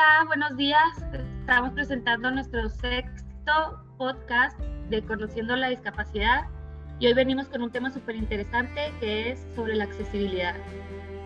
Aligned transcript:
Hola, 0.00 0.24
buenos 0.28 0.56
días. 0.56 1.04
Estamos 1.40 1.72
presentando 1.74 2.30
nuestro 2.30 2.70
sexto 2.70 3.84
podcast 3.98 4.58
de 4.88 5.02
Conociendo 5.02 5.54
la 5.56 5.68
Discapacidad 5.68 6.44
y 6.98 7.08
hoy 7.08 7.12
venimos 7.12 7.48
con 7.48 7.60
un 7.60 7.70
tema 7.70 7.90
súper 7.90 8.16
interesante 8.16 8.94
que 8.98 9.32
es 9.32 9.46
sobre 9.54 9.74
la 9.74 9.84
accesibilidad. 9.84 10.54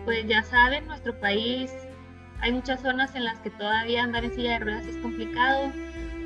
Pues 0.03 0.27
ya 0.27 0.43
saben, 0.43 0.87
nuestro 0.87 1.17
país 1.21 1.73
hay 2.41 2.51
muchas 2.51 2.81
zonas 2.81 3.15
en 3.15 3.23
las 3.23 3.39
que 3.39 3.49
todavía 3.51 4.03
andar 4.03 4.25
en 4.25 4.33
silla 4.33 4.53
de 4.53 4.59
ruedas 4.59 4.85
es 4.87 4.97
complicado 4.97 5.71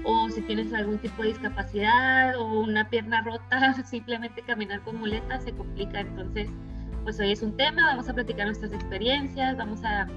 o 0.03 0.29
si 0.29 0.41
tienes 0.41 0.73
algún 0.73 0.97
tipo 0.97 1.21
de 1.21 1.27
discapacidad 1.27 2.35
o 2.35 2.61
una 2.61 2.89
pierna 2.89 3.21
rota, 3.21 3.73
simplemente 3.85 4.41
caminar 4.41 4.81
con 4.81 4.95
muletas 4.95 5.43
se 5.43 5.51
complica. 5.51 5.99
Entonces, 5.99 6.49
pues 7.03 7.19
hoy 7.19 7.31
es 7.31 7.43
un 7.43 7.55
tema, 7.55 7.85
vamos 7.85 8.09
a 8.09 8.13
platicar 8.15 8.47
nuestras 8.47 8.73
experiencias, 8.73 9.55
vamos 9.55 9.83
a 9.83 10.07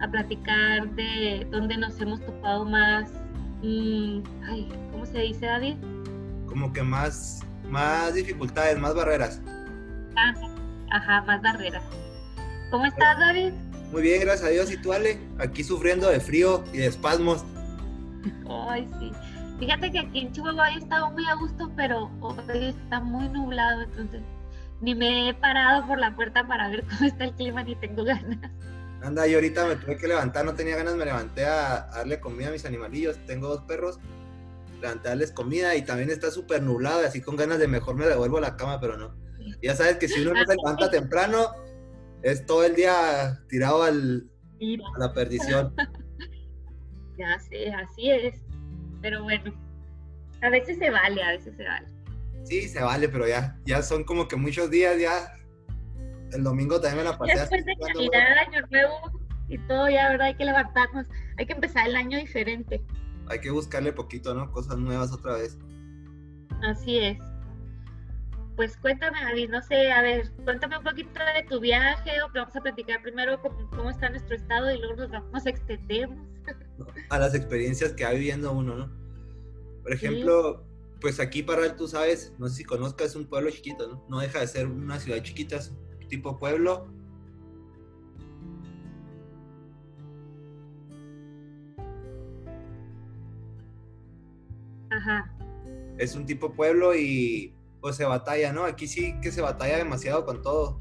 a 0.00 0.08
platicar 0.10 0.88
de 0.90 1.46
dónde 1.50 1.76
nos 1.76 2.00
hemos 2.00 2.24
topado 2.24 2.64
más, 2.64 3.10
mm, 3.62 4.20
ay, 4.48 4.68
¿cómo 4.90 5.06
se 5.06 5.18
dice 5.20 5.46
David? 5.46 5.76
Como 6.46 6.72
que 6.72 6.82
más, 6.82 7.40
más 7.68 8.14
dificultades, 8.14 8.78
más 8.78 8.94
barreras. 8.94 9.40
Ah, 10.16 10.34
ajá, 10.90 11.22
más 11.22 11.42
barreras. 11.42 11.84
¿Cómo 12.70 12.86
estás 12.86 13.18
David? 13.18 13.52
Muy 13.92 14.02
bien, 14.02 14.20
gracias 14.20 14.48
a 14.48 14.52
Dios. 14.52 14.70
¿Y 14.70 14.76
tú, 14.76 14.92
Ale? 14.92 15.18
Aquí 15.38 15.64
sufriendo 15.64 16.08
de 16.08 16.20
frío 16.20 16.62
y 16.72 16.78
de 16.78 16.86
espasmos. 16.86 17.44
Ay, 18.48 18.88
sí. 18.98 19.10
Fíjate 19.58 19.90
que 19.90 19.98
aquí 19.98 20.20
en 20.20 20.32
Chihuahua 20.32 20.70
he 20.70 20.78
estado 20.78 21.10
muy 21.10 21.26
a 21.26 21.34
gusto, 21.34 21.70
pero 21.76 22.10
hoy 22.20 22.66
está 22.66 23.00
muy 23.00 23.28
nublado, 23.28 23.82
entonces 23.82 24.22
ni 24.80 24.94
me 24.94 25.28
he 25.28 25.34
parado 25.34 25.86
por 25.86 25.98
la 25.98 26.14
puerta 26.14 26.46
para 26.46 26.68
ver 26.68 26.84
cómo 26.88 27.04
está 27.04 27.24
el 27.24 27.32
clima 27.34 27.62
ni 27.62 27.74
tengo 27.76 28.04
ganas. 28.04 28.38
Anda, 29.02 29.26
yo 29.26 29.36
ahorita 29.36 29.66
me 29.66 29.76
tuve 29.76 29.96
que 29.96 30.08
levantar, 30.08 30.44
no 30.44 30.54
tenía 30.54 30.76
ganas, 30.76 30.94
me 30.94 31.04
levanté 31.04 31.46
a, 31.46 31.88
darle 31.94 32.20
comida 32.20 32.48
a 32.48 32.52
mis 32.52 32.64
animalillos. 32.66 33.18
Tengo 33.26 33.48
dos 33.48 33.62
perros, 33.62 33.98
levanté 34.80 35.08
a 35.08 35.10
darles 35.12 35.32
comida 35.32 35.74
y 35.74 35.82
también 35.82 36.10
está 36.10 36.30
súper 36.30 36.62
nublado, 36.62 37.06
así 37.06 37.20
con 37.20 37.36
ganas 37.36 37.58
de 37.58 37.68
mejor 37.68 37.96
me 37.96 38.06
devuelvo 38.06 38.38
a 38.38 38.42
la 38.42 38.56
cama, 38.56 38.80
pero 38.80 38.96
no. 38.96 39.14
Ya 39.62 39.74
sabes 39.74 39.96
que 39.96 40.08
si 40.08 40.20
uno 40.20 40.34
no 40.34 40.44
se 40.44 40.54
levanta 40.54 40.90
temprano, 40.90 41.54
es 42.22 42.44
todo 42.44 42.64
el 42.64 42.74
día 42.74 43.42
tirado 43.48 43.82
al, 43.82 44.28
a 44.94 44.98
la 44.98 45.12
perdición. 45.12 45.74
Ya 47.18 47.38
sé, 47.38 47.70
así 47.70 48.10
es. 48.10 48.34
Pero 49.02 49.22
bueno, 49.22 49.52
a 50.40 50.48
veces 50.48 50.78
se 50.78 50.88
vale, 50.88 51.22
a 51.22 51.32
veces 51.32 51.54
se 51.54 51.64
vale. 51.64 51.86
Sí, 52.44 52.66
se 52.66 52.82
vale, 52.82 53.10
pero 53.10 53.28
ya, 53.28 53.58
ya 53.66 53.82
son 53.82 54.04
como 54.04 54.26
que 54.26 54.36
muchos 54.36 54.70
días 54.70 54.98
ya 54.98 55.34
el 56.32 56.44
domingo 56.44 56.80
también 56.80 57.04
me 57.04 57.10
la 57.10 57.18
pasé. 57.18 57.38
Después 57.38 57.64
de 57.64 57.74
Navidad, 57.76 58.38
Año 58.46 58.66
Nuevo 58.70 59.20
y 59.48 59.58
todo, 59.66 59.88
ya, 59.88 60.10
¿verdad? 60.10 60.28
Hay 60.28 60.36
que 60.36 60.44
levantarnos, 60.44 61.06
hay 61.38 61.46
que 61.46 61.52
empezar 61.52 61.86
el 61.88 61.96
año 61.96 62.18
diferente. 62.18 62.82
Hay 63.28 63.40
que 63.40 63.50
buscarle 63.50 63.92
poquito, 63.92 64.34
¿no? 64.34 64.50
Cosas 64.50 64.78
nuevas 64.78 65.12
otra 65.12 65.36
vez. 65.36 65.58
Así 66.62 66.98
es. 66.98 67.18
Pues 68.56 68.76
cuéntame, 68.76 69.18
David, 69.22 69.48
no 69.50 69.62
sé, 69.62 69.90
a 69.90 70.02
ver, 70.02 70.30
cuéntame 70.44 70.76
un 70.76 70.84
poquito 70.84 71.10
de 71.34 71.42
tu 71.48 71.60
viaje 71.60 72.20
o 72.22 72.28
vamos 72.34 72.54
a 72.54 72.60
platicar 72.60 73.00
primero 73.00 73.40
cómo, 73.40 73.88
está 73.88 74.10
nuestro 74.10 74.36
estado 74.36 74.70
y 74.70 74.78
luego 74.78 74.96
nos 74.96 75.10
vamos 75.10 75.46
a 75.46 75.50
extendemos. 75.50 76.18
A 77.08 77.18
las 77.18 77.34
experiencias 77.34 77.92
que 77.92 78.04
va 78.04 78.10
viviendo 78.10 78.52
uno, 78.52 78.74
¿no? 78.74 78.90
Por 79.82 79.92
ejemplo, 79.92 80.66
pues 81.00 81.20
aquí 81.20 81.42
para 81.42 81.74
tú 81.74 81.88
sabes, 81.88 82.34
no 82.38 82.48
sé 82.48 82.56
si 82.56 82.64
conozcas, 82.64 83.10
es 83.10 83.16
un 83.16 83.26
pueblo 83.26 83.50
chiquito, 83.50 83.88
¿no? 83.88 84.04
No 84.08 84.20
deja 84.20 84.40
de 84.40 84.46
ser 84.46 84.66
una 84.66 85.00
ciudad 85.00 85.22
chiquita, 85.22 85.58
tipo 86.10 86.38
pueblo. 86.38 86.88
Ajá. 94.90 95.32
Es 95.96 96.14
un 96.14 96.26
tipo 96.26 96.52
pueblo 96.52 96.94
y 96.94 97.54
pues 97.80 97.96
se 97.96 98.04
batalla, 98.04 98.52
¿no? 98.52 98.64
Aquí 98.64 98.86
sí 98.86 99.14
que 99.22 99.32
se 99.32 99.40
batalla 99.40 99.78
demasiado 99.78 100.26
con 100.26 100.42
todo. 100.42 100.78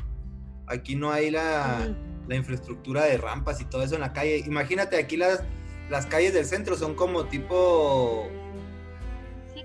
Aquí 0.67 0.95
no 0.95 1.11
hay 1.11 1.31
la, 1.31 1.95
la 2.27 2.35
infraestructura 2.35 3.05
de 3.05 3.17
rampas 3.17 3.61
y 3.61 3.65
todo 3.65 3.83
eso 3.83 3.95
en 3.95 4.01
la 4.01 4.11
calle. 4.11 4.43
Imagínate, 4.45 4.97
aquí 4.97 5.15
las, 5.15 5.43
las 5.89 6.05
calles 6.05 6.33
del 6.33 6.45
centro 6.45 6.75
son 6.75 6.95
como 6.95 7.25
tipo 7.25 8.27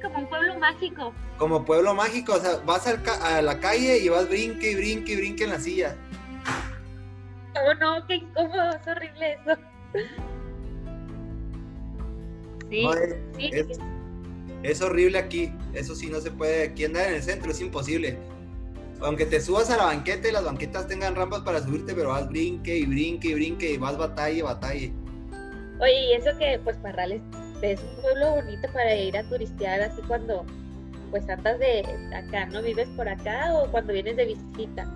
como 0.04 0.18
un 0.18 0.26
pueblo 0.28 0.58
mágico. 0.58 1.12
Como 1.38 1.64
pueblo 1.64 1.94
mágico, 1.94 2.34
o 2.34 2.38
sea, 2.38 2.56
vas 2.64 2.86
a 2.86 3.42
la 3.42 3.58
calle 3.58 3.98
y 3.98 4.08
vas 4.08 4.28
brinque 4.28 4.72
y 4.72 4.74
brinque 4.74 5.12
y 5.12 5.16
brinque 5.16 5.44
en 5.44 5.50
la 5.50 5.58
silla. 5.60 5.96
Oh 7.56 7.74
no, 7.74 8.06
qué 8.06 8.16
incómodo, 8.16 8.70
es 8.70 8.86
horrible 8.86 9.32
eso. 9.32 9.60
Sí, 12.70 12.86
sí. 13.36 13.50
Es, 14.62 14.80
horrible 14.80 15.18
aquí, 15.18 15.52
eso 15.74 15.94
sí 15.94 16.08
no 16.08 16.20
se 16.20 16.30
puede, 16.30 16.64
aquí 16.64 16.84
andar 16.84 17.08
en 17.08 17.14
el 17.14 17.22
centro 17.22 17.50
es 17.50 17.60
imposible. 17.60 18.18
Aunque 19.00 19.26
te 19.26 19.40
subas 19.40 19.70
a 19.70 19.76
la 19.76 19.84
banqueta 19.84 20.28
y 20.28 20.32
las 20.32 20.44
banquetas 20.44 20.88
tengan 20.88 21.14
rampas 21.14 21.42
para 21.42 21.62
subirte, 21.62 21.94
pero 21.94 22.08
vas 22.08 22.28
brinque 22.28 22.76
y 22.76 22.86
brinque 22.86 23.28
y 23.28 23.34
brinque 23.34 23.72
y 23.72 23.76
vas 23.76 23.96
batalla 23.96 24.38
y 24.38 24.42
batalla. 24.42 24.90
Oye, 25.80 26.06
y 26.06 26.12
eso 26.14 26.36
que 26.38 26.58
pues 26.64 26.76
Parrales 26.78 27.20
es 27.20 27.43
un 27.72 28.02
pueblo 28.02 28.34
bonito 28.36 28.68
para 28.72 28.94
ir 28.94 29.16
a 29.16 29.22
turistear 29.24 29.80
así 29.80 30.02
cuando 30.02 30.44
pues 31.10 31.28
andas 31.28 31.58
de 31.58 31.84
acá, 32.14 32.46
¿no? 32.46 32.60
Vives 32.62 32.88
por 32.96 33.08
acá 33.08 33.54
o 33.54 33.70
cuando 33.70 33.92
vienes 33.92 34.16
de 34.16 34.26
visita. 34.26 34.86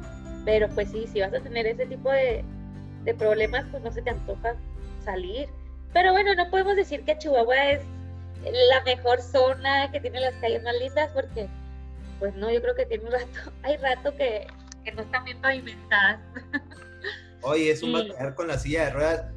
Pero 0.45 0.69
pues 0.71 0.91
sí, 0.91 1.07
si 1.07 1.21
vas 1.21 1.33
a 1.33 1.41
tener 1.41 1.67
ese 1.67 1.87
tipo 1.87 2.11
de, 2.11 2.45
problemas, 3.17 3.65
pues 3.71 3.83
no 3.83 3.91
se 3.91 4.03
te 4.03 4.11
antoja 4.11 4.55
salir. 5.05 5.49
Pero 5.95 6.13
bueno, 6.13 6.35
no 6.35 6.51
podemos 6.51 6.77
decir 6.77 7.05
que 7.05 7.17
Chihuahua 7.17 7.71
es 7.71 7.81
la 8.45 8.83
mejor 8.85 9.23
zona, 9.23 9.91
que 9.91 10.01
tiene 10.01 10.21
las 10.21 10.35
calles 10.35 10.63
más 10.63 10.75
lindas, 10.79 11.11
porque 11.15 11.49
pues 12.19 12.35
no, 12.35 12.51
yo 12.51 12.61
creo 12.61 12.75
que 12.75 12.85
tiene 12.85 13.05
un 13.05 13.13
rato, 13.13 13.53
hay 13.63 13.77
rato 13.79 14.15
que, 14.17 14.47
no 14.95 15.03
están 15.03 15.25
bien 15.25 15.41
pavimentadas. 15.41 16.21
Oye, 17.43 17.71
es 17.71 17.83
un 17.83 17.93
batallar 17.93 18.35
con 18.35 18.49
la 18.49 18.59
silla 18.59 18.87
de 18.87 18.91
ruedas. 18.91 19.35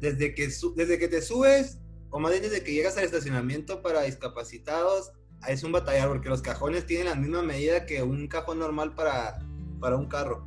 Desde 0.00 0.34
que, 0.34 0.48
desde 0.76 0.98
que 0.98 1.08
te 1.08 1.20
subes 1.20 1.78
o 2.10 2.18
más 2.18 2.32
bien 2.32 2.42
desde 2.42 2.62
que 2.62 2.72
llegas 2.72 2.96
al 2.96 3.04
estacionamiento 3.04 3.82
para 3.82 4.02
discapacitados, 4.02 5.12
es 5.48 5.62
un 5.62 5.72
batallar 5.72 6.08
porque 6.08 6.28
los 6.28 6.42
cajones 6.42 6.86
tienen 6.86 7.06
la 7.06 7.14
misma 7.14 7.42
medida 7.42 7.86
que 7.86 8.02
un 8.02 8.26
cajón 8.26 8.58
normal 8.58 8.94
para, 8.94 9.38
para 9.80 9.96
un 9.96 10.06
carro. 10.06 10.46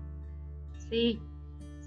Sí, 0.89 1.21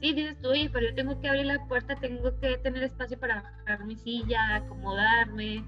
sí, 0.00 0.12
dices 0.12 0.36
tú, 0.40 0.50
pero 0.72 0.88
yo 0.88 0.94
tengo 0.94 1.20
que 1.20 1.28
abrir 1.28 1.46
la 1.46 1.66
puerta, 1.66 1.94
tengo 1.96 2.38
que 2.40 2.58
tener 2.58 2.84
espacio 2.84 3.18
para 3.18 3.42
bajar 3.42 3.84
mi 3.84 3.96
silla, 3.96 4.56
acomodarme. 4.56 5.64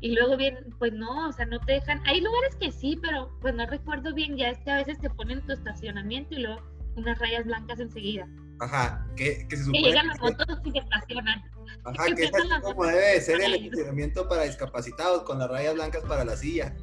Y 0.00 0.14
luego 0.14 0.36
bien, 0.36 0.56
pues 0.78 0.92
no, 0.94 1.28
o 1.28 1.32
sea, 1.32 1.44
no 1.44 1.60
te 1.60 1.72
dejan. 1.72 2.00
Hay 2.06 2.22
lugares 2.22 2.56
que 2.56 2.72
sí, 2.72 2.98
pero 3.02 3.30
pues 3.42 3.54
no 3.54 3.66
recuerdo 3.66 4.14
bien, 4.14 4.36
ya 4.36 4.48
es 4.48 4.58
que 4.60 4.70
a 4.70 4.76
veces 4.76 4.98
te 4.98 5.10
ponen 5.10 5.44
tu 5.44 5.52
estacionamiento 5.52 6.34
y 6.34 6.42
luego 6.42 6.62
unas 6.96 7.18
rayas 7.18 7.44
blancas 7.44 7.80
enseguida. 7.80 8.26
Ajá, 8.60 9.06
que, 9.16 9.46
que 9.48 9.56
se 9.56 9.64
supone. 9.64 9.82
Que 9.82 9.88
llegan 9.88 10.06
los 10.08 10.20
motos 10.20 10.46
y 10.64 10.70
se 10.70 10.78
estacionan. 10.78 11.42
Ajá, 11.84 12.14
que 12.14 12.24
es 12.24 12.30
como 12.62 12.84
debe 12.84 13.20
ser 13.20 13.40
el 13.40 13.54
estacionamiento 13.54 14.28
para 14.28 14.42
discapacitados, 14.42 15.22
con 15.22 15.38
las 15.38 15.50
rayas 15.50 15.74
blancas 15.74 16.04
para 16.04 16.24
la 16.24 16.36
silla. 16.36 16.76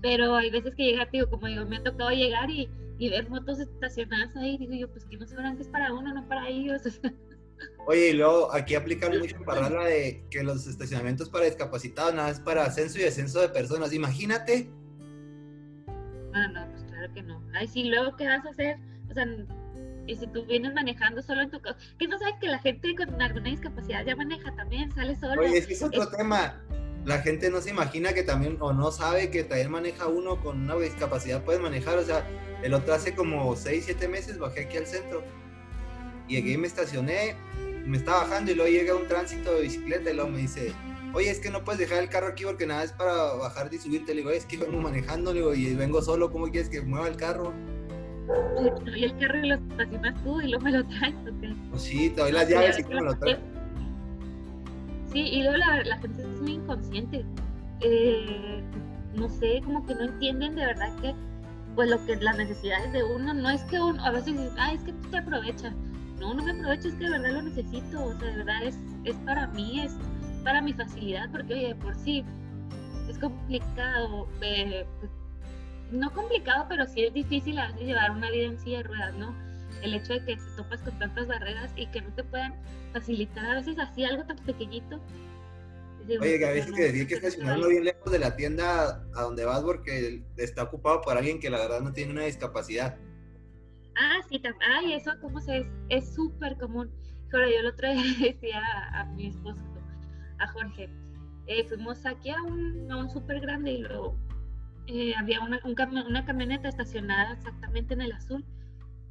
Pero 0.00 0.36
hay 0.36 0.50
veces 0.50 0.74
que 0.76 0.84
llega, 0.84 1.10
tío, 1.10 1.28
como 1.28 1.48
digo, 1.48 1.66
me 1.66 1.78
ha 1.78 1.82
tocado 1.82 2.10
llegar 2.10 2.48
y, 2.50 2.70
y 2.98 3.10
ver 3.10 3.28
motos 3.28 3.58
estacionadas 3.58 4.36
ahí, 4.36 4.56
digo 4.58 4.74
yo, 4.74 4.88
pues 4.90 5.04
que 5.06 5.16
no 5.16 5.26
sabrán 5.26 5.56
que 5.56 5.62
es 5.62 5.68
para 5.68 5.92
uno, 5.92 6.14
no 6.14 6.26
para 6.28 6.48
ellos. 6.48 6.82
Oye, 7.86 8.10
y 8.10 8.12
luego 8.12 8.54
aquí 8.54 8.76
aplican 8.76 9.18
mucho 9.18 9.42
para 9.44 9.68
la 9.68 9.84
de 9.86 10.24
que 10.30 10.44
los 10.44 10.68
estacionamientos 10.68 11.28
para 11.28 11.46
discapacitados 11.46 12.14
nada 12.14 12.30
es 12.30 12.38
para 12.38 12.64
ascenso 12.64 12.98
y 12.98 13.02
descenso 13.02 13.40
de 13.40 13.48
personas. 13.48 13.92
Imagínate. 13.92 14.70
Ah, 16.32 16.46
no, 16.48 16.70
pues 16.70 16.84
claro 16.84 17.12
que 17.12 17.22
no. 17.22 17.42
Ay, 17.54 17.66
sí, 17.66 17.84
luego, 17.84 18.14
¿qué 18.16 18.26
vas 18.28 18.46
a 18.46 18.50
hacer? 18.50 18.76
O 19.10 19.14
sea, 19.14 19.24
y 20.08 20.16
si 20.16 20.26
tú 20.26 20.44
vienes 20.46 20.72
manejando 20.72 21.22
solo 21.22 21.42
en 21.42 21.50
tu 21.50 21.60
casa, 21.60 21.78
que 21.98 22.08
no 22.08 22.18
sabes 22.18 22.34
que 22.40 22.46
la 22.46 22.58
gente 22.58 22.94
con 22.96 23.20
alguna 23.20 23.50
discapacidad 23.50 24.04
ya 24.04 24.16
maneja 24.16 24.54
también, 24.56 24.90
sale 24.92 25.14
solo. 25.16 25.40
Oye, 25.42 25.58
ese 25.58 25.74
es 25.74 25.82
otro 25.82 26.08
tema. 26.08 26.64
La 27.04 27.18
gente 27.20 27.50
no 27.50 27.60
se 27.60 27.70
imagina 27.70 28.14
que 28.14 28.22
también, 28.22 28.56
o 28.60 28.72
no 28.72 28.90
sabe 28.90 29.30
que 29.30 29.44
también 29.44 29.70
maneja 29.70 30.06
uno 30.06 30.42
con 30.42 30.62
una 30.62 30.76
discapacidad, 30.76 31.44
puede 31.44 31.58
manejar. 31.58 31.98
O 31.98 32.04
sea, 32.04 32.26
el 32.62 32.74
otro 32.74 32.94
hace 32.94 33.14
como 33.14 33.54
6, 33.54 33.84
7 33.84 34.08
meses 34.08 34.38
bajé 34.38 34.62
aquí 34.64 34.78
al 34.78 34.86
centro. 34.86 35.22
Llegué 36.26 36.52
y 36.52 36.56
me 36.56 36.66
estacioné, 36.66 37.36
me 37.84 37.98
estaba 37.98 38.24
bajando 38.24 38.50
y 38.50 38.54
luego 38.54 38.70
llega 38.70 38.94
un 38.94 39.06
tránsito 39.06 39.54
de 39.54 39.62
bicicleta 39.62 40.10
y 40.10 40.14
luego 40.14 40.30
me 40.30 40.38
dice, 40.38 40.72
oye, 41.12 41.30
es 41.30 41.38
que 41.38 41.50
no 41.50 41.64
puedes 41.64 41.78
dejar 41.78 42.02
el 42.02 42.08
carro 42.08 42.28
aquí 42.28 42.44
porque 42.44 42.66
nada 42.66 42.82
es 42.82 42.92
para 42.92 43.34
bajarte 43.34 43.76
y 43.76 43.78
subirte. 43.78 44.14
Le 44.14 44.20
digo, 44.20 44.30
es 44.30 44.46
que 44.46 44.56
vengo 44.56 44.80
manejando, 44.80 45.32
le 45.32 45.40
digo, 45.40 45.54
y 45.54 45.74
vengo 45.74 46.00
solo, 46.00 46.30
¿cómo 46.30 46.50
quieres 46.50 46.70
que 46.70 46.80
mueva 46.80 47.08
el 47.08 47.16
carro? 47.16 47.52
Y 48.94 49.04
el 49.04 49.18
carro 49.18 49.38
lo 49.40 49.54
estacionas 49.54 50.22
tú 50.22 50.40
y 50.40 50.48
luego 50.48 50.64
me 50.64 50.72
lo 50.72 50.84
traes, 50.84 51.14
Pues 51.70 51.82
sí, 51.82 52.10
te 52.10 52.20
doy 52.20 52.32
las 52.32 52.48
llaves 52.48 52.78
y 52.78 52.82
tú 52.82 52.90
me 52.90 53.02
lo 53.02 53.14
traes. 53.14 53.38
Sí, 55.12 55.20
y 55.20 55.42
luego 55.42 55.56
la, 55.56 55.82
la 55.84 55.98
gente 55.98 56.22
es 56.22 56.40
muy 56.40 56.52
inconsciente. 56.52 57.24
Eh, 57.80 58.62
no 59.14 59.28
sé, 59.28 59.60
como 59.64 59.84
que 59.86 59.94
no 59.94 60.04
entienden 60.04 60.54
de 60.54 60.66
verdad 60.66 60.94
que 61.00 61.14
pues 61.74 61.88
lo 61.90 62.04
que 62.06 62.16
las 62.16 62.36
necesidades 62.36 62.92
de 62.92 63.04
uno 63.04 63.32
no 63.32 63.50
es 63.50 63.62
que 63.64 63.80
uno 63.80 64.04
a 64.04 64.10
veces 64.10 64.36
dice, 64.36 64.50
ah, 64.58 64.72
es 64.72 64.82
que 64.82 64.92
tú 64.92 65.08
te 65.10 65.18
aprovechas. 65.18 65.72
No, 66.18 66.34
no 66.34 66.42
me 66.42 66.50
aprovecho, 66.50 66.88
es 66.88 66.94
que 66.94 67.04
de 67.04 67.10
verdad 67.10 67.30
lo 67.30 67.42
necesito, 67.42 68.04
o 68.04 68.18
sea, 68.18 68.28
de 68.28 68.36
verdad 68.38 68.64
es, 68.64 68.76
es 69.04 69.14
para 69.24 69.46
mí, 69.46 69.82
es 69.82 69.96
para 70.42 70.60
mi 70.60 70.72
facilidad, 70.72 71.30
porque 71.30 71.54
oye, 71.54 71.74
por 71.76 71.94
sí 71.94 72.24
es 73.08 73.18
complicado, 73.18 74.26
eh, 74.42 74.84
pues, 74.98 75.12
no 75.90 76.12
complicado, 76.12 76.66
pero 76.68 76.86
sí 76.86 77.04
es 77.04 77.14
difícil 77.14 77.58
a 77.58 77.68
veces 77.68 77.86
llevar 77.86 78.10
una 78.10 78.30
vida 78.30 78.46
en 78.46 78.58
silla 78.58 78.78
de 78.78 78.84
ruedas, 78.84 79.14
¿no? 79.14 79.34
El 79.82 79.94
hecho 79.94 80.14
de 80.14 80.24
que 80.24 80.36
te 80.36 80.56
topas 80.56 80.80
con 80.82 80.98
tantas 80.98 81.26
barreras 81.26 81.72
y 81.76 81.86
que 81.86 82.00
no 82.02 82.12
te 82.14 82.24
puedan 82.24 82.54
facilitar 82.92 83.44
a 83.44 83.54
veces 83.54 83.78
así 83.78 84.04
algo 84.04 84.24
tan 84.24 84.36
pequeñito, 84.38 85.00
Oye, 86.20 86.44
a 86.46 86.52
veces 86.52 86.72
que 86.72 86.82
decir 86.84 87.06
que 87.06 87.14
estacionarlo 87.16 87.68
bien 87.68 87.84
lejos 87.84 88.10
de 88.10 88.18
la 88.18 88.34
tienda 88.34 89.04
a 89.14 89.22
donde 89.22 89.44
vas 89.44 89.60
porque 89.60 90.22
está 90.38 90.62
ocupado 90.62 91.02
por 91.02 91.18
alguien 91.18 91.38
que 91.38 91.50
la 91.50 91.58
verdad 91.58 91.80
no 91.82 91.92
tiene 91.92 92.12
una 92.12 92.24
discapacidad. 92.24 92.96
Ah, 93.94 94.20
sí, 94.28 94.40
ay, 94.74 94.94
eso 94.94 95.12
como 95.20 95.40
se 95.40 95.66
es 95.90 96.14
súper 96.14 96.56
común. 96.56 96.90
Pero 97.30 97.46
yo 97.50 97.58
el 97.58 97.66
otro 97.66 97.92
día 97.92 98.02
decía 98.32 98.62
a, 98.94 99.04
mi 99.04 99.26
esposo, 99.26 99.60
a 100.38 100.46
Jorge, 100.48 100.88
eh, 101.46 101.64
fuimos 101.68 102.06
aquí 102.06 102.30
a 102.30 102.42
un, 102.42 102.90
a 102.90 102.96
un 102.96 103.10
súper 103.10 103.40
grande 103.40 103.72
y 103.72 103.78
luego 103.78 104.16
eh, 104.88 105.14
había 105.16 105.40
una, 105.40 105.60
una 105.64 106.24
camioneta 106.24 106.68
estacionada 106.68 107.34
exactamente 107.34 107.94
en 107.94 108.00
el 108.00 108.12
azul. 108.12 108.44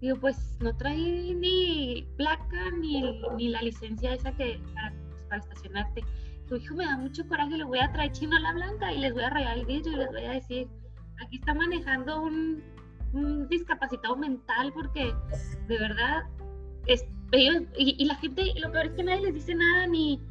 Digo, 0.01 0.18
pues 0.19 0.57
no 0.59 0.75
trae 0.75 1.33
ni 1.35 2.07
placa 2.18 2.71
ni, 2.79 3.19
ni 3.38 3.50
la 3.50 3.62
licencia 3.62 4.13
esa 4.13 4.31
que 4.31 4.59
para, 4.74 4.94
pues, 5.29 5.44
estacionarte 5.44 6.03
tu 6.47 6.56
hijo 6.56 6.75
me 6.75 6.85
da 6.85 6.97
mucho 6.97 7.27
coraje, 7.27 7.57
le 7.57 7.63
voy 7.63 7.79
a 7.79 7.91
traer 7.91 8.12
chino 8.12 8.35
a 8.35 8.39
la 8.39 8.53
blanca 8.53 8.94
y 8.94 9.00
les 9.00 9.13
voy 9.13 9.24
a 9.24 9.29
rayar 9.29 9.57
el 9.57 9.65
vidrio 9.65 9.94
y 9.94 9.95
les 9.97 10.07
voy 10.07 10.24
a 10.24 10.31
decir, 10.31 10.68
aquí 11.24 11.38
está 11.38 11.53
manejando 11.53 12.21
un, 12.21 12.63
discapacitado 13.50 14.15
mental 14.15 14.71
porque 14.73 15.13
de 15.68 15.77
verdad, 15.80 16.23
es, 16.85 17.06
ellos, 17.31 17.63
y, 17.77 18.06
la 18.06 18.15
gente, 18.15 18.44
lo 18.59 18.71
peor 18.71 18.88
es 18.88 18.91
que 18.94 19.03
nadie 19.03 19.21
les 19.21 19.33
dice 19.33 19.56
nada 19.56 19.88
ni, 19.88 20.21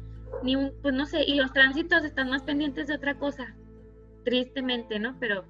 ni 0.43 0.55
un, 0.55 0.71
pues 0.81 0.93
no 0.93 1.05
sé, 1.05 1.23
y 1.23 1.35
los 1.35 1.51
tránsitos 1.53 2.03
están 2.03 2.29
más 2.29 2.43
pendientes 2.43 2.87
de 2.87 2.95
otra 2.95 3.17
cosa, 3.17 3.55
tristemente, 4.27 4.99
¿no? 4.99 5.15
Pero... 5.21 5.45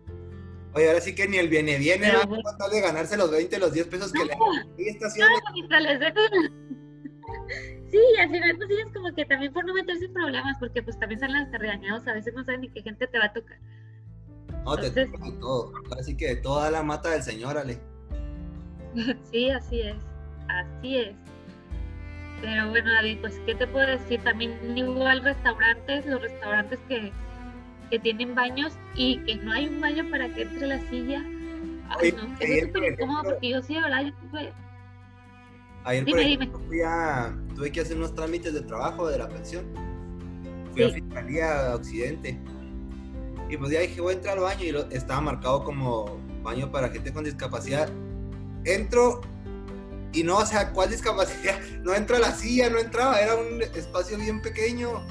Oye, 0.73 0.87
ahora 0.87 1.01
sí 1.01 1.15
que 1.15 1.27
ni 1.27 1.37
el 1.37 1.49
viene 1.49 1.79
viene 1.79 2.11
va 2.11 2.21
a 2.21 2.27
tratar 2.27 2.69
de 2.69 2.81
ganarse 2.81 3.17
los 3.17 3.31
20, 3.31 3.57
los 3.57 3.73
10 3.73 3.87
pesos 3.87 4.13
que 4.13 4.23
le. 4.23 4.35
No, 4.35 4.51
les 4.77 4.95
Sí, 7.91 7.99
al 8.19 8.29
final 8.29 8.55
pues 8.57 8.69
sí 8.69 8.75
es 8.85 8.93
como 8.93 9.11
que 9.15 9.25
también 9.25 9.51
por 9.51 9.65
no 9.65 9.73
meterse 9.73 10.05
en 10.05 10.13
problemas, 10.13 10.55
porque 10.59 10.83
pues 10.83 10.99
también 10.99 11.19
salen 11.19 11.37
hasta 11.37 11.57
regañados, 11.57 12.05
a 12.05 12.13
veces 12.13 12.35
no 12.35 12.43
saben 12.43 12.61
ni 12.61 12.69
qué 12.69 12.83
gente 12.83 13.07
te 13.07 13.17
va 13.17 13.25
a 13.25 13.33
tocar. 13.33 13.57
No, 14.63 14.77
te 14.77 14.91
toca 14.91 15.39
todo, 15.39 15.73
así 15.97 16.15
que 16.15 16.35
toda 16.35 16.69
la 16.69 16.83
mata 16.83 17.09
del 17.11 17.23
señor, 17.23 17.57
Ale. 17.57 17.79
sí, 19.31 19.49
así 19.49 19.81
es, 19.81 19.97
así 20.49 20.97
es. 20.97 21.15
Pero 22.41 22.69
bueno, 22.69 22.93
David, 22.93 23.17
pues, 23.21 23.41
¿qué 23.47 23.55
te 23.55 23.65
puedo 23.65 23.87
decir? 23.87 24.23
También 24.23 24.77
igual 24.77 25.23
restaurantes, 25.23 26.05
los 26.05 26.21
restaurantes 26.21 26.79
que, 26.87 27.11
que 27.89 27.99
tienen 27.99 28.35
baños 28.35 28.73
y 28.95 29.19
que 29.19 29.35
no 29.35 29.51
hay 29.53 29.67
un 29.67 29.81
baño 29.81 30.09
para 30.09 30.33
que 30.33 30.43
entre 30.43 30.67
la 30.67 30.79
silla. 30.89 31.23
Ay, 31.89 32.11
no, 32.11 32.35
es 32.39 32.65
súper 32.65 32.93
incómodo 32.93 33.23
porque 33.23 33.49
yo 33.49 33.61
sí, 33.61 33.75
¿verdad? 33.75 34.05
Yo 34.05 34.13
tuve, 34.13 34.53
Ayer, 35.83 36.05
por 36.05 36.19
ejemplo, 36.19 36.59
tuve 37.55 37.71
que 37.71 37.79
hacer 37.79 37.95
unos 37.95 38.13
trámites 38.13 38.53
de 38.53 38.61
trabajo 38.61 39.07
de 39.07 39.17
la 39.17 39.29
pensión. 39.29 39.65
Fui 40.73 40.83
a 40.83 40.89
Fiscalía 40.89 41.73
Occidente. 41.75 42.37
Y 43.49 43.55
pues 43.55 43.71
ya 43.71 43.79
dije, 43.79 44.01
voy 44.01 44.13
a 44.13 44.17
entrar 44.17 44.37
al 44.37 44.43
baño 44.43 44.63
y 44.65 44.95
estaba 44.95 45.21
marcado 45.21 45.63
como 45.63 46.19
baño 46.43 46.69
para 46.69 46.89
gente 46.89 47.13
con 47.13 47.23
discapacidad. 47.23 47.89
Entro 48.65 49.21
y 50.13 50.23
no, 50.23 50.37
o 50.37 50.45
sea, 50.45 50.71
¿cuál 50.71 50.89
discapacidad? 50.89 51.55
No 51.83 51.93
entra 51.93 52.19
la 52.19 52.33
silla, 52.33 52.69
no 52.69 52.79
entraba, 52.79 53.19
era 53.21 53.35
un 53.35 53.61
espacio 53.61 54.17
bien 54.17 54.41
pequeño. 54.41 55.01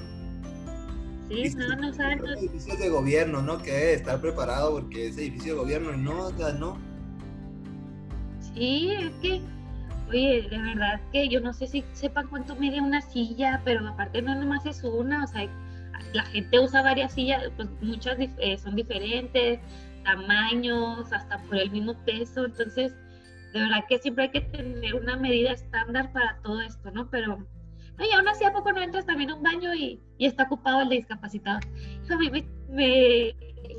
Sí, 1.29 1.55
no, 1.57 1.77
no 1.77 1.93
saben. 1.93 2.25
Edificios 2.27 2.79
de 2.79 2.89
gobierno, 2.89 3.43
¿no? 3.43 3.59
Que 3.59 3.73
debe 3.73 3.95
estar 3.95 4.21
preparado 4.21 4.73
porque 4.73 5.09
es 5.09 5.19
edificio 5.19 5.55
de 5.55 5.61
gobierno 5.61 5.93
y 5.93 5.99
no, 5.99 6.27
o 6.27 6.33
sea, 6.37 6.53
no. 6.53 6.79
Sí, 8.55 8.91
es 8.93 9.13
que 9.21 9.43
Oye, 10.09 10.47
de 10.49 10.59
verdad 10.59 11.01
que 11.13 11.29
yo 11.29 11.41
no 11.41 11.53
sé 11.53 11.67
si 11.67 11.85
sepan 11.93 12.29
cuánto 12.29 12.55
mide 12.55 12.81
una 12.81 13.01
silla, 13.01 13.61
pero 13.65 13.87
aparte 13.89 14.23
no 14.23 14.37
nomás 14.37 14.65
es 14.65 14.85
una, 14.85 15.25
o 15.25 15.27
sea, 15.27 15.49
la 16.13 16.23
gente 16.27 16.61
usa 16.61 16.83
varias 16.83 17.13
sillas, 17.13 17.43
pues 17.57 17.69
muchas 17.81 18.17
eh, 18.19 18.59
son 18.59 18.77
diferentes, 18.77 19.59
tamaños, 20.05 21.13
hasta 21.13 21.39
por 21.43 21.57
el 21.57 21.71
mismo 21.71 21.95
peso, 22.05 22.45
entonces 22.45 22.95
de 23.53 23.61
verdad 23.61 23.85
que 23.89 23.99
siempre 23.99 24.25
hay 24.25 24.31
que 24.31 24.43
tener 24.43 24.95
una 24.95 25.17
medida 25.17 25.51
estándar 25.51 26.13
para 26.13 26.39
todo 26.43 26.61
esto, 26.61 26.91
¿no? 26.93 27.11
Pero, 27.11 27.45
y 27.99 28.15
aún 28.15 28.29
así 28.29 28.45
a 28.45 28.53
poco 28.53 28.73
no 28.73 28.83
entras 28.83 29.07
también 29.07 29.31
a 29.31 29.35
un 29.35 29.43
baño 29.43 29.75
y, 29.75 30.01
y 30.19 30.27
está 30.27 30.45
ocupado 30.45 30.83
el 30.83 30.89
de 30.89 30.97
discapacitado. 30.97 31.61
A 32.11 32.17
mí 32.17 32.31
me, 32.69 33.35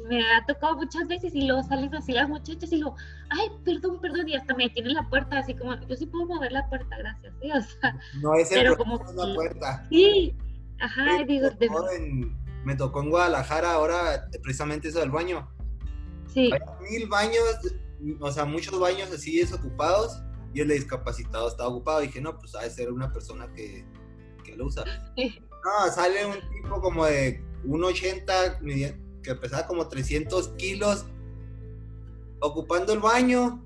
me 0.07 0.21
ha 0.33 0.45
tocado 0.45 0.77
muchas 0.77 1.07
veces 1.07 1.35
y 1.35 1.45
luego 1.45 1.63
salen 1.63 1.93
así 1.95 2.13
las 2.13 2.29
muchachas 2.29 2.71
y 2.71 2.77
luego, 2.77 2.95
ay, 3.29 3.49
perdón, 3.63 3.99
perdón, 4.01 4.27
y 4.27 4.35
hasta 4.35 4.55
me 4.55 4.69
tienen 4.69 4.93
la 4.93 5.07
puerta 5.09 5.39
así 5.39 5.53
como, 5.55 5.79
yo 5.87 5.95
sí 5.95 6.05
puedo 6.05 6.25
mover 6.25 6.51
la 6.51 6.67
puerta, 6.69 6.97
gracias, 6.97 7.33
¿sí? 7.41 7.51
o 7.51 7.61
sea, 7.61 7.99
no 8.21 8.33
es 8.35 8.51
el 8.51 8.59
pero 8.59 8.77
como 8.77 8.97
la 8.97 9.35
puerta. 9.35 9.85
Sí, 9.89 10.35
ajá, 10.79 11.23
digo, 11.27 11.49
me 12.63 12.75
tocó 12.75 13.01
en 13.01 13.09
Guadalajara 13.09 13.73
ahora 13.73 14.27
precisamente 14.43 14.89
eso 14.89 14.99
del 14.99 15.11
baño. 15.11 15.49
Sí. 16.33 16.51
Hay 16.51 16.59
mil 16.91 17.07
baños, 17.07 17.43
o 18.19 18.31
sea, 18.31 18.45
muchos 18.45 18.77
baños 18.79 19.09
así 19.11 19.37
desocupados 19.37 20.21
y 20.53 20.61
el 20.61 20.67
discapacitado 20.69 21.47
estaba 21.47 21.69
ocupado. 21.69 22.01
Dije, 22.01 22.19
no, 22.19 22.37
pues 22.37 22.55
ha 22.55 22.63
de 22.63 22.69
ser 22.69 22.91
una 22.91 23.11
persona 23.11 23.47
que, 23.53 23.85
que 24.47 24.55
lo 24.55 24.65
usa. 24.65 24.83
No, 25.15 25.91
sale 25.91 26.25
un 26.25 26.39
tipo 26.51 26.81
como 26.81 27.05
de 27.05 27.43
1,80 27.65 29.21
que 29.21 29.35
pesaba 29.35 29.67
como 29.67 29.87
300 29.87 30.49
kilos 30.57 31.05
ocupando 32.39 32.93
el 32.93 32.99
baño. 32.99 33.63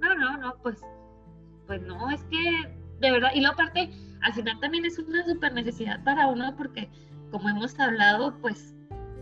No, 0.00 0.14
no, 0.14 0.36
no, 0.36 0.54
pues, 0.62 0.78
pues 1.66 1.80
no, 1.82 2.10
es 2.10 2.22
que 2.24 2.78
de 3.00 3.10
verdad, 3.10 3.30
y 3.34 3.40
luego 3.40 3.54
aparte, 3.54 3.90
al 4.22 4.34
final 4.34 4.58
también 4.60 4.84
es 4.84 4.98
una 4.98 5.24
super 5.24 5.52
necesidad 5.52 6.02
para 6.04 6.26
uno 6.26 6.54
porque, 6.56 6.88
como 7.30 7.48
hemos 7.48 7.78
hablado, 7.78 8.36
pues 8.40 8.74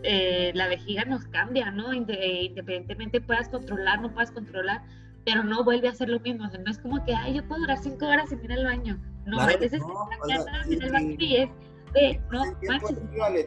eh, 0.03 0.51
la 0.55 0.67
vejiga 0.67 1.05
nos 1.05 1.25
cambia, 1.25 1.71
¿no? 1.71 1.93
Independientemente 1.93 3.21
puedas 3.21 3.49
controlar, 3.49 4.01
no 4.01 4.11
puedas 4.11 4.31
controlar, 4.31 4.83
pero 5.25 5.43
no 5.43 5.63
vuelve 5.63 5.87
a 5.87 5.93
ser 5.93 6.09
lo 6.09 6.19
mismo. 6.19 6.47
no 6.47 6.71
es 6.71 6.79
como 6.79 7.03
que, 7.05 7.13
ay, 7.13 7.35
yo 7.35 7.47
puedo 7.47 7.61
durar 7.61 7.77
cinco 7.77 8.07
horas 8.07 8.29
sin 8.29 8.43
ir 8.43 8.51
al 8.51 8.65
baño. 8.65 8.99
No, 9.27 9.41
a 9.41 9.45
veces 9.45 9.79
no, 9.79 10.09
en 10.69 10.81
el 10.81 10.91
baño 10.91 11.15
y 11.19 11.35
es 11.35 11.49
no, 12.31 12.43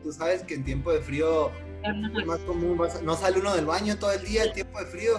tú 0.03 0.13
sabes 0.13 0.43
que 0.43 0.55
en 0.55 0.65
tiempo 0.65 0.93
de 0.93 1.01
frío 1.01 1.51
es 1.83 2.27
más 2.27 2.39
común, 2.41 2.79
no 3.03 3.15
sale 3.15 3.41
uno 3.41 3.55
del 3.55 3.67
baño 3.67 3.97
todo 3.99 4.13
el 4.13 4.25
día 4.25 4.45
en 4.45 4.53
tiempo 4.53 4.79
de 4.79 4.87
frío. 4.87 5.13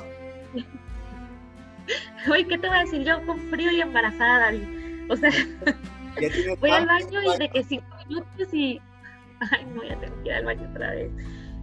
Oye, 2.31 2.47
¿qué 2.47 2.57
te 2.57 2.67
voy 2.67 2.77
a 2.77 2.81
decir 2.81 3.03
yo 3.03 3.25
con 3.25 3.39
frío 3.49 3.71
y 3.71 3.81
embarazada, 3.81 4.39
David? 4.39 4.63
O 5.09 5.15
sea, 5.15 5.31
voy 6.59 6.69
al 6.69 6.85
baño 6.85 7.19
y 7.21 7.37
de 7.39 7.49
que 7.49 7.63
cinco 7.63 7.85
minutos 8.07 8.53
y... 8.53 8.79
Ay, 9.51 9.65
no 9.73 9.81
voy 9.81 9.89
a 9.89 9.99
tener 9.99 10.13
que 10.21 10.29
ir 10.29 10.33
al 10.33 10.45
baño 10.45 10.69
otra 10.69 10.91
vez. 10.91 11.11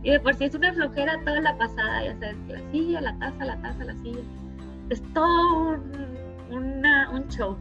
Y 0.02 0.10
de 0.10 0.20
por 0.20 0.34
sí 0.34 0.44
es 0.44 0.54
una 0.54 0.74
flojera 0.74 1.18
toda 1.24 1.40
la 1.40 1.56
pasada, 1.56 2.04
ya 2.04 2.12
sabes, 2.18 2.36
la 2.48 2.72
silla, 2.72 3.00
la 3.00 3.18
taza, 3.18 3.44
la 3.44 3.62
taza, 3.62 3.84
la 3.84 3.94
silla. 4.02 4.22
Es 4.90 5.00
todo 5.14 5.74
un, 5.74 6.16
una, 6.50 7.10
un 7.10 7.28
show. 7.28 7.56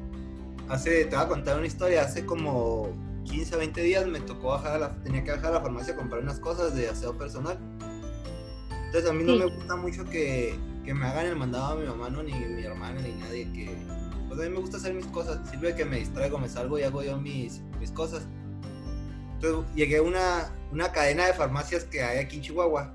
Hace, 0.70 1.06
te 1.06 1.16
voy 1.16 1.26
a 1.26 1.28
contar 1.30 1.58
una 1.58 1.68
historia, 1.68 2.02
hace 2.02 2.26
como 2.26 2.90
15 3.24 3.56
a 3.56 3.58
20 3.58 3.82
días 3.82 4.06
me 4.06 4.20
tocó 4.20 4.50
bajar 4.50 4.74
a 4.74 4.80
la, 4.80 4.96
tenía 5.02 5.24
que 5.24 5.32
bajar 5.32 5.48
a 5.48 5.56
la 5.56 5.62
farmacia 5.62 5.94
a 5.94 5.96
comprar 5.98 6.22
unas 6.22 6.40
cosas 6.40 6.76
de 6.76 6.90
aseo 6.90 7.18
personal. 7.18 7.58
Entonces 8.88 9.10
a 9.10 9.14
mí 9.14 9.24
no 9.24 9.38
me 9.38 9.46
gusta 9.46 9.78
mucho 9.78 10.04
que, 10.06 10.60
que, 10.84 10.94
me 10.94 11.06
hagan 11.06 11.28
el 11.28 11.36
mandado 11.38 11.74
a 11.74 11.76
mi 11.76 11.86
mamá, 11.86 12.10
no, 12.10 12.22
ni 12.22 12.34
mi 12.34 12.64
hermana, 12.64 13.00
ni 13.02 13.14
nadie, 13.14 13.52
que 13.54 13.78
pues 14.28 14.40
a 14.42 14.44
mí 14.44 14.50
me 14.50 14.60
gusta 14.60 14.76
hacer 14.76 14.94
mis 14.94 15.06
cosas, 15.08 15.50
sirve 15.50 15.74
que 15.74 15.86
me 15.86 16.00
distraigo, 16.00 16.38
me 16.38 16.50
salgo 16.50 16.78
y 16.78 16.84
hago 16.84 17.02
yo 17.02 17.18
mis, 17.18 17.62
mis 17.80 17.92
cosas. 17.92 18.28
Entonces 19.36 19.74
llegué 19.74 19.98
a 19.98 20.02
una, 20.02 20.52
una 20.74 20.92
cadena 20.92 21.28
de 21.28 21.34
farmacias 21.34 21.86
que 21.86 22.04
hay 22.04 22.18
aquí 22.18 22.38
en 22.38 22.42
Chihuahua, 22.42 22.94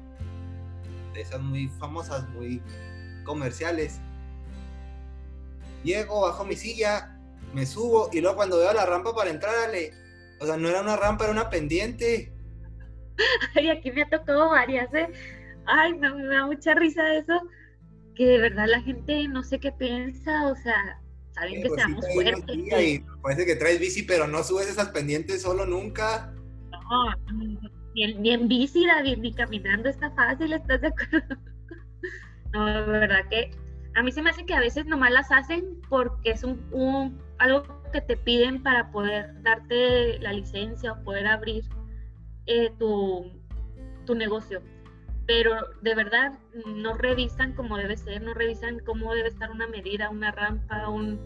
de 1.14 1.20
esas 1.22 1.40
muy 1.40 1.68
famosas, 1.68 2.28
muy 2.30 2.62
comerciales. 3.24 3.98
Llego, 5.84 6.22
bajo 6.22 6.44
mi 6.44 6.54
silla, 6.54 7.18
me 7.52 7.66
subo 7.66 8.08
y 8.12 8.20
luego 8.20 8.36
cuando 8.36 8.58
veo 8.58 8.72
la 8.72 8.86
rampa 8.86 9.14
para 9.14 9.30
entrar, 9.30 9.70
le, 9.70 9.92
o 10.40 10.46
sea, 10.46 10.56
no 10.56 10.68
era 10.68 10.80
una 10.80 10.96
rampa, 10.96 11.24
era 11.24 11.32
una 11.32 11.50
pendiente. 11.50 12.32
Ay, 13.54 13.70
aquí 13.70 13.90
me 13.90 14.02
ha 14.02 14.08
tocado 14.08 14.50
varias, 14.50 14.92
¿eh? 14.94 15.08
Ay, 15.66 15.94
me 15.94 16.08
da 16.26 16.46
mucha 16.46 16.74
risa 16.74 17.14
eso, 17.14 17.40
que 18.16 18.26
de 18.26 18.38
verdad 18.38 18.66
la 18.68 18.80
gente 18.82 19.28
no 19.28 19.42
sé 19.42 19.60
qué 19.60 19.70
piensa, 19.72 20.48
o 20.48 20.56
sea, 20.56 21.00
saben 21.32 21.62
que 21.62 21.70
seamos 21.70 22.04
fuertes. 22.12 22.56
Y 22.56 23.04
parece 23.22 23.46
que 23.46 23.56
traes 23.56 23.78
bici, 23.78 24.02
pero 24.02 24.26
no 24.26 24.42
subes 24.42 24.68
esas 24.68 24.88
pendientes 24.88 25.42
solo 25.42 25.66
nunca. 25.66 26.32
No, 26.72 27.14
ni 27.94 28.32
en, 28.32 28.48
bici, 28.48 28.86
David, 28.86 29.18
ni 29.18 29.34
caminando 29.34 29.88
está 29.88 30.10
fácil, 30.12 30.52
¿estás 30.52 30.80
de 30.80 30.88
acuerdo? 30.88 31.36
no, 32.52 32.66
de 32.66 32.98
verdad 32.98 33.28
que 33.30 33.50
a 33.94 34.02
mí 34.02 34.12
se 34.12 34.22
me 34.22 34.30
hace 34.30 34.46
que 34.46 34.54
a 34.54 34.60
veces 34.60 34.86
nomás 34.86 35.10
las 35.10 35.30
hacen 35.30 35.80
porque 35.88 36.30
es 36.30 36.44
un, 36.44 37.18
algo 37.42 37.62
que 37.92 38.00
te 38.00 38.16
piden 38.16 38.62
para 38.62 38.90
poder 38.90 39.42
darte 39.42 40.18
la 40.20 40.32
licencia 40.32 40.92
o 40.92 41.04
poder 41.04 41.26
abrir 41.26 41.64
eh, 42.46 42.72
tu, 42.78 43.30
tu 44.06 44.14
negocio 44.14 44.62
pero 45.26 45.54
de 45.82 45.94
verdad 45.94 46.32
no 46.66 46.94
revisan 46.94 47.52
como 47.54 47.76
debe 47.76 47.96
ser, 47.96 48.22
no 48.22 48.34
revisan 48.34 48.80
cómo 48.80 49.14
debe 49.14 49.28
estar 49.28 49.50
una 49.50 49.66
medida, 49.66 50.10
una 50.10 50.32
rampa, 50.32 50.88
un... 50.88 51.20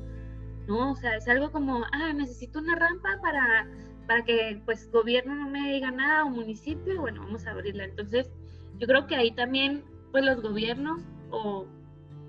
No, 0.67 0.93
o 0.93 0.97
sea, 0.97 1.17
es 1.17 1.29
algo 1.29 1.51
como, 1.53 1.85
ah, 1.93 2.13
necesito 2.13 2.59
una 2.59 2.75
rampa 2.75 3.19
para, 3.23 3.69
para 4.07 4.25
que 4.25 4.61
pues 4.65 4.91
gobierno 4.91 5.35
no 5.35 5.49
me 5.49 5.73
diga 5.73 5.91
nada 5.91 6.25
o 6.25 6.31
municipio, 6.31 7.01
bueno, 7.01 7.23
vamos 7.23 7.47
a 7.47 7.53
abrirla. 7.53 7.85
Entonces, 7.85 8.31
yo 8.79 8.87
creo 8.87 9.07
que 9.07 9.15
ahí 9.15 9.31
también 9.31 9.85
pues 10.11 10.25
los 10.25 10.43
gobiernos 10.43 11.03
o 11.31 11.67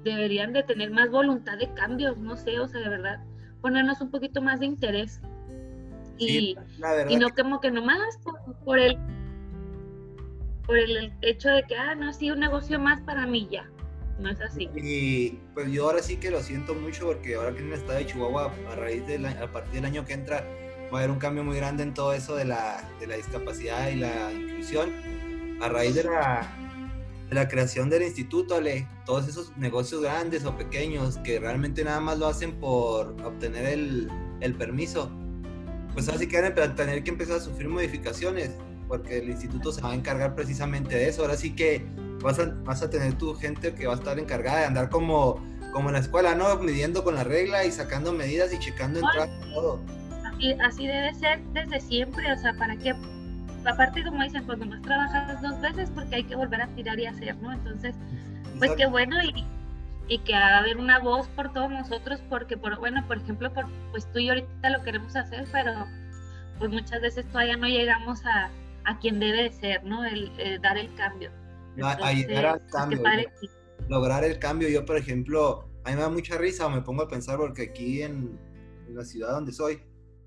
deberían 0.04 0.54
de 0.54 0.64
tener 0.64 0.92
más 0.92 1.10
voluntad 1.10 1.58
de 1.58 1.74
cambios, 1.74 2.18
no 2.18 2.38
sé, 2.38 2.60
o 2.60 2.68
sea, 2.68 2.80
de 2.80 2.90
verdad, 2.90 3.26
ponernos 3.62 4.02
un 4.02 4.12
poquito 4.12 4.42
más 4.42 4.60
de 4.60 4.68
interés. 4.68 5.22
Y, 6.18 6.58
y 7.10 7.16
no 7.18 7.30
como 7.30 7.60
que 7.60 7.70
nomás 7.70 8.18
por, 8.24 8.56
por 8.66 8.80
el 8.80 8.98
por 10.68 10.78
el 10.78 11.14
hecho 11.22 11.50
de 11.50 11.64
que, 11.64 11.76
ah, 11.76 11.96
no, 11.96 12.14
sí, 12.14 12.30
un 12.30 12.42
negocio 12.42 12.78
más 12.78 13.00
para 13.02 13.26
mí 13.26 13.48
ya. 13.50 13.68
No 14.20 14.30
es 14.30 14.42
así. 14.42 14.70
Y 14.76 15.40
pues 15.54 15.72
yo 15.72 15.86
ahora 15.86 16.02
sí 16.02 16.18
que 16.18 16.30
lo 16.30 16.42
siento 16.42 16.74
mucho 16.74 17.06
porque 17.06 17.36
ahora 17.36 17.54
que 17.54 17.60
en 17.60 17.68
el 17.68 17.74
estado 17.74 18.00
de 18.00 18.06
Chihuahua, 18.06 18.52
a 18.70 18.76
raíz 18.76 19.08
de 19.08 19.26
a 19.28 19.52
partir 19.52 19.76
del 19.76 19.86
año 19.86 20.06
que 20.06 20.14
entra, 20.14 20.44
va 20.92 20.98
a 20.98 21.02
haber 21.02 21.12
un 21.12 21.20
cambio 21.20 21.44
muy 21.44 21.56
grande 21.56 21.84
en 21.84 21.94
todo 21.94 22.14
eso 22.14 22.36
de 22.36 22.46
la, 22.46 22.84
de 23.00 23.08
la 23.08 23.16
discapacidad 23.16 23.90
y 23.90 23.96
la 23.96 24.32
inclusión. 24.34 24.92
A 25.62 25.70
raíz 25.70 25.96
de 25.96 26.04
la, 26.04 26.48
la 27.30 27.48
creación 27.48 27.90
del 27.90 28.04
instituto, 28.04 28.56
Ale, 28.56 28.88
todos 29.06 29.28
esos 29.28 29.56
negocios 29.58 30.02
grandes 30.02 30.46
o 30.46 30.56
pequeños 30.56 31.18
que 31.20 31.40
realmente 31.40 31.84
nada 31.84 32.00
más 32.00 32.18
lo 32.18 32.28
hacen 32.28 32.60
por 32.60 33.16
obtener 33.24 33.66
el, 33.66 34.10
el 34.40 34.56
permiso, 34.56 35.12
pues 35.94 36.08
así 36.10 36.28
que 36.28 36.42
van 36.42 36.58
a 36.58 36.76
tener 36.76 37.04
que 37.04 37.10
empezar 37.10 37.38
a 37.38 37.40
sufrir 37.40 37.68
modificaciones 37.68 38.52
porque 38.88 39.18
el 39.20 39.30
instituto 39.30 39.72
se 39.72 39.82
va 39.82 39.92
a 39.92 39.96
encargar 39.96 40.36
precisamente 40.36 40.96
de 40.96 41.10
eso. 41.10 41.22
Ahora 41.22 41.36
sí 41.36 41.56
que 41.56 41.86
vas 42.22 42.40
a, 42.40 42.46
vas 42.64 42.82
a 42.82 42.90
tener 42.90 43.18
tu 43.18 43.34
gente 43.36 43.74
que 43.74 43.88
va 43.88 43.94
a 43.94 43.98
estar 43.98 44.18
encargada 44.18 44.60
de 44.60 44.66
andar 44.66 44.90
como, 44.90 45.44
como 45.74 45.90
en 45.90 45.94
la 45.94 46.00
escuela, 46.00 46.36
¿no? 46.36 46.56
Midiendo 46.58 47.04
con 47.04 47.16
la 47.16 47.24
regla 47.24 47.66
y 47.66 47.72
sacando 47.72 48.14
medidas 48.14 48.54
y 48.54 48.60
checando 48.60 49.00
entradas 49.00 49.30
y 49.46 49.54
todo. 49.54 49.82
Así, 50.26 50.54
así 50.54 50.88
debe 50.88 51.14
ser 51.16 51.42
desde 51.54 51.80
siempre, 51.82 52.32
o 52.32 52.38
sea, 52.38 52.54
¿para 52.54 52.76
qué? 52.78 52.94
Aparte, 53.66 54.04
como 54.04 54.24
dicen, 54.24 54.46
pues 54.46 54.60
nomás 54.60 54.82
trabajas 54.82 55.42
dos 55.42 55.60
veces 55.62 55.92
porque 55.94 56.16
hay 56.16 56.24
que 56.24 56.36
volver 56.36 56.62
a 56.62 56.68
tirar 56.68 57.00
y 57.00 57.06
hacer, 57.06 57.36
¿no? 57.38 57.52
Entonces, 57.52 57.96
pues 58.60 58.72
qué 58.78 58.86
bueno 58.86 59.22
y, 59.24 59.46
y 60.08 60.20
que 60.20 60.34
haber 60.34 60.78
una 60.78 61.00
voz 61.00 61.28
por 61.30 61.52
todos 61.54 61.70
nosotros, 61.70 62.22
porque, 62.30 62.58
por, 62.58 62.78
bueno, 62.80 63.06
por 63.08 63.18
ejemplo, 63.18 63.54
por, 63.54 63.66
pues 63.92 64.10
tú 64.12 64.20
y 64.20 64.30
ahorita 64.30 64.70
lo 64.70 64.84
queremos 64.84 65.16
hacer, 65.16 65.46
pero 65.52 65.86
pues 66.60 66.72
muchas 66.72 67.02
veces 67.02 67.26
todavía 67.28 67.58
no 67.58 67.68
llegamos 67.68 68.26
a, 68.26 68.50
a 68.86 69.00
quien 69.00 69.20
debe 69.20 69.52
ser, 69.52 69.84
¿no? 69.84 70.06
El, 70.06 70.32
dar 70.62 70.78
el 70.78 70.94
cambio. 70.96 71.32
a 71.82 72.14
llegar 72.14 72.46
al 72.46 72.60
pues, 72.62 72.72
cambio. 72.72 73.04
Lograr 73.90 74.24
el 74.24 74.40
cambio. 74.40 74.70
Yo, 74.70 74.86
por 74.86 74.98
ejemplo, 74.98 75.70
a 75.84 75.90
mí 75.90 75.96
me 75.96 76.02
da 76.02 76.10
mucha 76.10 76.38
risa 76.38 76.66
o 76.66 76.70
me 76.70 76.82
pongo 76.82 77.04
a 77.04 77.08
pensar 77.08 77.38
porque 77.38 77.64
aquí 77.64 78.02
en, 78.02 78.40
la 78.90 79.04
ciudad 79.04 79.32
donde 79.32 79.52
soy, 79.52 79.82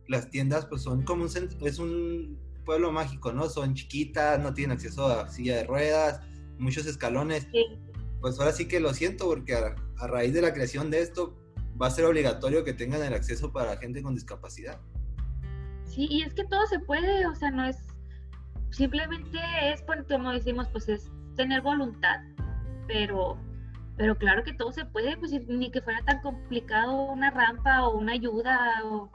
las 0.06 0.28
tiendas 0.28 0.66
pues 0.66 0.82
son 0.82 1.02
como 1.02 1.22
un 1.22 1.30
centro, 1.30 1.66
es 1.66 1.78
un 1.78 2.38
pueblo 2.70 2.92
mágico, 2.92 3.32
¿no? 3.32 3.48
Son 3.48 3.74
chiquitas, 3.74 4.38
no 4.38 4.54
tienen 4.54 4.76
acceso 4.76 5.08
a 5.08 5.28
silla 5.28 5.56
de 5.56 5.64
ruedas, 5.64 6.20
muchos 6.56 6.86
escalones. 6.86 7.48
Pues 8.20 8.38
ahora 8.38 8.52
sí 8.52 8.68
que 8.68 8.78
lo 8.78 8.94
siento 8.94 9.26
porque 9.26 9.56
a, 9.56 9.74
a 9.98 10.06
raíz 10.06 10.32
de 10.32 10.40
la 10.40 10.54
creación 10.54 10.88
de 10.88 11.00
esto 11.00 11.36
va 11.82 11.88
a 11.88 11.90
ser 11.90 12.04
obligatorio 12.04 12.62
que 12.62 12.72
tengan 12.72 13.02
el 13.02 13.12
acceso 13.12 13.52
para 13.52 13.76
gente 13.78 14.04
con 14.04 14.14
discapacidad. 14.14 14.80
Sí, 15.84 16.06
y 16.08 16.22
es 16.22 16.32
que 16.32 16.44
todo 16.44 16.64
se 16.68 16.78
puede, 16.78 17.26
o 17.26 17.34
sea, 17.34 17.50
no 17.50 17.64
es 17.64 17.76
simplemente 18.70 19.40
es, 19.64 19.82
como 19.82 20.30
decimos, 20.30 20.68
pues 20.68 20.88
es 20.88 21.10
tener 21.34 21.62
voluntad, 21.62 22.20
pero, 22.86 23.36
pero 23.96 24.16
claro 24.16 24.44
que 24.44 24.52
todo 24.52 24.70
se 24.70 24.84
puede, 24.84 25.16
pues 25.16 25.32
ni 25.48 25.72
que 25.72 25.82
fuera 25.82 26.04
tan 26.04 26.20
complicado 26.20 27.02
una 27.06 27.32
rampa 27.32 27.88
o 27.88 27.98
una 27.98 28.12
ayuda 28.12 28.84
o 28.84 29.10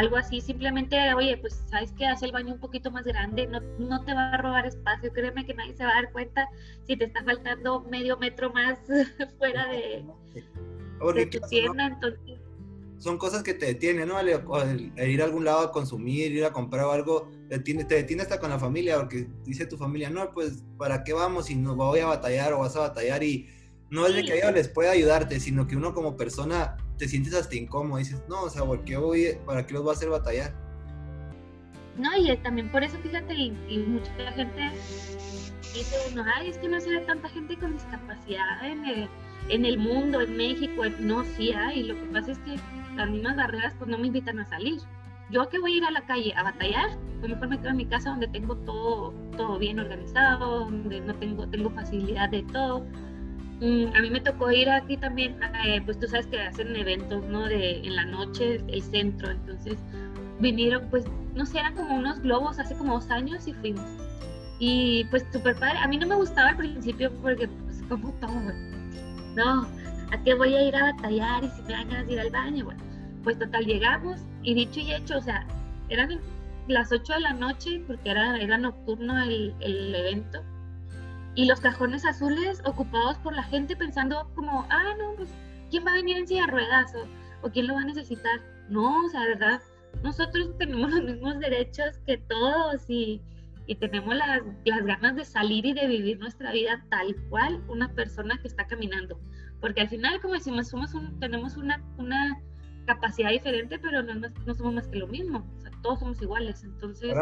algo 0.00 0.16
así, 0.16 0.40
simplemente, 0.40 0.96
oye, 1.14 1.36
pues 1.36 1.62
sabes 1.70 1.92
que 1.92 2.06
hace 2.06 2.26
el 2.26 2.32
baño 2.32 2.54
un 2.54 2.60
poquito 2.60 2.90
más 2.90 3.04
grande, 3.04 3.46
no, 3.46 3.60
no 3.78 4.04
te 4.04 4.14
va 4.14 4.30
a 4.32 4.36
robar 4.38 4.66
espacio, 4.66 5.12
créeme 5.12 5.46
que 5.46 5.54
nadie 5.54 5.74
se 5.76 5.84
va 5.84 5.90
a 5.90 6.02
dar 6.02 6.12
cuenta 6.12 6.48
si 6.86 6.96
te 6.96 7.04
está 7.04 7.22
faltando 7.24 7.82
medio 7.82 8.16
metro 8.18 8.52
más 8.52 8.78
fuera 9.38 9.68
de, 9.68 10.04
de 11.14 11.26
tu 11.26 11.40
tienda, 11.48 11.86
entonces 11.86 12.40
son 13.00 13.16
cosas 13.16 13.42
que 13.42 13.54
te 13.54 13.64
detienen, 13.64 14.08
¿no? 14.08 14.20
El, 14.20 14.92
ir 15.08 15.22
a 15.22 15.24
algún 15.24 15.44
lado 15.44 15.60
a 15.60 15.72
consumir, 15.72 16.32
ir 16.32 16.44
a 16.44 16.52
comprar 16.52 16.84
algo, 16.84 17.30
te 17.48 17.56
detiene, 17.56 17.84
te 17.84 17.94
detiene 17.94 18.22
hasta 18.22 18.38
con 18.38 18.50
la 18.50 18.58
familia, 18.58 18.98
porque 18.98 19.26
dice 19.44 19.64
tu 19.64 19.78
familia, 19.78 20.10
no, 20.10 20.30
pues, 20.32 20.62
¿para 20.76 21.02
qué 21.02 21.14
vamos 21.14 21.46
si 21.46 21.54
no 21.54 21.74
voy 21.74 22.00
a 22.00 22.06
batallar 22.06 22.52
o 22.52 22.58
vas 22.58 22.76
a 22.76 22.80
batallar? 22.80 23.22
Y 23.22 23.48
no 23.88 24.06
es 24.06 24.14
de 24.14 24.22
que 24.22 24.36
ellos 24.36 24.52
les 24.52 24.68
pueda 24.68 24.90
ayudarte, 24.90 25.40
sino 25.40 25.66
que 25.66 25.76
uno 25.76 25.94
como 25.94 26.14
persona 26.14 26.76
te 27.00 27.08
sientes 27.08 27.32
hasta 27.32 27.56
incómodo, 27.56 27.96
dices, 27.96 28.22
no, 28.28 28.42
o 28.42 28.50
sea, 28.50 28.62
¿por 28.62 28.84
qué 28.84 28.98
voy, 28.98 29.34
¿para 29.46 29.66
qué 29.66 29.72
los 29.72 29.82
voy 29.82 29.90
a 29.90 29.94
hacer 29.94 30.10
batallar? 30.10 30.52
No, 31.96 32.14
y 32.14 32.36
también 32.36 32.70
por 32.70 32.84
eso, 32.84 32.98
fíjate, 32.98 33.34
y, 33.34 33.84
mucha 33.88 34.12
gente 34.32 34.70
dice 35.72 35.96
uno, 36.12 36.24
ay, 36.36 36.50
es 36.50 36.58
que 36.58 36.68
no 36.68 36.78
se 36.78 36.90
ve 36.90 37.00
tanta 37.00 37.30
gente 37.30 37.56
con 37.56 37.72
discapacidad 37.72 38.66
en 38.66 38.84
el, 38.84 39.08
en 39.48 39.64
el 39.64 39.78
mundo, 39.78 40.20
en 40.20 40.36
México, 40.36 40.82
no, 40.98 41.24
sí 41.24 41.52
hay, 41.52 41.84
lo 41.84 41.94
que 41.94 42.06
pasa 42.12 42.32
es 42.32 42.38
que 42.40 42.56
las 42.96 43.08
mismas 43.08 43.34
barreras 43.34 43.74
pues 43.78 43.90
no 43.90 43.96
me 43.96 44.08
invitan 44.08 44.38
a 44.38 44.46
salir. 44.46 44.78
Yo 45.30 45.48
que 45.48 45.58
voy 45.58 45.74
a 45.74 45.76
ir 45.78 45.84
a 45.84 45.90
la 45.92 46.04
calle 46.04 46.34
a 46.36 46.42
batallar, 46.42 46.98
pues 47.20 47.32
mejor 47.32 47.48
me 47.48 47.58
quedo 47.58 47.70
en 47.70 47.76
mi 47.76 47.86
casa 47.86 48.10
donde 48.10 48.28
tengo 48.28 48.56
todo, 48.56 49.14
todo 49.38 49.58
bien 49.58 49.78
organizado, 49.78 50.66
donde 50.66 51.00
no 51.00 51.14
tengo, 51.14 51.48
tengo 51.48 51.70
facilidad 51.70 52.28
de 52.28 52.42
todo. 52.42 52.84
Mm, 53.60 53.94
a 53.94 54.00
mí 54.00 54.10
me 54.10 54.20
tocó 54.20 54.50
ir 54.50 54.70
aquí 54.70 54.96
también, 54.96 55.38
eh, 55.66 55.82
pues 55.84 55.98
tú 55.98 56.06
sabes 56.06 56.26
que 56.26 56.40
hacen 56.40 56.74
eventos, 56.74 57.22
¿no? 57.24 57.46
De, 57.46 57.78
en 57.80 57.94
la 57.94 58.06
noche, 58.06 58.62
el 58.68 58.82
centro, 58.82 59.30
entonces 59.30 59.76
vinieron, 60.38 60.88
pues, 60.88 61.04
no 61.34 61.44
sé, 61.44 61.58
eran 61.58 61.74
como 61.74 61.94
unos 61.96 62.20
globos 62.20 62.58
hace 62.58 62.74
como 62.74 62.94
dos 62.94 63.10
años 63.10 63.46
y 63.46 63.52
fuimos. 63.52 63.84
Y 64.58 65.04
pues 65.10 65.26
súper 65.32 65.56
padre, 65.56 65.78
a 65.78 65.88
mí 65.88 65.98
no 65.98 66.06
me 66.06 66.14
gustaba 66.14 66.50
al 66.50 66.56
principio 66.56 67.10
porque 67.22 67.48
pues 67.48 67.82
como 67.88 68.12
todo, 68.14 68.52
no, 69.36 69.62
¿a 70.10 70.22
qué 70.24 70.34
voy 70.34 70.54
a 70.54 70.62
ir 70.62 70.76
a 70.76 70.92
batallar? 70.92 71.44
Y 71.44 71.48
si 71.48 71.62
me 71.62 71.72
dan 71.72 71.88
ganas 71.88 72.10
ir 72.10 72.20
al 72.20 72.30
baño, 72.30 72.64
bueno, 72.66 72.82
pues 73.24 73.38
total, 73.38 73.64
llegamos 73.64 74.20
y 74.42 74.54
dicho 74.54 74.80
y 74.80 74.92
hecho, 74.92 75.18
o 75.18 75.22
sea, 75.22 75.46
eran 75.88 76.18
las 76.68 76.92
8 76.92 77.14
de 77.14 77.20
la 77.20 77.32
noche 77.34 77.82
porque 77.86 78.10
era, 78.10 78.38
era 78.38 78.58
nocturno 78.58 79.18
el, 79.22 79.54
el 79.60 79.94
evento 79.94 80.42
y 81.34 81.44
los 81.46 81.60
cajones 81.60 82.04
azules 82.04 82.60
ocupados 82.64 83.18
por 83.18 83.34
la 83.34 83.42
gente 83.44 83.76
pensando 83.76 84.30
como, 84.34 84.66
ah, 84.70 84.94
no, 84.98 85.14
pues, 85.16 85.30
¿quién 85.70 85.86
va 85.86 85.92
a 85.92 85.94
venir 85.94 86.18
en 86.18 86.26
silla 86.26 86.46
de 86.46 86.52
ruedas? 86.52 86.94
O, 86.94 87.46
o, 87.46 87.50
quién 87.50 87.66
lo 87.66 87.74
va 87.74 87.82
a 87.82 87.84
necesitar? 87.84 88.40
No, 88.68 89.04
o 89.04 89.08
sea, 89.08 89.22
¿verdad? 89.24 89.60
Nosotros 90.02 90.50
tenemos 90.58 90.90
los 90.90 91.04
mismos 91.04 91.38
derechos 91.38 91.98
que 92.06 92.18
todos 92.18 92.88
y, 92.88 93.22
y 93.66 93.76
tenemos 93.76 94.14
las, 94.16 94.42
las, 94.64 94.84
ganas 94.84 95.16
de 95.16 95.24
salir 95.24 95.66
y 95.66 95.72
de 95.72 95.86
vivir 95.86 96.18
nuestra 96.18 96.52
vida 96.52 96.84
tal 96.90 97.14
cual 97.28 97.62
una 97.68 97.88
persona 97.94 98.38
que 98.42 98.48
está 98.48 98.66
caminando. 98.66 99.20
Porque 99.60 99.82
al 99.82 99.88
final, 99.88 100.20
como 100.20 100.34
decimos, 100.34 100.68
somos 100.68 100.90
tenemos 101.20 101.56
una, 101.56 101.82
una 101.98 102.40
capacidad 102.86 103.30
diferente, 103.30 103.78
pero 103.78 104.02
no, 104.02 104.14
no, 104.14 104.54
somos 104.54 104.74
más 104.74 104.88
que 104.88 104.98
lo 104.98 105.06
mismo. 105.06 105.46
O 105.58 105.60
sea, 105.60 105.70
todos 105.82 106.00
somos 106.00 106.20
iguales. 106.20 106.64
Entonces, 106.64 107.14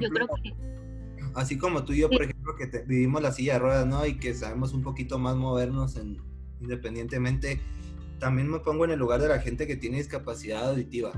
yo 0.00 0.10
creo 0.10 0.28
que... 0.42 0.54
Así 1.34 1.58
como 1.58 1.84
tú 1.84 1.92
y 1.92 2.00
yo, 2.00 2.10
por 2.10 2.22
ejemplo, 2.22 2.54
que 2.56 2.84
vivimos 2.86 3.20
la 3.20 3.32
silla 3.32 3.54
de 3.54 3.58
ruedas, 3.58 3.86
¿no? 3.86 4.06
Y 4.06 4.18
que 4.18 4.34
sabemos 4.34 4.72
un 4.72 4.82
poquito 4.82 5.18
más 5.18 5.34
movernos 5.34 5.96
en, 5.96 6.18
independientemente, 6.60 7.60
también 8.18 8.48
me 8.48 8.60
pongo 8.60 8.84
en 8.84 8.92
el 8.92 8.98
lugar 8.98 9.20
de 9.20 9.28
la 9.28 9.40
gente 9.40 9.66
que 9.66 9.76
tiene 9.76 9.98
discapacidad 9.98 10.70
auditiva. 10.70 11.12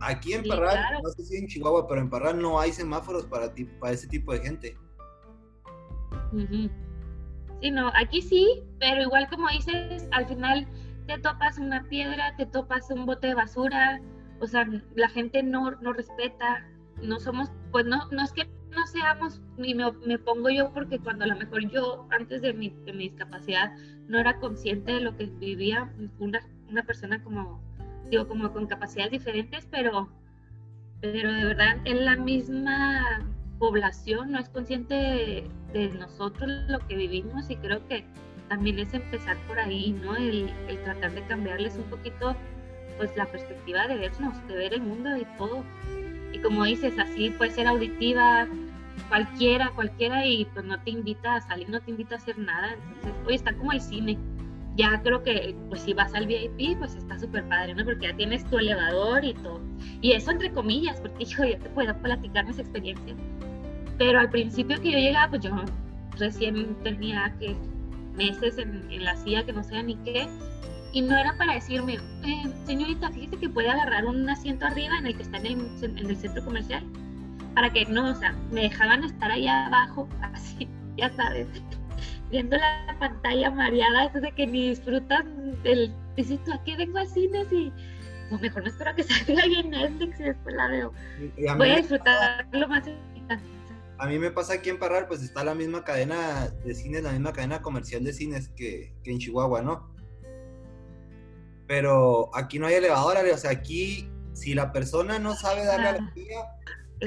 aquí 0.00 0.34
en 0.34 0.44
Parral, 0.46 1.02
no 1.02 1.10
sé 1.10 1.24
si 1.24 1.36
en 1.36 1.46
Chihuahua, 1.46 1.88
pero 1.88 2.00
en 2.00 2.10
Parral 2.10 2.40
no 2.40 2.60
hay 2.60 2.72
semáforos 2.72 3.26
para, 3.26 3.52
para 3.80 3.92
ese 3.92 4.06
tipo 4.06 4.32
de 4.32 4.40
gente. 4.40 4.76
Sí, 7.60 7.70
no, 7.70 7.90
aquí 8.00 8.22
sí, 8.22 8.62
pero 8.78 9.02
igual 9.02 9.28
como 9.28 9.48
dices, 9.48 10.06
al 10.12 10.26
final 10.26 10.66
te 11.06 11.18
topas 11.18 11.58
una 11.58 11.82
piedra, 11.88 12.34
te 12.36 12.46
topas 12.46 12.90
un 12.90 13.06
bote 13.06 13.28
de 13.28 13.34
basura, 13.34 14.00
o 14.40 14.46
sea, 14.46 14.66
la 14.94 15.08
gente 15.08 15.42
no, 15.42 15.72
no 15.82 15.92
respeta, 15.92 16.66
no 17.02 17.18
somos, 17.18 17.50
pues 17.72 17.84
no, 17.84 18.08
no 18.10 18.22
es 18.22 18.32
que 18.32 18.48
no 18.70 18.86
seamos, 18.86 19.40
ni 19.56 19.74
me, 19.74 19.90
me, 20.06 20.18
pongo 20.18 20.50
yo 20.50 20.72
porque 20.72 20.98
cuando 20.98 21.24
a 21.24 21.28
lo 21.28 21.36
mejor 21.36 21.68
yo, 21.70 22.06
antes 22.10 22.42
de 22.42 22.52
mi, 22.52 22.70
de 22.84 22.92
mi, 22.92 23.08
discapacidad, 23.08 23.72
no 24.08 24.18
era 24.18 24.38
consciente 24.38 24.92
de 24.92 25.00
lo 25.00 25.16
que 25.16 25.26
vivía, 25.26 25.92
una, 26.18 26.40
una 26.68 26.82
persona 26.84 27.22
como, 27.22 27.60
digo, 28.10 28.28
como 28.28 28.52
con 28.52 28.66
capacidades 28.66 29.12
diferentes, 29.12 29.66
pero, 29.70 30.08
pero 31.00 31.32
de 31.32 31.44
verdad 31.44 31.78
en 31.84 32.04
la 32.04 32.16
misma 32.16 33.26
población 33.58 34.32
no 34.32 34.38
es 34.38 34.48
consciente 34.48 35.44
de, 35.72 35.88
nosotros 35.98 36.50
lo 36.68 36.78
que 36.88 36.96
vivimos 36.96 37.48
y 37.50 37.56
creo 37.56 37.86
que 37.86 38.04
también 38.48 38.80
es 38.80 38.92
empezar 38.94 39.36
por 39.46 39.60
ahí, 39.60 39.92
¿no? 39.92 40.16
El, 40.16 40.50
el, 40.66 40.82
tratar 40.82 41.12
de 41.12 41.22
cambiarles 41.26 41.76
un 41.76 41.84
poquito, 41.84 42.34
pues, 42.98 43.16
la 43.16 43.26
perspectiva 43.26 43.86
de 43.86 43.96
vernos, 43.96 44.34
de 44.48 44.56
ver 44.56 44.74
el 44.74 44.82
mundo 44.82 45.16
y 45.16 45.24
todo. 45.38 45.62
Y 46.32 46.38
como 46.38 46.64
dices, 46.64 46.98
así 46.98 47.30
puede 47.30 47.50
ser 47.50 47.66
auditiva, 47.66 48.46
cualquiera, 49.08 49.70
cualquiera, 49.74 50.26
y 50.26 50.44
pues 50.46 50.64
no 50.64 50.78
te 50.80 50.90
invita 50.90 51.36
a 51.36 51.40
salir, 51.40 51.68
no 51.68 51.80
te 51.80 51.90
invita 51.90 52.14
a 52.14 52.18
hacer 52.18 52.38
nada. 52.38 52.74
Entonces, 52.74 53.12
oye, 53.26 53.36
está 53.36 53.52
como 53.54 53.72
el 53.72 53.80
cine. 53.80 54.18
Ya 54.76 55.00
creo 55.02 55.22
que, 55.22 55.54
pues, 55.68 55.82
si 55.82 55.92
vas 55.92 56.14
al 56.14 56.26
VIP, 56.26 56.78
pues 56.78 56.94
está 56.94 57.18
súper 57.18 57.44
padre, 57.48 57.74
¿no? 57.74 57.84
Porque 57.84 58.06
ya 58.06 58.16
tienes 58.16 58.44
tu 58.44 58.58
elevador 58.58 59.24
y 59.24 59.34
todo. 59.34 59.60
Y 60.00 60.12
eso 60.12 60.30
entre 60.30 60.50
comillas, 60.52 61.00
porque 61.00 61.24
yo 61.26 61.44
ya 61.44 61.58
te 61.58 61.68
puedo 61.70 61.94
platicar 61.98 62.46
mis 62.46 62.58
experiencias. 62.58 63.16
Pero 63.98 64.20
al 64.20 64.30
principio 64.30 64.80
que 64.80 64.92
yo 64.92 64.98
llegaba, 64.98 65.30
pues 65.30 65.42
yo 65.42 65.50
recién 66.18 66.74
tenía 66.82 67.34
que 67.38 67.54
meses 68.16 68.58
en, 68.58 68.86
en, 68.90 69.04
la 69.04 69.16
silla 69.16 69.44
que 69.44 69.52
no 69.52 69.62
sé 69.62 69.82
ni 69.82 69.96
qué. 69.96 70.26
Y 70.92 71.02
no 71.02 71.16
era 71.16 71.36
para 71.36 71.54
decirme, 71.54 71.98
eh, 72.24 72.42
señorita, 72.66 73.10
fíjese 73.10 73.36
que 73.36 73.48
puede 73.48 73.68
agarrar 73.68 74.06
un 74.06 74.28
asiento 74.28 74.66
arriba 74.66 74.98
en 74.98 75.06
el 75.06 75.16
que 75.16 75.22
está 75.22 75.36
en 75.38 75.46
el, 75.46 75.68
en 75.82 76.10
el 76.10 76.16
centro 76.16 76.44
comercial. 76.44 76.84
Para 77.54 77.70
que 77.70 77.84
no, 77.86 78.10
o 78.10 78.14
sea, 78.14 78.32
me 78.50 78.62
dejaban 78.62 79.04
estar 79.04 79.30
allá 79.30 79.66
abajo, 79.66 80.08
así, 80.22 80.68
ya 80.96 81.10
sabes, 81.10 81.46
viendo 82.30 82.56
la 82.56 82.96
pantalla 82.98 83.50
mareada, 83.50 84.06
eso 84.06 84.20
de 84.20 84.32
que 84.32 84.46
ni 84.46 84.70
disfrutan 84.70 85.60
del. 85.62 85.92
Dices 86.16 86.42
tú, 86.44 86.52
aquí 86.52 86.76
vengo 86.76 86.98
al 86.98 87.08
cine 87.08 87.46
y. 87.50 87.72
Pues 88.28 88.42
mejor 88.42 88.62
no 88.62 88.68
espero 88.68 88.94
que 88.94 89.02
salga 89.04 89.42
ahí 89.42 89.54
en 89.54 89.70
Netflix 89.70 90.20
y 90.20 90.22
después 90.24 90.54
la 90.54 90.68
veo. 90.68 90.92
Voy 91.56 91.70
a 91.70 91.76
disfrutar 91.76 92.46
lo 92.52 92.68
más 92.68 92.84
a 94.00 94.06
mí 94.06 94.18
me 94.18 94.30
pasa 94.30 94.54
aquí 94.54 94.70
en 94.70 94.78
Parral, 94.78 95.06
pues 95.06 95.22
está 95.22 95.44
la 95.44 95.54
misma 95.54 95.84
cadena 95.84 96.48
de 96.64 96.74
cines, 96.74 97.02
la 97.02 97.12
misma 97.12 97.34
cadena 97.34 97.60
comercial 97.60 98.02
de 98.02 98.14
cines 98.14 98.48
que, 98.48 98.94
que 99.04 99.12
en 99.12 99.18
Chihuahua, 99.18 99.60
¿no? 99.60 99.94
Pero 101.70 102.30
aquí 102.34 102.58
no 102.58 102.66
hay 102.66 102.74
elevador, 102.74 103.16
o 103.32 103.38
sea, 103.38 103.52
aquí 103.52 104.10
si 104.32 104.54
la 104.54 104.72
persona 104.72 105.20
no 105.20 105.36
sabe 105.36 105.64
darle 105.64 105.86
a 105.86 105.92
la 106.00 106.12
silla, 106.14 106.40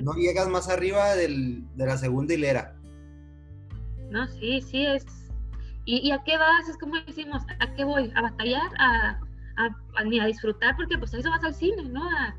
no 0.02 0.14
llegas 0.14 0.48
más 0.48 0.70
arriba 0.70 1.16
del, 1.16 1.66
de 1.76 1.86
la 1.86 1.98
segunda 1.98 2.34
hilera. 2.34 2.74
No, 4.10 4.26
sí, 4.26 4.62
sí, 4.62 4.86
es... 4.86 5.06
¿Y, 5.84 6.08
¿Y, 6.08 6.12
a 6.12 6.24
qué 6.24 6.38
vas? 6.38 6.70
Es 6.70 6.78
como 6.78 6.96
decimos, 7.06 7.44
¿a 7.60 7.76
qué 7.76 7.84
voy? 7.84 8.10
¿A 8.16 8.22
batallar? 8.22 8.72
¿A, 8.80 9.20
a, 9.58 9.70
a 9.98 10.04
ni 10.06 10.22
a 10.22 10.28
disfrutar? 10.28 10.78
Porque 10.78 10.98
pues 10.98 11.14
a 11.14 11.18
eso 11.18 11.30
vas 11.30 11.44
al 11.44 11.56
cine, 11.56 11.84
¿no? 11.90 12.02
A, 12.02 12.34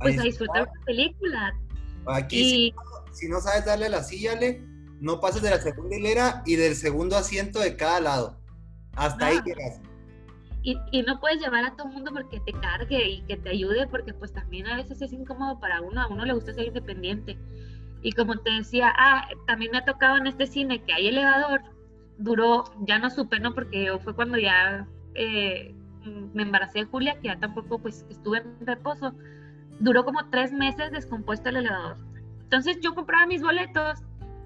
pues 0.00 0.18
a 0.18 0.22
disfrutar 0.22 0.68
una 0.70 0.84
película. 0.84 1.58
Aquí 2.08 2.66
y... 2.66 2.74
si 3.10 3.26
no 3.26 3.40
sabes 3.40 3.64
darle 3.64 3.88
la 3.88 4.02
silla, 4.02 4.34
le, 4.34 4.60
no 5.00 5.18
pases 5.18 5.40
de 5.40 5.48
la 5.48 5.62
segunda 5.62 5.96
hilera 5.96 6.42
y 6.44 6.56
del 6.56 6.76
segundo 6.76 7.16
asiento 7.16 7.58
de 7.58 7.74
cada 7.74 8.00
lado. 8.00 8.38
Hasta 8.96 9.28
ahí 9.28 9.40
llegas. 9.46 9.80
Y, 10.62 10.76
y, 10.92 11.02
no 11.02 11.20
puedes 11.20 11.40
llevar 11.40 11.64
a 11.64 11.74
todo 11.74 11.88
el 11.88 11.94
mundo 11.94 12.10
porque 12.12 12.38
te 12.40 12.52
cargue 12.52 13.08
y 13.08 13.22
que 13.22 13.36
te 13.36 13.50
ayude, 13.50 13.86
porque 13.86 14.12
pues 14.12 14.32
también 14.32 14.66
a 14.66 14.76
veces 14.76 15.00
es 15.00 15.12
incómodo 15.12 15.58
para 15.58 15.80
uno, 15.80 16.02
a 16.02 16.08
uno 16.08 16.24
le 16.24 16.34
gusta 16.34 16.52
ser 16.52 16.66
independiente. 16.66 17.38
Y 18.02 18.12
como 18.12 18.36
te 18.36 18.50
decía, 18.50 18.92
ah, 18.96 19.26
también 19.46 19.72
me 19.72 19.78
ha 19.78 19.84
tocado 19.84 20.18
en 20.18 20.26
este 20.26 20.46
cine 20.46 20.82
que 20.82 20.92
hay 20.92 21.08
elevador, 21.08 21.62
duró, 22.18 22.64
ya 22.86 22.98
no 22.98 23.08
supe, 23.08 23.40
¿no? 23.40 23.54
Porque 23.54 23.90
fue 24.02 24.14
cuando 24.14 24.38
ya 24.38 24.86
eh, 25.14 25.74
me 26.34 26.42
embaracé 26.42 26.80
de 26.80 26.84
Julia, 26.84 27.18
que 27.20 27.28
ya 27.28 27.38
tampoco 27.38 27.78
pues 27.78 28.04
estuve 28.10 28.38
en 28.38 28.66
reposo, 28.66 29.14
duró 29.78 30.04
como 30.04 30.28
tres 30.28 30.52
meses 30.52 30.92
descompuesto 30.92 31.48
el 31.48 31.56
elevador 31.56 31.96
entonces 32.50 32.80
yo 32.80 32.96
compraba 32.96 33.26
mis 33.26 33.42
boletos 33.42 34.00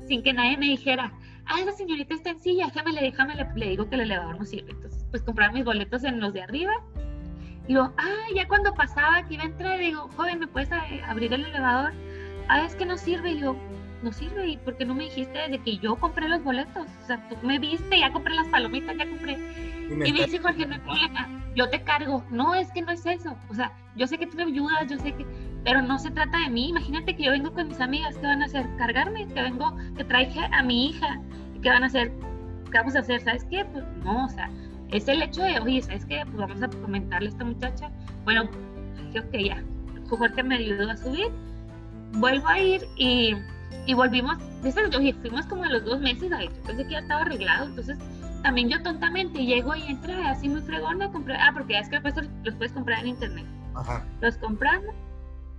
sin 0.07 0.23
que 0.23 0.35
nadie 0.35 0.59
me 0.59 0.67
dijera, 0.67 1.11
ah, 1.47 1.59
esa 1.59 1.73
señorita 1.73 2.15
está 2.15 2.31
en 2.31 2.39
silla, 2.39 2.67
déjame, 2.67 2.93
déjame, 2.93 3.35
le, 3.35 3.49
le 3.57 3.71
digo 3.71 3.89
que 3.89 3.95
el 3.95 4.03
elevador 4.03 4.39
no 4.39 4.45
sirve. 4.45 4.73
Entonces, 4.73 4.94
pues 5.15 5.23
compraba 5.23 5.53
mis 5.53 5.65
boletos 5.65 6.03
en 6.03 6.19
los 6.19 6.33
de 6.33 6.43
arriba. 6.43 6.73
Y 7.69 7.73
luego, 7.75 7.95
ah, 7.99 8.27
ya 8.35 8.49
cuando 8.49 8.75
pasaba 8.75 9.23
que 9.23 9.35
iba 9.35 9.45
a 9.45 9.47
entrar, 9.47 9.79
digo, 9.79 10.11
joven, 10.17 10.41
¿me 10.41 10.49
puedes 10.49 10.69
eh, 10.73 11.03
abrir 11.07 11.33
el 11.33 11.45
elevador? 11.45 11.93
Ah, 12.49 12.65
es 12.65 12.75
que 12.75 12.85
no 12.85 12.99
sirve. 12.99 13.31
Y 13.31 13.39
yo, 13.39 13.57
no 14.03 14.13
sirve. 14.13 14.49
¿Y 14.49 14.57
por 14.57 14.77
qué 14.77 14.85
no 14.85 14.93
me 14.93 15.05
dijiste 15.05 15.39
desde 15.39 15.61
que 15.61 15.79
yo 15.79 15.95
compré 15.95 16.29
los 16.29 16.43
boletos? 16.43 16.89
O 17.05 17.07
sea, 17.07 17.29
tú 17.29 17.37
me 17.47 17.61
viste, 17.61 17.97
ya 17.97 18.13
compré 18.13 18.35
las 18.35 18.49
palomitas, 18.49 18.97
ya 18.97 19.09
compré. 19.09 19.35
Y 19.89 19.95
me, 19.95 20.09
y 20.09 20.13
me 20.13 20.25
dice 20.25 20.41
Jorge, 20.41 20.67
no 20.67 20.75
hay 20.75 20.81
problema, 20.81 21.29
yo 21.55 21.71
te 21.71 21.81
cargo. 21.83 22.25
No, 22.31 22.53
es 22.53 22.73
que 22.73 22.83
no 22.83 22.91
es 22.91 23.07
eso. 23.07 23.37
O 23.51 23.55
sea, 23.55 23.71
yo 23.95 24.09
sé 24.09 24.19
que 24.19 24.27
tú 24.27 24.37
me 24.37 24.43
ayudas, 24.43 24.89
yo 24.91 24.99
sé 24.99 25.13
que 25.13 25.25
pero 25.63 25.81
no 25.81 25.97
se 25.97 26.11
trata 26.11 26.39
de 26.41 26.51
mí. 26.51 26.71
Imagínate 26.71 27.15
que 27.15 27.23
yo 27.23 27.31
vengo 27.31 27.53
con 27.53 27.69
mis 27.69 27.81
amigas, 27.81 28.17
¿qué 28.17 28.27
van 28.27 28.43
a 28.43 28.47
hacer? 28.47 28.67
Cargarme, 28.79 29.29
que 29.29 29.43
vengo, 29.43 29.77
que 29.97 30.03
traje 30.03 30.41
a 30.51 30.63
mi 30.65 30.89
hija, 30.89 31.21
¿qué 31.63 31.69
van 31.69 31.85
a 31.85 31.87
hacer? 31.87 32.11
¿Qué 32.73 32.79
vamos 32.79 32.97
a 32.97 32.99
hacer? 32.99 33.21
¿Sabes 33.21 33.45
qué? 33.45 33.65
Pues 33.67 33.85
no, 34.03 34.25
o 34.25 34.29
sea, 34.29 34.51
es 34.91 35.09
el 35.09 35.23
hecho 35.23 35.43
de, 35.43 35.59
oye, 35.61 35.83
¿sabes 35.83 36.05
qué? 36.07 36.23
Pues 36.25 36.37
vamos 36.37 36.63
a 36.63 36.69
comentarle 36.69 37.29
a 37.29 37.33
esta 37.33 37.45
muchacha. 37.45 37.91
Bueno, 38.25 38.49
dije, 39.07 39.21
ok, 39.21 39.35
ya. 39.45 39.65
Jorge 40.09 40.43
me 40.43 40.57
ayudó 40.57 40.91
a 40.91 40.97
subir, 40.97 41.29
vuelvo 42.13 42.47
a 42.47 42.61
ir 42.61 42.87
y, 42.97 43.35
y 43.87 43.95
volvimos. 43.95 44.37
Oye, 44.97 45.13
fuimos 45.15 45.47
como 45.47 45.65
a 45.65 45.69
los 45.69 45.85
dos 45.85 46.01
meses, 46.01 46.33
a 46.33 46.39
pensé 46.39 46.85
que 46.85 46.91
ya 46.91 46.99
estaba 47.01 47.23
arreglado, 47.23 47.67
entonces 47.67 47.99
también 48.43 48.69
yo 48.69 48.83
tontamente 48.83 49.45
llego 49.45 49.75
y 49.75 49.83
entré 49.85 50.15
así 50.27 50.49
muy 50.49 50.61
fregona, 50.61 51.11
compré, 51.11 51.35
ah, 51.35 51.51
porque 51.53 51.73
ya 51.73 51.81
es 51.81 51.89
que 51.89 52.01
los 52.45 52.55
puedes 52.55 52.73
comprar 52.73 53.01
en 53.01 53.09
internet. 53.09 53.47
Ajá. 53.75 54.05
Los 54.21 54.37
compramos 54.37 54.95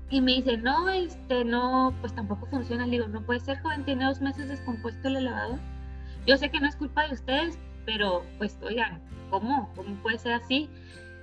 y 0.09 0.21
me 0.21 0.33
dice, 0.33 0.57
no, 0.57 0.89
este, 0.89 1.43
no, 1.43 1.93
pues 2.01 2.13
tampoco 2.13 2.45
funciona. 2.45 2.85
Le 2.85 2.91
digo, 2.91 3.07
no 3.07 3.21
puede 3.21 3.39
ser, 3.39 3.59
joven, 3.61 3.83
tiene 3.85 4.05
dos 4.05 4.21
meses 4.21 4.47
descompuesto 4.47 5.07
el 5.07 5.17
elevador. 5.17 5.59
Yo 6.27 6.37
sé 6.37 6.49
que 6.49 6.59
no 6.59 6.67
es 6.67 6.75
culpa 6.75 7.07
de 7.07 7.13
ustedes, 7.13 7.57
pero 7.85 8.25
pues, 8.37 8.57
oigan, 8.61 9.01
¿cómo? 9.29 9.71
¿Cómo 9.75 9.95
puede 10.01 10.17
ser 10.17 10.33
así? 10.33 10.69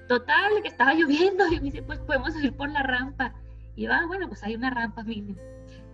Total, 0.08 0.50
que 0.62 0.68
estaba 0.68 0.94
lloviendo 0.94 1.46
y 1.52 1.56
me 1.56 1.60
dice, 1.60 1.82
pues 1.82 1.98
podemos 2.00 2.32
subir 2.34 2.56
por 2.56 2.70
la 2.70 2.82
rampa. 2.82 3.32
Y 3.76 3.86
va, 3.86 4.06
bueno, 4.06 4.28
pues 4.28 4.42
hay 4.42 4.54
una 4.54 4.70
rampa 4.70 5.02
mínima, 5.02 5.40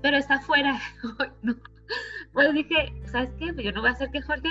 pero 0.02 0.16
está 0.16 0.34
afuera. 0.34 0.80
no. 1.42 1.54
Pues 2.32 2.52
dije, 2.52 2.92
¿sabes 3.06 3.30
qué? 3.38 3.52
Pues 3.52 3.64
yo 3.64 3.72
no 3.72 3.80
voy 3.80 3.88
a 3.88 3.92
hacer 3.92 4.10
que 4.10 4.20
Jorge 4.20 4.48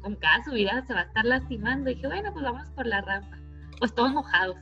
con 0.00 0.14
cada 0.16 0.44
subida 0.44 0.84
se 0.86 0.94
va 0.94 1.00
a 1.00 1.04
estar 1.04 1.24
lastimando. 1.24 1.90
Dije, 1.90 2.06
bueno, 2.06 2.32
pues 2.32 2.44
vamos 2.44 2.70
por 2.70 2.86
la 2.86 3.00
rampa. 3.00 3.38
Pues 3.80 3.92
todos 3.92 4.12
mojados 4.12 4.56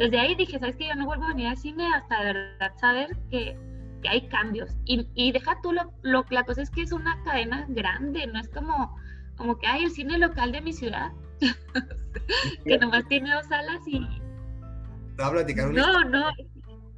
desde 0.00 0.18
ahí 0.18 0.34
dije, 0.34 0.58
¿sabes 0.58 0.76
qué? 0.76 0.88
Yo 0.88 0.94
no 0.94 1.04
vuelvo 1.04 1.24
a 1.24 1.28
venir 1.28 1.48
al 1.48 1.58
cine 1.58 1.86
hasta 1.94 2.20
de 2.20 2.32
verdad 2.32 2.72
saber 2.78 3.18
que, 3.30 3.54
que 4.02 4.08
hay 4.08 4.28
cambios. 4.28 4.74
Y, 4.86 5.06
y 5.14 5.30
deja 5.30 5.60
tú, 5.62 5.72
lo, 5.72 5.92
lo, 6.00 6.24
la 6.30 6.44
cosa 6.44 6.62
es 6.62 6.70
que 6.70 6.80
es 6.80 6.92
una 6.92 7.22
cadena 7.22 7.66
grande, 7.68 8.26
no 8.26 8.40
es 8.40 8.48
como, 8.48 8.96
como 9.40 9.58
que 9.58 9.66
hay 9.66 9.84
el 9.84 9.90
cine 9.90 10.18
local 10.18 10.52
de 10.52 10.60
mi 10.60 10.70
ciudad, 10.74 11.12
que 12.64 12.78
nomás 12.78 13.08
tiene 13.08 13.34
dos 13.34 13.46
salas 13.46 13.80
y... 13.86 14.00
Te 14.00 15.22
voy 15.22 15.24
a 15.24 15.30
platicar 15.30 15.70
una 15.70 15.80
No, 15.80 16.04
no. 16.04 16.26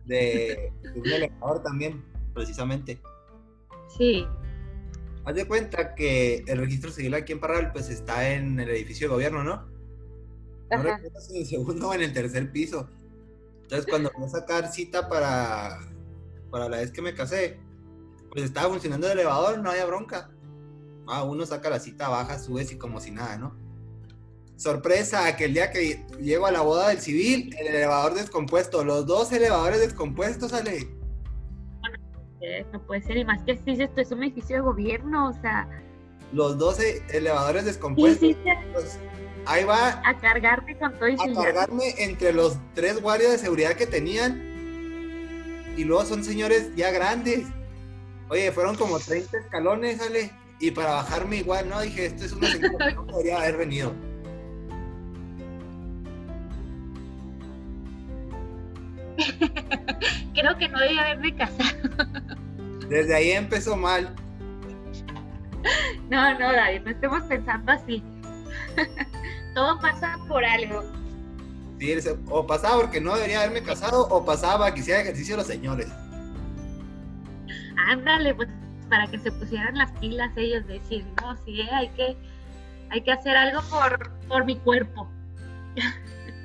De, 0.06 0.72
de 0.82 1.00
un 1.00 1.06
elevador 1.06 1.62
también, 1.62 2.04
precisamente. 2.34 3.00
Sí. 3.96 4.26
Haz 5.24 5.36
de 5.36 5.46
cuenta 5.46 5.94
que 5.94 6.42
el 6.48 6.58
registro 6.58 6.90
civil 6.90 7.14
aquí 7.14 7.30
en 7.30 7.38
Parral 7.38 7.70
pues 7.70 7.88
está 7.90 8.28
en 8.28 8.58
el 8.58 8.70
edificio 8.70 9.06
de 9.06 9.14
gobierno, 9.14 9.44
¿no? 9.44 9.64
No 10.72 10.82
recuerdo 10.82 11.20
si 11.20 11.36
en 11.36 11.42
el 11.42 11.46
segundo 11.46 11.90
o 11.90 11.94
en 11.94 12.02
el 12.02 12.12
tercer 12.12 12.50
piso. 12.50 12.88
Entonces, 13.62 13.86
cuando 13.88 14.10
fui 14.10 14.24
a 14.24 14.28
sacar 14.28 14.66
cita 14.72 15.08
para, 15.08 15.78
para 16.50 16.68
la 16.68 16.78
vez 16.78 16.90
que 16.90 17.02
me 17.02 17.14
casé, 17.14 17.60
pues 18.32 18.46
estaba 18.46 18.68
funcionando 18.68 19.06
el 19.06 19.12
elevador, 19.12 19.60
no 19.60 19.70
había 19.70 19.84
bronca. 19.84 20.32
Ah, 21.06 21.24
uno 21.24 21.46
saca 21.46 21.70
la 21.70 21.80
cita 21.80 22.08
baja, 22.08 22.38
subes 22.38 22.72
y 22.72 22.78
como 22.78 23.00
si 23.00 23.10
nada, 23.10 23.36
¿no? 23.36 23.56
Sorpresa, 24.56 25.36
que 25.36 25.46
el 25.46 25.54
día 25.54 25.72
que 25.72 26.04
llego 26.20 26.46
a 26.46 26.52
la 26.52 26.60
boda 26.60 26.88
del 26.88 27.00
civil, 27.00 27.54
el 27.58 27.66
elevador 27.66 28.14
descompuesto, 28.14 28.84
los 28.84 29.06
dos 29.06 29.32
elevadores 29.32 29.80
descompuestos, 29.80 30.52
sale. 30.52 30.88
No 32.72 32.84
puede 32.86 33.02
ser, 33.02 33.16
y 33.16 33.24
más 33.24 33.40
que 33.42 33.56
si 33.56 33.82
esto 33.82 34.00
es 34.00 34.10
un 34.10 34.22
edificio 34.22 34.56
de 34.56 34.62
gobierno, 34.62 35.28
o 35.28 35.32
sea. 35.40 35.68
Los 36.32 36.58
dos 36.58 36.78
elevadores 36.80 37.64
descompuestos. 37.64 38.20
Sí, 38.20 38.34
sí, 38.34 38.50
pues, 38.72 38.98
ahí 39.46 39.64
va. 39.64 40.00
A 40.04 40.18
cargarte 40.18 40.76
con 40.78 40.92
todo 40.94 41.08
y 41.08 41.14
A 41.14 41.34
cargarme 41.34 41.94
entre 41.98 42.32
los 42.32 42.56
tres 42.74 43.00
guardias 43.00 43.32
de 43.32 43.38
seguridad 43.38 43.74
que 43.74 43.86
tenían. 43.86 44.40
Y 45.76 45.84
luego 45.84 46.04
son 46.04 46.24
señores 46.24 46.74
ya 46.74 46.90
grandes. 46.90 47.46
Oye, 48.28 48.50
fueron 48.50 48.76
como 48.76 48.98
30 48.98 49.38
escalones, 49.38 49.98
sale. 49.98 50.32
Y 50.62 50.70
para 50.70 50.92
bajarme 50.92 51.38
igual, 51.38 51.68
¿no? 51.68 51.80
Dije, 51.80 52.06
esto 52.06 52.24
es 52.24 52.32
una 52.34 52.46
señora 52.46 52.86
que 52.86 52.94
no 52.94 53.04
podría 53.04 53.38
haber 53.38 53.56
venido. 53.56 53.92
Creo 60.34 60.56
que 60.56 60.68
no 60.68 60.78
debía 60.78 61.02
haberme 61.02 61.34
casado. 61.34 61.78
Desde 62.88 63.12
ahí 63.12 63.32
empezó 63.32 63.76
mal. 63.76 64.14
No, 66.08 66.38
no, 66.38 66.52
David, 66.52 66.82
no 66.84 66.90
estemos 66.92 67.24
pensando 67.24 67.72
así. 67.72 68.00
todo 69.56 69.80
pasa 69.80 70.16
por 70.28 70.44
algo. 70.44 70.84
o 72.30 72.46
pasaba 72.46 72.82
porque 72.82 73.00
no 73.00 73.16
debería 73.16 73.40
haberme 73.40 73.64
casado, 73.64 74.06
o 74.08 74.24
pasaba 74.24 74.72
que 74.72 74.78
hiciera 74.78 75.00
ejercicio 75.00 75.36
los 75.36 75.48
señores. 75.48 75.88
Ándale, 77.88 78.32
pues 78.36 78.48
para 78.92 79.06
que 79.06 79.18
se 79.18 79.32
pusieran 79.32 79.74
las 79.78 79.90
pilas 79.92 80.30
ellos, 80.36 80.66
decir, 80.66 81.02
no, 81.22 81.34
sí, 81.46 81.62
hay 81.62 81.88
que, 81.96 82.14
hay 82.90 83.00
que 83.00 83.10
hacer 83.10 83.34
algo 83.34 83.62
por, 83.70 84.10
por 84.28 84.44
mi 84.44 84.58
cuerpo. 84.58 85.10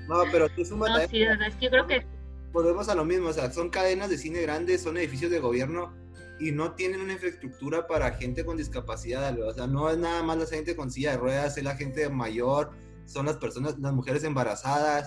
No, 0.08 0.24
pero 0.32 0.48
tú 0.48 0.64
sumas 0.64 0.90
no, 0.98 1.08
sí, 1.10 1.24
es 1.24 1.56
que 1.56 1.66
yo 1.66 1.70
creo 1.70 1.88
que... 1.88 2.06
Volvemos 2.54 2.88
a 2.88 2.96
lo 2.96 3.04
mismo, 3.04 3.28
o 3.28 3.34
sea, 3.34 3.52
son 3.52 3.70
cadenas 3.70 4.10
de 4.10 4.18
cine 4.18 4.42
grandes, 4.44 4.82
son 4.82 4.96
edificios 4.96 5.30
de 5.30 5.40
gobierno 5.40 5.94
y 6.40 6.54
no 6.54 6.72
tienen 6.72 7.02
una 7.02 7.12
infraestructura 7.12 7.86
para 7.86 8.12
gente 8.12 8.46
con 8.46 8.56
discapacidad, 8.56 9.38
o 9.42 9.54
sea, 9.54 9.68
no 9.68 9.90
es 9.90 9.98
nada 9.98 10.24
más 10.24 10.38
la 10.38 10.46
gente 10.46 10.74
con 10.74 10.90
silla 10.90 11.12
de 11.12 11.18
ruedas, 11.18 11.58
es 11.58 11.66
la 11.66 11.76
gente 11.76 12.08
mayor, 12.08 12.72
son 13.04 13.26
las 13.26 13.36
personas, 13.36 13.78
las 13.78 13.92
mujeres 13.92 14.24
embarazadas. 14.24 15.06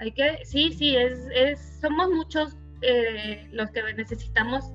Hay 0.00 0.10
que, 0.10 0.44
sí, 0.44 0.72
sí, 0.72 0.96
es, 0.96 1.20
es 1.32 1.60
somos 1.80 2.10
muchos 2.10 2.56
eh, 2.82 3.48
los 3.52 3.70
que 3.70 3.82
necesitamos 3.94 4.72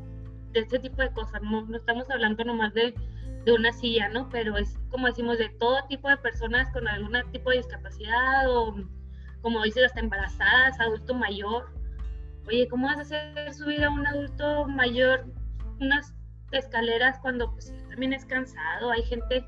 de 0.52 0.62
este 0.62 0.80
tipo 0.80 1.02
de 1.02 1.12
cosas, 1.12 1.42
no, 1.42 1.64
no 1.66 1.78
estamos 1.78 2.10
hablando 2.10 2.44
nomás 2.44 2.74
de, 2.74 2.94
de, 3.46 3.52
una 3.54 3.72
silla, 3.74 4.10
¿no? 4.10 4.30
Pero 4.30 4.58
es 4.58 4.78
como 4.90 5.08
decimos, 5.08 5.38
de 5.38 5.50
todo 5.60 5.86
tipo 5.88 6.10
de 6.10 6.18
personas 6.18 6.72
con 6.72 6.88
algún 6.88 7.14
tipo 7.32 7.50
de 7.50 7.58
discapacidad 7.58 8.50
o, 8.50 8.76
como 9.42 9.64
dices, 9.64 9.86
hasta 9.86 10.00
embarazadas, 10.00 10.80
adulto 10.80 11.14
mayor. 11.14 11.72
Oye, 12.48 12.68
¿cómo 12.68 12.88
vas 12.88 12.98
a 12.98 13.02
hacer 13.02 13.54
subir 13.54 13.84
a 13.84 13.90
un 13.90 14.06
adulto 14.06 14.68
mayor 14.68 15.26
unas 15.80 16.14
escaleras 16.52 17.18
cuando 17.20 17.52
pues, 17.52 17.74
también 17.90 18.14
es 18.14 18.26
cansado? 18.26 18.92
Hay 18.92 19.04
gente 19.04 19.46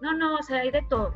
no, 0.00 0.12
no, 0.14 0.36
o 0.36 0.42
sea, 0.42 0.60
hay 0.60 0.70
de 0.70 0.82
todo. 0.88 1.14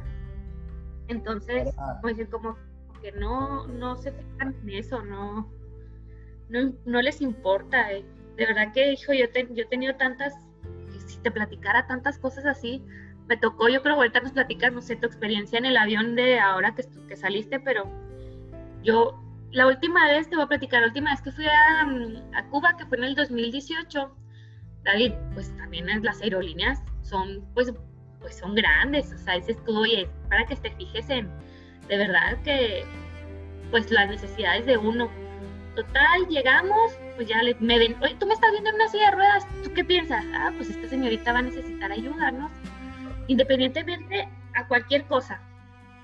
Entonces, 1.09 1.75
pues 2.01 2.17
como 2.31 2.57
que 3.01 3.13
no, 3.13 3.67
no 3.67 3.97
se 3.97 4.13
fijan 4.13 4.55
en 4.63 4.71
eso, 4.71 5.03
no, 5.03 5.51
no, 6.85 7.03
les 7.03 7.21
importa. 7.21 7.93
Eh. 7.93 8.05
De 8.37 8.47
verdad 8.47 8.73
que, 8.73 8.93
hijo, 8.93 9.13
yo, 9.13 9.27
yo 9.51 9.63
he 9.63 9.67
tenido 9.67 9.95
tantas, 9.97 10.35
si 11.07 11.19
te 11.19 11.31
platicara 11.31 11.87
tantas 11.87 12.19
cosas 12.19 12.47
así, 12.47 12.83
me 13.29 13.37
tocó, 13.37 13.69
yo 13.69 13.83
creo, 13.83 13.95
ahorita 13.95 14.21
nos 14.21 14.33
platicas, 14.33 14.73
no 14.73 14.81
sé, 14.81 14.97
tu 14.97 15.07
experiencia 15.07 15.59
en 15.59 15.65
el 15.65 15.77
avión 15.77 16.15
de 16.17 16.41
ahora 16.41 16.75
que, 16.75 16.85
que 17.09 17.17
saliste, 17.17 17.61
pero 17.61 17.89
yo, 18.83 19.19
la 19.53 19.67
última 19.67 20.07
vez, 20.09 20.29
te 20.29 20.37
voy 20.37 20.45
a 20.45 20.49
platicar, 20.49 20.81
la 20.81 20.89
última 20.89 21.11
vez 21.11 21.23
que 21.23 21.31
fui 21.31 21.47
a, 21.47 22.39
a 22.39 22.49
Cuba, 22.49 22.77
que 22.77 22.87
fue 22.87 22.99
en 22.99 23.05
el 23.05 23.15
2018, 23.15 24.17
David, 24.85 25.13
pues 25.35 25.57
también 25.57 25.87
las 26.03 26.21
aerolíneas 26.21 26.83
son, 27.03 27.47
pues, 27.55 27.73
pues 28.21 28.37
son 28.39 28.55
grandes, 28.55 29.13
o 29.13 29.19
sea, 29.19 29.35
dices 29.35 29.57
tú, 29.65 29.79
oye, 29.79 30.09
para 30.29 30.45
que 30.47 30.57
te 30.57 30.71
fijes 30.73 31.09
en, 31.11 31.31
de 31.89 31.97
verdad 31.97 32.41
que, 32.43 32.85
pues 33.73 33.91
las 33.91 34.09
necesidades 34.09 34.67
de 34.67 34.77
uno. 34.77 35.11
Total, 35.75 36.27
llegamos, 36.29 36.93
pues 37.17 37.29
ya 37.29 37.43
le, 37.43 37.55
me 37.61 37.79
ven, 37.79 37.97
oye, 38.03 38.15
tú 38.19 38.27
me 38.27 38.35
estás 38.35 38.51
viendo 38.53 38.71
en 38.71 38.77
una 38.77 38.89
silla 38.89 39.07
de 39.07 39.17
ruedas, 39.17 39.47
¿tú 39.65 39.73
qué 39.73 39.85
piensas? 39.85 40.25
Ah, 40.35 40.51
pues 40.55 40.69
esta 40.69 40.89
señorita 40.89 41.33
va 41.33 41.39
a 41.39 41.43
necesitar 41.43 41.91
ayuda, 41.91 42.31
¿no? 42.31 42.51
Independientemente 43.29 44.29
a 44.55 44.67
cualquier 44.67 45.05
cosa. 45.05 45.41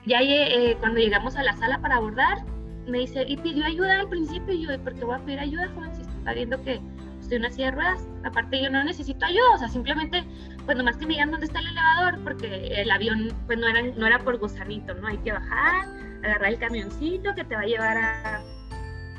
Ya 0.06 0.20
eh, 0.22 0.76
cuando 0.80 1.00
llegamos 1.00 1.36
a 1.36 1.42
la 1.42 1.54
sala 1.56 1.78
para 1.80 1.96
abordar, 1.96 2.38
me 2.86 3.00
dice, 3.00 3.24
y 3.28 3.36
pidió 3.36 3.66
ayuda 3.66 4.00
al 4.00 4.08
principio, 4.08 4.54
y 4.54 4.66
yo, 4.66 4.82
¿por 4.82 4.94
qué 4.94 5.04
voy 5.04 5.16
a 5.16 5.24
pedir 5.24 5.40
ayuda, 5.40 5.68
joven? 5.74 5.94
Si 5.94 6.00
está 6.00 6.32
viendo 6.32 6.62
que 6.64 6.80
estoy 7.20 7.36
en 7.36 7.42
una 7.42 7.50
silla 7.50 7.66
de 7.66 7.72
ruedas. 7.72 8.08
Aparte, 8.24 8.62
yo 8.62 8.70
no 8.70 8.82
necesito 8.84 9.26
ayuda, 9.26 9.50
o 9.54 9.58
sea, 9.58 9.68
simplemente 9.68 10.24
pues 10.64 10.76
nomás 10.76 10.96
que 10.96 11.06
me 11.06 11.14
digan 11.14 11.30
dónde 11.30 11.46
está 11.46 11.60
el 11.60 11.66
elevador, 11.66 12.24
porque 12.24 12.68
el 12.80 12.90
avión 12.90 13.32
pues 13.46 13.58
no 13.58 13.68
era, 13.68 13.82
no 13.82 14.06
era 14.06 14.18
por 14.18 14.38
gusanito, 14.38 14.94
¿no? 14.94 15.08
Hay 15.08 15.18
que 15.18 15.32
bajar, 15.32 15.86
agarrar 16.24 16.52
el 16.52 16.58
camioncito 16.58 17.34
que 17.34 17.44
te 17.44 17.54
va 17.54 17.62
a 17.62 17.66
llevar 17.66 17.96
a... 17.98 18.42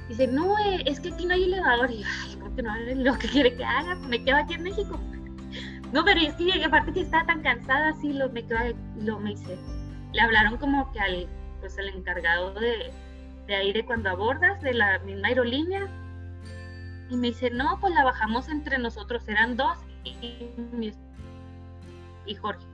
Dice, 0.09 0.27
no, 0.27 0.57
eh, 0.59 0.83
es 0.85 0.99
que 0.99 1.13
aquí 1.13 1.25
no 1.25 1.33
hay 1.33 1.43
elevador. 1.45 1.91
Y 1.91 1.99
yo, 1.99 2.07
ay, 2.23 2.35
¿cómo 2.35 2.55
que 2.55 2.63
no 2.63 2.75
lo 2.75 3.17
que 3.17 3.27
quiere 3.29 3.55
que 3.55 3.63
haga? 3.63 3.95
Me 3.95 4.23
quedo 4.23 4.37
aquí 4.37 4.55
en 4.55 4.63
México. 4.63 4.99
No, 5.91 6.05
pero 6.05 6.19
es 6.21 6.35
que 6.35 6.63
aparte 6.63 6.93
que 6.93 7.01
estaba 7.01 7.25
tan 7.25 7.41
cansada, 7.41 7.89
así 7.89 8.13
lo 8.13 8.29
me 8.29 8.45
quedo, 8.45 8.59
lo 9.01 9.19
me 9.19 9.31
hice. 9.31 9.57
Le 10.13 10.21
hablaron 10.21 10.57
como 10.57 10.91
que 10.91 10.99
al, 10.99 11.27
pues 11.61 11.79
al 11.79 11.89
encargado 11.89 12.53
de, 12.53 12.91
de 13.47 13.55
ahí 13.55 13.73
de 13.73 13.83
cuando 13.83 14.11
abordas, 14.11 14.61
de 14.61 14.75
la 14.75 14.99
misma 14.99 15.29
aerolínea. 15.29 15.87
Y 17.09 17.17
me 17.17 17.29
dice, 17.29 17.49
no, 17.49 17.79
pues 17.81 17.91
la 17.95 18.03
bajamos 18.03 18.49
entre 18.49 18.77
nosotros, 18.77 19.27
eran 19.27 19.57
dos. 19.57 19.79
Y 20.03 20.93
y 22.29 22.35
Jorge. 22.35 22.68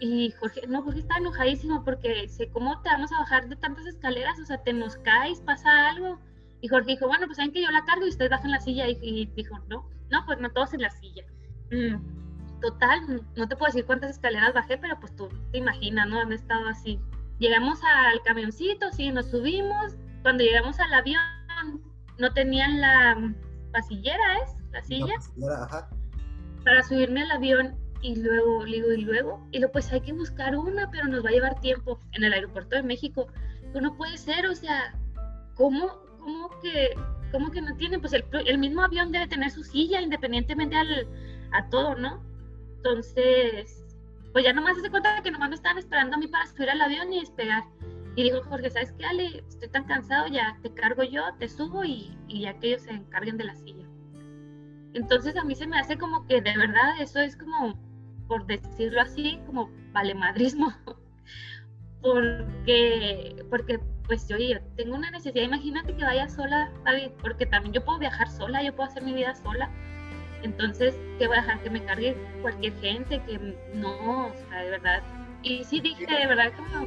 Y 0.00 0.30
Jorge, 0.32 0.66
no, 0.68 0.82
Jorge 0.82 1.00
está 1.00 1.18
enojadísimo 1.18 1.84
porque 1.84 2.22
dice, 2.22 2.48
¿cómo 2.50 2.80
te 2.82 2.90
vamos 2.90 3.12
a 3.12 3.20
bajar 3.20 3.48
de 3.48 3.56
tantas 3.56 3.86
escaleras? 3.86 4.38
O 4.40 4.44
sea, 4.44 4.62
te 4.62 4.72
nos 4.72 4.96
caes, 4.98 5.40
pasa 5.40 5.88
algo. 5.90 6.18
Y 6.60 6.68
Jorge 6.68 6.92
dijo, 6.92 7.06
bueno, 7.06 7.26
pues 7.26 7.36
saben 7.36 7.52
que 7.52 7.62
yo 7.62 7.70
la 7.70 7.84
cargo 7.84 8.06
y 8.06 8.10
ustedes 8.10 8.30
bajan 8.30 8.50
la 8.50 8.60
silla. 8.60 8.86
Y, 8.88 9.26
dijo, 9.34 9.58
no, 9.68 9.88
no, 10.10 10.26
pues 10.26 10.38
no 10.40 10.50
todos 10.50 10.74
en 10.74 10.82
la 10.82 10.90
silla. 10.90 11.24
Mm, 11.70 12.60
total, 12.60 13.22
no 13.36 13.48
te 13.48 13.56
puedo 13.56 13.72
decir 13.72 13.86
cuántas 13.86 14.10
escaleras 14.10 14.54
bajé, 14.54 14.78
pero 14.78 14.98
pues 15.00 15.14
tú 15.16 15.28
te 15.52 15.58
imaginas, 15.58 16.08
¿no? 16.08 16.20
Han 16.20 16.32
estado 16.32 16.68
así. 16.68 17.00
Llegamos 17.38 17.80
al 17.84 18.20
camioncito, 18.22 18.90
sí, 18.92 19.10
nos 19.10 19.30
subimos. 19.30 19.96
Cuando 20.22 20.42
llegamos 20.44 20.78
al 20.80 20.92
avión, 20.94 21.20
no 22.18 22.32
tenían 22.32 22.80
la 22.80 23.34
pasillera, 23.72 24.38
¿es? 24.44 24.56
La 24.72 24.82
silla. 24.82 25.14
Para 26.64 26.82
subirme 26.82 27.22
al 27.22 27.30
avión 27.30 27.76
y 28.00 28.16
luego, 28.16 28.64
digo, 28.64 28.92
y 28.92 29.02
luego, 29.02 29.46
y 29.50 29.58
luego 29.58 29.72
pues 29.72 29.92
hay 29.92 30.00
que 30.00 30.12
buscar 30.12 30.56
una, 30.56 30.90
pero 30.90 31.06
nos 31.06 31.24
va 31.24 31.30
a 31.30 31.32
llevar 31.32 31.60
tiempo 31.60 32.00
en 32.12 32.24
el 32.24 32.32
aeropuerto 32.32 32.76
de 32.76 32.82
México. 32.82 33.26
Pues 33.72 33.82
no 33.82 33.96
puede 33.96 34.16
ser, 34.16 34.46
o 34.46 34.54
sea, 34.54 34.94
¿cómo, 35.54 35.90
cómo 36.18 36.50
que, 36.62 36.94
cómo 37.32 37.50
que 37.50 37.60
no 37.60 37.76
tiene? 37.76 37.98
Pues 37.98 38.12
el, 38.12 38.24
el 38.46 38.58
mismo 38.58 38.82
avión 38.82 39.12
debe 39.12 39.26
tener 39.26 39.50
su 39.50 39.64
silla 39.64 40.00
independientemente 40.00 40.76
al, 40.76 41.08
a 41.52 41.68
todo, 41.68 41.94
¿no? 41.96 42.22
Entonces, 42.76 43.84
pues 44.32 44.44
ya 44.44 44.52
nomás 44.52 44.80
se 44.80 44.90
cuenta 44.90 45.22
que 45.22 45.30
nomás 45.30 45.48
me 45.48 45.56
estaban 45.56 45.78
esperando 45.78 46.16
a 46.16 46.18
mí 46.18 46.28
para 46.28 46.46
subir 46.46 46.70
al 46.70 46.80
avión 46.80 47.12
y 47.12 47.20
despegar. 47.20 47.64
Y 48.14 48.24
dijo 48.24 48.42
Jorge, 48.44 48.70
¿sabes 48.70 48.92
qué, 48.92 49.04
Ale? 49.04 49.44
Estoy 49.48 49.68
tan 49.68 49.84
cansado, 49.84 50.26
ya 50.28 50.58
te 50.62 50.72
cargo 50.72 51.02
yo, 51.02 51.22
te 51.38 51.48
subo 51.48 51.84
y, 51.84 52.16
y 52.26 52.42
ya 52.42 52.58
que 52.58 52.68
ellos 52.68 52.82
se 52.82 52.90
encarguen 52.90 53.36
de 53.36 53.44
la 53.44 53.54
silla. 53.54 53.86
Entonces 54.94 55.36
a 55.36 55.44
mí 55.44 55.54
se 55.54 55.66
me 55.66 55.78
hace 55.78 55.98
como 55.98 56.26
que 56.26 56.40
de 56.40 56.56
verdad 56.56 57.00
eso 57.00 57.20
es 57.20 57.36
como 57.36 57.78
por 58.28 58.46
decirlo 58.46 59.00
así, 59.00 59.40
como 59.46 59.70
valemadrismo, 59.92 60.72
porque, 62.02 63.44
porque 63.50 63.80
pues 64.06 64.28
yo, 64.28 64.36
tengo 64.76 64.94
una 64.94 65.10
necesidad, 65.10 65.44
imagínate 65.44 65.94
que 65.94 66.04
vaya 66.04 66.28
sola, 66.28 66.70
David, 66.84 67.10
porque 67.20 67.46
también 67.46 67.74
yo 67.74 67.84
puedo 67.84 67.98
viajar 67.98 68.30
sola, 68.30 68.62
yo 68.62 68.74
puedo 68.74 68.88
hacer 68.88 69.02
mi 69.02 69.12
vida 69.12 69.34
sola, 69.34 69.70
entonces, 70.42 70.94
¿qué 71.18 71.26
voy 71.26 71.36
a 71.36 71.40
dejar 71.40 71.62
que 71.62 71.70
me 71.70 71.84
cargue 71.84 72.16
cualquier 72.42 72.72
gente? 72.80 73.20
Que 73.26 73.38
no, 73.74 74.26
o 74.26 74.32
sea, 74.48 74.62
de 74.62 74.70
verdad. 74.70 75.02
Y 75.42 75.64
sí 75.64 75.80
dije, 75.80 76.06
de 76.06 76.26
verdad, 76.26 76.52
como... 76.56 76.86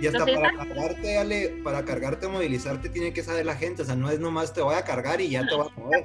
Y 0.00 0.06
hasta 0.06 0.24
para 0.24 0.56
cargarte, 0.56 1.18
Ale, 1.18 1.60
para 1.62 1.84
cargarte 1.84 2.26
o 2.26 2.30
movilizarte 2.30 2.88
tiene 2.88 3.12
que 3.12 3.22
saber 3.22 3.44
la 3.44 3.54
gente, 3.54 3.82
o 3.82 3.84
sea, 3.84 3.96
no 3.96 4.08
es 4.10 4.18
nomás 4.18 4.54
te 4.54 4.62
voy 4.62 4.74
a 4.74 4.82
cargar 4.82 5.20
y 5.20 5.30
ya 5.30 5.46
te 5.46 5.54
voy 5.54 5.68
a 5.68 5.80
mover. 5.80 6.04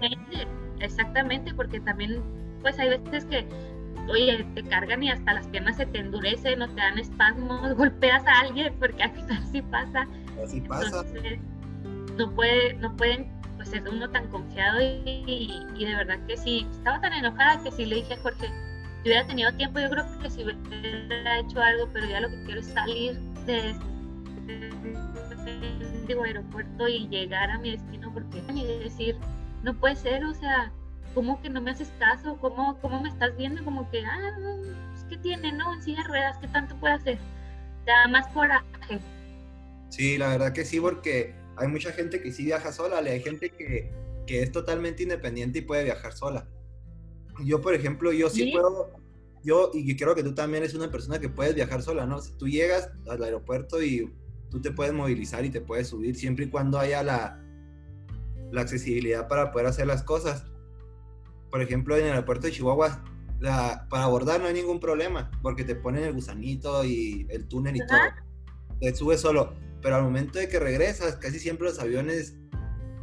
Exactamente, 0.81 1.53
porque 1.53 1.79
también, 1.79 2.21
pues 2.61 2.77
hay 2.77 2.89
veces 2.89 3.25
que 3.25 3.47
oye, 4.09 4.45
te 4.55 4.63
cargan 4.63 5.03
y 5.03 5.11
hasta 5.11 5.33
las 5.33 5.47
piernas 5.47 5.77
se 5.77 5.85
te 5.85 5.99
endurecen 5.99 6.61
o 6.61 6.67
te 6.67 6.75
dan 6.75 6.97
espasmos, 6.97 7.73
golpeas 7.77 8.25
a 8.25 8.39
alguien, 8.41 8.73
porque 8.79 9.03
al 9.03 9.11
final 9.11 9.43
sí 9.51 9.61
pasa. 9.61 10.07
Así 10.43 10.61
pasa. 10.61 11.03
no, 12.17 12.31
puede, 12.31 12.73
no 12.75 12.95
pueden 12.95 13.27
pues, 13.55 13.69
ser 13.69 13.87
uno 13.87 14.09
tan 14.09 14.27
confiado 14.29 14.79
y, 14.81 15.65
de 15.77 15.95
verdad 15.95 16.19
que 16.27 16.37
sí, 16.37 16.67
estaba 16.71 17.01
tan 17.01 17.13
enojada 17.13 17.63
que 17.63 17.71
sí 17.71 17.85
le 17.85 17.95
dije 17.97 18.13
a 18.13 18.17
Jorge, 18.17 18.47
si 18.47 19.09
hubiera 19.09 19.27
tenido 19.27 19.51
tiempo, 19.53 19.79
yo 19.79 19.89
creo 19.89 20.05
que 20.19 20.29
si 20.29 20.43
hubiera 20.43 21.39
hecho 21.39 21.61
algo, 21.61 21.89
pero 21.93 22.07
ya 22.07 22.21
lo 22.21 22.29
que 22.29 22.43
quiero 22.43 22.59
es 22.59 22.67
salir 22.67 23.19
de 23.45 23.75
este 26.05 26.23
aeropuerto 26.23 26.87
y 26.87 27.07
llegar 27.07 27.49
a 27.49 27.59
mi 27.59 27.71
destino, 27.71 28.11
porque 28.13 28.41
ni 28.53 28.65
decir, 28.65 29.17
no 29.63 29.73
puede 29.73 29.95
ser, 29.95 30.23
o 30.25 30.33
sea, 30.33 30.71
¿cómo 31.15 31.41
que 31.41 31.49
no 31.49 31.61
me 31.61 31.71
haces 31.71 31.91
caso? 31.97 32.37
¿Cómo, 32.39 32.77
cómo 32.81 33.01
me 33.01 33.09
estás 33.09 33.35
viendo? 33.37 33.63
Como 33.63 33.89
que, 33.89 34.05
ah, 34.05 34.35
pues, 34.35 35.05
¿qué 35.09 35.17
tiene, 35.17 35.51
no? 35.53 35.73
En 35.73 35.81
silla 35.81 36.03
de 36.03 36.09
ruedas, 36.09 36.37
¿qué 36.39 36.47
tanto 36.49 36.79
puede 36.79 36.93
hacer? 36.93 37.17
Da 37.85 38.07
más 38.09 38.27
coraje. 38.27 38.99
Sí, 39.89 40.17
la 40.17 40.29
verdad 40.29 40.53
que 40.53 40.65
sí, 40.65 40.79
porque 40.79 41.33
hay 41.55 41.67
mucha 41.69 41.91
gente 41.93 42.21
que 42.21 42.31
sí 42.31 42.43
viaja 42.43 42.71
sola, 42.71 42.97
hay 42.97 43.21
gente 43.21 43.49
que, 43.49 43.91
que 44.27 44.43
es 44.43 44.51
totalmente 44.51 45.03
independiente 45.03 45.59
y 45.59 45.61
puede 45.61 45.85
viajar 45.85 46.13
sola. 46.13 46.47
Yo, 47.43 47.61
por 47.61 47.73
ejemplo, 47.73 48.11
yo 48.11 48.29
sí, 48.29 48.51
puedo, 48.51 48.91
yo, 49.43 49.71
y 49.73 49.95
creo 49.95 50.15
que 50.15 50.23
tú 50.23 50.35
también 50.35 50.63
eres 50.63 50.75
una 50.75 50.91
persona 50.91 51.19
que 51.19 51.29
puedes 51.29 51.55
viajar 51.55 51.81
sola, 51.81 52.05
¿no? 52.05 52.19
Tú 52.37 52.47
llegas 52.47 52.89
al 53.09 53.23
aeropuerto 53.23 53.81
y 53.81 54.13
tú 54.49 54.61
te 54.61 54.71
puedes 54.71 54.93
movilizar 54.93 55.45
y 55.45 55.49
te 55.49 55.61
puedes 55.61 55.87
subir 55.87 56.15
siempre 56.15 56.45
y 56.45 56.49
cuando 56.49 56.77
haya 56.77 57.03
la, 57.03 57.41
la 58.51 58.61
accesibilidad 58.61 59.27
para 59.27 59.51
poder 59.51 59.67
hacer 59.67 59.87
las 59.87 60.03
cosas 60.03 60.45
por 61.55 61.61
ejemplo, 61.61 61.95
en 61.95 62.03
el 62.03 62.11
aeropuerto 62.11 62.47
de 62.47 62.51
Chihuahua, 62.51 63.01
para 63.39 64.03
abordar 64.03 64.41
no 64.41 64.47
hay 64.47 64.53
ningún 64.53 64.81
problema, 64.81 65.31
porque 65.41 65.63
te 65.63 65.73
ponen 65.73 66.03
el 66.03 66.11
gusanito 66.11 66.83
y 66.83 67.25
el 67.29 67.47
túnel 67.47 67.77
y 67.77 67.87
todo. 67.87 67.97
te 68.81 68.93
subes 68.93 69.21
solo. 69.21 69.53
Pero 69.81 69.95
al 69.95 70.03
momento 70.03 70.37
de 70.37 70.49
que 70.49 70.59
regresas, 70.59 71.15
casi 71.15 71.39
siempre 71.39 71.69
los 71.69 71.79
aviones 71.79 72.35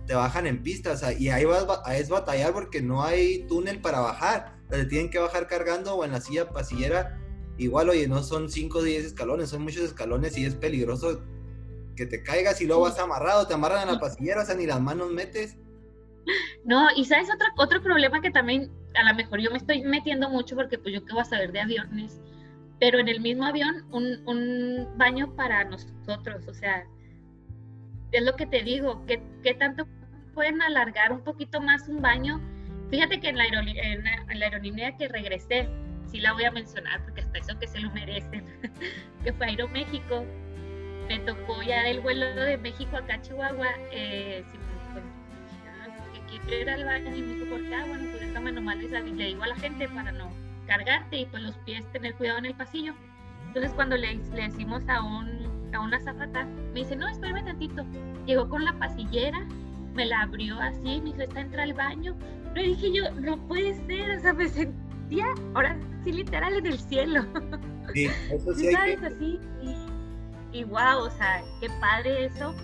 te 0.07 0.15
bajan 0.15 0.47
en 0.47 0.63
pistas, 0.63 1.03
y 1.19 1.31
ahí 1.31 1.47
vas 1.47 1.67
a 1.83 1.97
es 1.97 2.11
batallar 2.11 2.53
porque 2.53 2.83
no 2.83 3.03
hay 3.03 3.47
túnel 3.49 3.81
para 3.81 4.01
bajar. 4.01 4.59
O 4.67 4.73
te 4.73 4.85
tienen 4.85 5.09
que 5.09 5.19
bajar 5.19 5.49
cargando 5.49 5.95
o 5.95 6.05
en 6.05 6.13
la 6.13 6.21
silla 6.21 6.51
pasillera. 6.51 7.19
Igual, 7.57 7.89
oye, 7.89 8.07
no 8.07 8.23
son 8.23 8.51
5 8.51 8.81
o 8.81 8.83
10 8.83 9.07
escalones, 9.07 9.49
son 9.49 9.63
muchos 9.63 9.83
escalones 9.83 10.37
y 10.37 10.45
es 10.45 10.57
peligroso 10.57 11.23
que 11.97 12.05
te 12.05 12.23
caigas 12.23 12.61
y 12.61 12.67
luego 12.67 12.83
vas 12.83 12.99
amarrado, 12.99 13.47
te 13.47 13.55
amarran 13.55 13.89
en 13.89 13.95
la 13.95 13.99
pasillera, 13.99 14.43
o 14.43 14.45
sea, 14.45 14.57
ni 14.57 14.67
las 14.67 14.83
manos 14.83 15.11
metes. 15.11 15.57
No, 16.65 16.89
y 16.97 17.05
sabes 17.05 17.29
otro, 17.35 17.49
otro 17.57 17.83
problema 17.83 18.21
que 18.21 18.31
también 18.31 18.71
a 18.95 19.03
lo 19.05 19.15
mejor 19.15 19.41
yo 19.41 19.51
me 19.51 19.57
estoy 19.57 19.83
metiendo 19.83 20.31
mucho 20.31 20.55
porque 20.55 20.79
pues 20.79 20.95
yo 20.95 21.05
qué 21.05 21.13
voy 21.13 21.23
a 21.23 21.25
saber 21.25 21.51
de 21.51 21.61
aviones, 21.61 22.21
pero 22.79 22.99
en 22.99 23.09
el 23.09 23.21
mismo 23.21 23.45
avión 23.45 23.85
un, 23.91 24.23
un 24.27 24.87
baño 24.97 25.35
para 25.35 25.65
nosotros, 25.65 26.47
o 26.47 26.55
sea, 26.55 26.87
es 28.13 28.23
lo 28.23 28.37
que 28.37 28.47
te 28.47 28.63
digo, 28.63 29.05
¿qué, 29.07 29.23
qué 29.43 29.55
tanto 29.55 29.87
pueden 30.35 30.63
alargar 30.63 31.13
un 31.13 31.25
poquito 31.25 31.61
más 31.61 31.89
un 31.89 32.01
baño? 32.01 32.41
Fíjate 32.91 33.21
que 33.21 33.31
en 33.31 33.39
la, 33.39 33.45
en 33.47 34.39
la 34.39 34.47
aerolínea 34.47 34.97
que 34.97 35.09
regresé, 35.09 35.69
sí 36.13 36.21
la 36.21 36.33
voy 36.35 36.45
a 36.45 36.51
mencionar 36.51 37.03
porque 37.05 37.23
hasta 37.23 37.39
eso 37.39 37.59
que 37.59 37.67
se 37.67 37.81
lo 37.81 37.91
merecen, 37.91 38.45
que 39.25 39.33
fue 39.33 39.47
Aeroméxico, 39.47 40.25
me 41.09 41.19
tocó 41.21 41.63
ya 41.63 41.83
del 41.85 42.01
vuelo 42.01 42.27
de 42.27 42.59
México 42.59 42.97
acá 42.97 43.15
a 43.15 43.21
Chihuahua, 43.23 43.69
eh, 43.91 44.45
que 44.53 44.59
quiero 46.41 46.63
ir 46.63 46.71
al 46.71 46.85
baño 46.85 47.17
y 47.17 47.23
me 47.23 47.35
dijo, 47.35 47.47
¿por 47.51 47.61
qué? 47.63 47.75
Ah, 47.75 47.85
bueno, 47.87 48.05
pues 48.11 48.21
déjame 48.21 48.53
nomás 48.53 48.77
le 48.77 49.27
digo 49.27 49.43
a 49.43 49.47
la 49.49 49.57
gente 49.57 49.89
para 49.89 50.13
no 50.13 50.31
cargarte 50.67 51.19
y 51.19 51.27
pues 51.27 51.43
los 51.43 51.57
pies 51.59 51.85
tener 51.93 52.15
cuidado 52.15 52.39
en 52.39 52.47
el 52.47 52.55
pasillo. 52.55 52.95
Entonces 53.49 53.73
cuando 53.75 53.97
le, 53.97 54.15
le 54.15 54.43
decimos 54.49 54.83
a, 54.89 55.03
un, 55.03 55.71
a 55.75 55.81
una 55.81 56.01
zafata, 56.01 56.45
me 56.73 56.81
dice, 56.81 56.97
no, 56.97 57.09
espérame 57.09 57.45
tantito. 57.45 57.85
Llegó 58.27 58.49
con 58.49 58.65
la 58.65 58.73
pasillera, 58.79 59.47
me 59.95 60.07
la 60.07 60.23
abrió 60.23 60.59
así, 60.61 60.81
me 60.81 61.01
dijo, 61.01 61.23
está 61.23 61.41
entra 61.41 61.65
al 61.65 61.75
baño. 61.75 62.17
Pero 62.55 62.67
dije 62.69 62.93
yo, 62.93 63.11
no 63.21 63.37
puede 63.49 63.75
ser, 63.87 64.19
o 64.19 64.21
sea, 64.21 64.33
me 64.33 64.49
sentía, 64.49 65.27
ahora 65.55 65.77
sí 66.05 66.13
literal 66.13 66.55
en 66.55 66.67
el 66.67 66.79
cielo. 66.79 67.25
Sí, 67.93 68.09
eso 68.31 68.55
sí. 68.55 68.69
Hay 68.79 68.97
que... 68.97 69.07
así, 69.07 69.39
y 70.53 70.65
wow, 70.65 71.07
o 71.07 71.11
sea, 71.11 71.43
qué 71.61 71.69
padre 71.81 72.27
eso, 72.27 72.55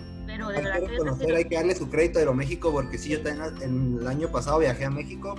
pero 0.47 0.49
de 0.49 0.57
hay 0.57 0.63
verdad 0.63 0.79
que 0.79 0.87
reconocer, 0.87 1.35
hay 1.35 1.45
que 1.45 1.55
darle 1.55 1.75
su 1.75 1.89
crédito 1.89 2.19
a 2.19 2.21
Aeroméxico 2.21 2.71
porque 2.71 2.97
sí, 2.97 3.09
yo 3.09 3.21
también 3.21 3.61
en 3.61 3.97
el 4.01 4.07
año 4.07 4.29
pasado 4.31 4.59
viajé 4.59 4.85
a 4.85 4.89
México, 4.89 5.35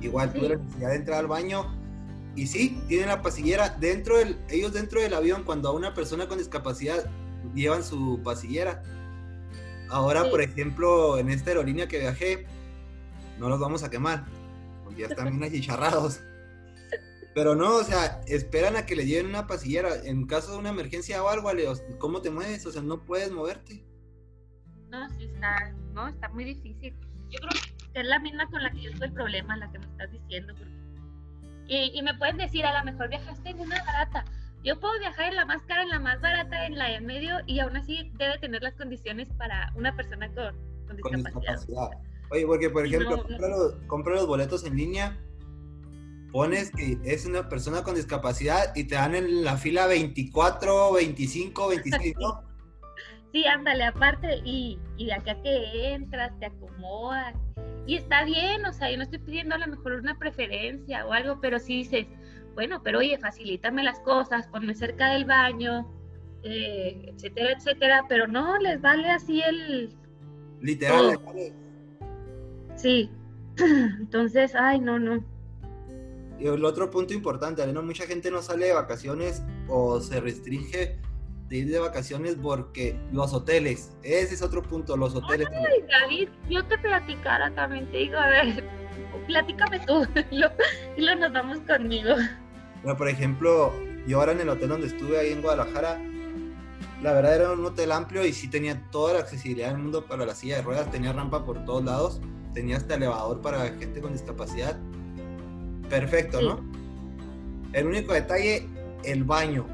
igual 0.00 0.32
tuve 0.32 0.50
la 0.50 0.56
necesidad 0.56 0.88
de 0.90 0.96
entrar 0.96 1.18
al 1.20 1.26
baño 1.26 1.66
y 2.36 2.46
sí, 2.46 2.80
tienen 2.88 3.08
la 3.08 3.22
pasillera 3.22 3.68
dentro 3.68 4.18
del, 4.18 4.36
ellos 4.48 4.72
dentro 4.72 5.00
del 5.00 5.14
avión 5.14 5.44
cuando 5.44 5.68
a 5.68 5.72
una 5.72 5.94
persona 5.94 6.26
con 6.26 6.38
discapacidad 6.38 7.08
llevan 7.54 7.84
su 7.84 8.20
pasillera. 8.24 8.82
Ahora, 9.88 10.28
por 10.30 10.40
ejemplo, 10.40 11.18
en 11.18 11.28
esta 11.28 11.50
aerolínea 11.50 11.86
que 11.86 12.00
viajé, 12.00 12.46
no 13.38 13.48
los 13.48 13.60
vamos 13.60 13.84
a 13.84 13.90
quemar, 13.90 14.24
porque 14.82 15.02
ya 15.02 15.06
están 15.08 15.30
bien 15.30 15.44
achicharrados. 15.44 16.20
Pero 17.34 17.56
no, 17.56 17.76
o 17.76 17.82
sea, 17.82 18.20
esperan 18.28 18.76
a 18.76 18.86
que 18.86 18.94
le 18.94 19.06
lleven 19.06 19.26
una 19.26 19.46
pasillera. 19.46 19.90
En 20.04 20.26
caso 20.26 20.52
de 20.52 20.58
una 20.58 20.70
emergencia 20.70 21.22
o 21.22 21.28
algo, 21.28 21.50
¿cómo 21.98 22.22
te 22.22 22.30
mueves? 22.30 22.64
O 22.64 22.70
sea, 22.70 22.80
no 22.80 23.04
puedes 23.04 23.32
moverte. 23.32 23.84
No, 24.88 25.08
sí 25.10 25.24
está, 25.24 25.72
no, 25.92 26.06
está 26.06 26.28
muy 26.28 26.44
difícil. 26.44 26.94
Yo 27.30 27.40
creo 27.40 27.62
que 27.92 28.00
es 28.00 28.06
la 28.06 28.20
misma 28.20 28.48
con 28.48 28.62
la 28.62 28.70
que 28.70 28.82
yo 28.82 28.92
tuve 28.92 29.06
el 29.06 29.12
problema, 29.12 29.56
la 29.56 29.70
que 29.72 29.80
me 29.80 29.86
estás 29.86 30.12
diciendo. 30.12 30.54
Y, 31.66 31.98
y 31.98 32.02
me 32.02 32.14
pueden 32.14 32.36
decir, 32.36 32.64
a 32.64 32.78
lo 32.78 32.84
mejor 32.84 33.08
viajaste 33.08 33.50
en 33.50 33.60
una 33.60 33.82
barata. 33.84 34.24
Yo 34.62 34.78
puedo 34.78 34.96
viajar 35.00 35.26
en 35.26 35.36
la 35.36 35.44
más 35.44 35.62
cara, 35.62 35.82
en 35.82 35.88
la 35.88 35.98
más 35.98 36.20
barata, 36.20 36.66
en 36.66 36.78
la 36.78 36.88
de 36.88 37.00
medio, 37.00 37.36
y 37.46 37.58
aún 37.58 37.76
así 37.76 38.12
debe 38.16 38.38
tener 38.38 38.62
las 38.62 38.74
condiciones 38.76 39.28
para 39.36 39.72
una 39.74 39.94
persona 39.96 40.32
con, 40.32 40.54
con 40.86 40.96
discapacidad. 40.96 41.90
Oye, 42.30 42.46
porque 42.46 42.70
por 42.70 42.86
ejemplo, 42.86 43.26
compra 43.88 44.14
los 44.14 44.26
boletos 44.26 44.64
en 44.64 44.76
línea 44.76 45.18
pones 46.34 46.72
que 46.72 46.98
es 47.04 47.26
una 47.26 47.48
persona 47.48 47.84
con 47.84 47.94
discapacidad 47.94 48.74
y 48.74 48.82
te 48.82 48.96
dan 48.96 49.14
en 49.14 49.44
la 49.44 49.56
fila 49.56 49.86
24, 49.86 50.92
25, 50.94 51.68
26, 51.68 52.14
¿no? 52.18 52.42
Sí, 53.32 53.44
ándale, 53.46 53.82
aparte, 53.82 54.40
y, 54.44 54.78
y 54.96 55.06
de 55.06 55.14
acá 55.14 55.40
que 55.42 55.92
entras, 55.92 56.38
te 56.38 56.46
acomodas, 56.46 57.34
y 57.84 57.96
está 57.96 58.24
bien, 58.24 58.64
o 58.64 58.72
sea, 58.72 58.90
yo 58.90 58.96
no 58.96 59.02
estoy 59.02 59.18
pidiendo 59.18 59.56
a 59.56 59.58
lo 59.58 59.66
mejor 59.66 59.94
una 59.94 60.16
preferencia 60.16 61.04
o 61.04 61.12
algo, 61.12 61.40
pero 61.40 61.58
sí 61.58 61.78
dices, 61.78 62.06
bueno, 62.54 62.80
pero 62.84 63.00
oye, 63.00 63.18
facilítame 63.18 63.82
las 63.82 63.98
cosas, 64.00 64.46
ponme 64.48 64.74
cerca 64.74 65.10
del 65.10 65.24
baño, 65.24 65.88
eh, 66.44 67.12
etcétera, 67.12 67.52
etcétera, 67.52 68.04
pero 68.08 68.28
no, 68.28 68.56
les 68.58 68.80
vale 68.80 69.08
así 69.08 69.40
el... 69.40 69.96
Literal, 70.60 71.18
Sí, 72.76 73.10
entonces, 73.56 74.54
ay, 74.54 74.78
no, 74.78 75.00
no. 75.00 75.33
El 76.52 76.66
otro 76.66 76.90
punto 76.90 77.14
importante, 77.14 77.66
¿no? 77.72 77.82
mucha 77.82 78.04
gente 78.04 78.30
no 78.30 78.42
sale 78.42 78.66
de 78.66 78.74
vacaciones 78.74 79.42
o 79.66 79.98
se 79.98 80.20
restringe 80.20 81.00
de 81.48 81.56
ir 81.56 81.70
de 81.70 81.78
vacaciones 81.78 82.36
porque 82.36 83.00
los 83.12 83.32
hoteles, 83.32 83.96
ese 84.02 84.34
es 84.34 84.42
otro 84.42 84.60
punto, 84.60 84.94
los 84.94 85.14
hoteles. 85.14 85.48
Ay, 85.48 85.86
David, 85.88 86.28
yo 86.50 86.62
te 86.66 86.76
platicara 86.76 87.50
también, 87.54 87.90
te 87.90 87.96
digo, 87.96 88.18
a 88.18 88.28
ver, 88.28 88.62
platícame 89.26 89.80
tú 89.86 90.06
y 90.30 91.00
lo 91.00 91.16
nos 91.16 91.32
vamos 91.32 91.60
conmigo. 91.60 92.14
Bueno, 92.82 92.98
por 92.98 93.08
ejemplo, 93.08 93.72
yo 94.06 94.20
ahora 94.20 94.32
en 94.32 94.40
el 94.40 94.50
hotel 94.50 94.68
donde 94.68 94.88
estuve 94.88 95.18
ahí 95.18 95.32
en 95.32 95.40
Guadalajara, 95.40 95.98
la 97.02 97.12
verdad 97.14 97.36
era 97.36 97.52
un 97.52 97.64
hotel 97.64 97.90
amplio 97.90 98.26
y 98.26 98.34
sí 98.34 98.50
tenía 98.50 98.82
toda 98.90 99.14
la 99.14 99.20
accesibilidad 99.20 99.68
del 99.68 99.78
mundo 99.78 100.04
para 100.04 100.26
la 100.26 100.34
silla 100.34 100.56
de 100.56 100.62
ruedas, 100.62 100.90
tenía 100.90 101.14
rampa 101.14 101.42
por 101.46 101.64
todos 101.64 101.82
lados, 101.82 102.20
tenía 102.52 102.76
hasta 102.76 102.96
elevador 102.96 103.40
para 103.40 103.64
gente 103.78 104.02
con 104.02 104.12
discapacidad 104.12 104.78
perfecto, 105.88 106.40
¿no? 106.40 106.60
El 107.72 107.86
único 107.86 108.12
detalle, 108.12 108.68
el 109.04 109.24
baño. 109.24 109.66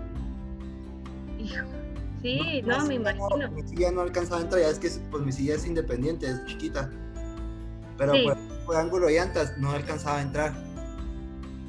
Sí, 2.22 2.62
no, 2.66 2.84
me 2.86 2.94
imagino. 2.94 3.50
mi 3.50 3.62
silla 3.62 3.90
no 3.90 4.02
alcanzaba 4.02 4.40
a 4.40 4.44
entrar, 4.44 4.60
ya 4.60 4.68
es 4.68 4.78
que 4.78 4.90
pues 5.10 5.22
mi 5.24 5.32
silla 5.32 5.54
es 5.54 5.66
independiente, 5.66 6.26
es 6.26 6.44
chiquita. 6.44 6.90
Pero 7.96 8.12
pues, 8.12 8.36
por 8.66 8.76
ángulo 8.76 9.06
de 9.06 9.14
llantas 9.14 9.56
no 9.58 9.70
alcanzaba 9.70 10.18
a 10.18 10.22
entrar. 10.22 10.52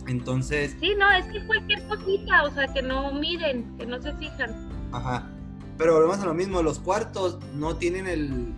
Entonces. 0.07 0.75
Sí, 0.79 0.93
no, 0.97 1.09
es 1.11 1.25
que 1.27 1.45
cualquier 1.45 1.83
cosita, 1.87 2.43
o 2.43 2.51
sea, 2.51 2.67
que 2.73 2.81
no 2.81 3.13
miren, 3.13 3.77
que 3.77 3.85
no 3.85 4.01
se 4.01 4.13
fijan. 4.15 4.69
Ajá. 4.91 5.29
Pero 5.77 5.95
volvemos 5.95 6.19
a 6.19 6.25
lo 6.25 6.33
mismo, 6.33 6.61
los 6.61 6.79
cuartos 6.79 7.39
no 7.53 7.77
tienen 7.77 8.07
el, 8.07 8.53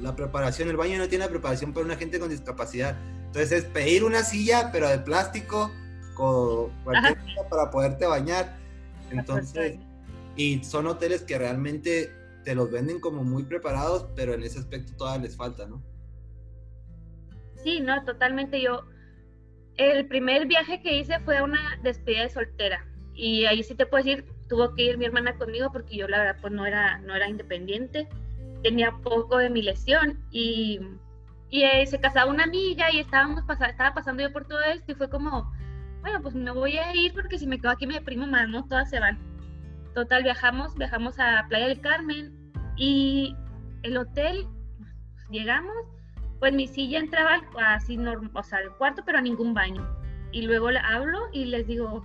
la 0.00 0.16
preparación, 0.16 0.68
el 0.68 0.76
baño 0.76 0.98
no 0.98 1.08
tiene 1.08 1.24
la 1.24 1.30
preparación 1.30 1.72
para 1.72 1.86
una 1.86 1.96
gente 1.96 2.18
con 2.18 2.30
discapacidad. 2.30 2.96
Entonces 3.34 3.64
es 3.64 3.64
pedir 3.64 4.04
una 4.04 4.22
silla, 4.22 4.70
pero 4.70 4.88
de 4.88 5.00
plástico, 5.00 5.72
con 6.14 6.70
para 7.50 7.68
poderte 7.68 8.06
bañar. 8.06 8.54
Entonces, 9.10 9.76
y 10.36 10.62
son 10.62 10.86
hoteles 10.86 11.22
que 11.22 11.36
realmente 11.36 12.12
te 12.44 12.54
los 12.54 12.70
venden 12.70 13.00
como 13.00 13.24
muy 13.24 13.42
preparados, 13.42 14.06
pero 14.14 14.34
en 14.34 14.44
ese 14.44 14.60
aspecto 14.60 14.92
todavía 14.96 15.24
les 15.24 15.36
falta, 15.36 15.66
¿no? 15.66 15.82
Sí, 17.56 17.80
no, 17.80 18.04
totalmente. 18.04 18.62
Yo, 18.62 18.84
el 19.78 20.06
primer 20.06 20.46
viaje 20.46 20.80
que 20.80 20.96
hice 20.96 21.18
fue 21.18 21.42
una 21.42 21.80
despedida 21.82 22.22
de 22.22 22.30
soltera. 22.30 22.86
Y 23.16 23.46
ahí 23.46 23.64
sí 23.64 23.74
te 23.74 23.84
puedo 23.84 24.04
decir, 24.04 24.24
tuvo 24.48 24.76
que 24.76 24.84
ir 24.84 24.96
mi 24.96 25.06
hermana 25.06 25.36
conmigo 25.36 25.72
porque 25.72 25.96
yo 25.96 26.06
la 26.06 26.18
verdad 26.18 26.36
pues 26.40 26.52
no 26.52 26.66
era, 26.66 26.98
no 26.98 27.16
era 27.16 27.28
independiente. 27.28 28.08
Tenía 28.62 28.92
poco 29.02 29.38
de 29.38 29.50
mi 29.50 29.60
lesión 29.60 30.24
y 30.30 30.78
y 31.54 31.62
eh, 31.62 31.86
se 31.86 32.00
casaba 32.00 32.28
una 32.28 32.42
amiga 32.42 32.90
y 32.90 32.98
estábamos 32.98 33.44
pasando, 33.44 33.70
estaba 33.70 33.94
pasando 33.94 34.24
yo 34.24 34.32
por 34.32 34.44
todo 34.44 34.60
esto 34.62 34.90
y 34.90 34.96
fue 34.96 35.08
como, 35.08 35.52
bueno, 36.00 36.20
pues 36.20 36.34
me 36.34 36.50
voy 36.50 36.78
a 36.78 36.92
ir 36.96 37.14
porque 37.14 37.38
si 37.38 37.46
me 37.46 37.60
quedo 37.60 37.70
aquí 37.70 37.86
me 37.86 37.94
deprimo 37.94 38.26
más, 38.26 38.48
¿no? 38.48 38.66
Todas 38.66 38.90
se 38.90 38.98
van. 38.98 39.20
Total, 39.94 40.24
viajamos, 40.24 40.74
viajamos 40.74 41.20
a 41.20 41.46
Playa 41.48 41.68
del 41.68 41.80
Carmen 41.80 42.52
y 42.76 43.36
el 43.84 43.96
hotel, 43.96 44.48
llegamos, 45.30 45.76
pues 46.40 46.52
mi 46.52 46.66
silla 46.66 46.98
entraba 46.98 47.40
así, 47.68 47.96
o 47.98 48.42
sea, 48.42 48.58
al 48.58 48.76
cuarto, 48.76 49.04
pero 49.06 49.18
a 49.18 49.22
ningún 49.22 49.54
baño. 49.54 49.86
Y 50.32 50.42
luego 50.42 50.72
le 50.72 50.80
hablo 50.80 51.20
y 51.32 51.44
les 51.44 51.68
digo, 51.68 52.04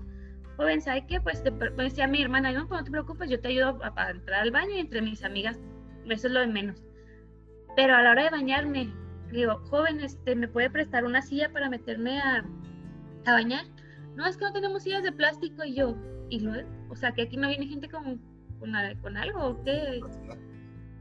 joven, 0.57 0.79
¿sabe 0.79 1.07
qué? 1.07 1.21
Pues 1.21 1.41
te, 1.41 1.49
me 1.49 1.85
decía 1.85 2.05
mi 2.05 2.21
hermana, 2.21 2.51
no, 2.51 2.67
pues 2.67 2.81
no 2.81 2.85
te 2.85 2.91
preocupes, 2.91 3.31
yo 3.31 3.41
te 3.41 3.47
ayudo 3.47 3.79
a, 3.81 3.93
a 3.95 4.12
entrar 4.12 4.41
al 4.41 4.51
baño 4.51 4.75
y 4.75 4.79
entre 4.79 5.01
mis 5.01 5.23
amigas, 5.23 5.59
eso 6.05 6.27
es 6.27 6.33
lo 6.33 6.41
de 6.41 6.47
menos. 6.47 6.83
Pero 7.75 7.95
a 7.95 8.03
la 8.03 8.12
hora 8.12 8.25
de 8.25 8.29
bañarme, 8.29 8.93
digo, 9.37 9.59
joven, 9.69 10.01
este, 10.01 10.35
¿me 10.35 10.47
puede 10.47 10.69
prestar 10.69 11.05
una 11.05 11.21
silla 11.21 11.51
para 11.51 11.69
meterme 11.69 12.19
a, 12.19 12.45
a 13.25 13.33
bañar? 13.33 13.65
No, 14.15 14.25
es 14.25 14.37
que 14.37 14.45
no 14.45 14.53
tenemos 14.53 14.83
sillas 14.83 15.03
de 15.03 15.11
plástico 15.11 15.63
y 15.63 15.75
yo, 15.75 15.95
y 16.29 16.39
luego, 16.39 16.67
o 16.89 16.95
sea, 16.95 17.11
que 17.11 17.23
aquí 17.23 17.37
no 17.37 17.47
viene 17.47 17.67
gente 17.67 17.89
con, 17.89 18.19
con, 18.59 18.75
algo 19.17 19.43
o 19.43 19.63
qué. 19.63 20.01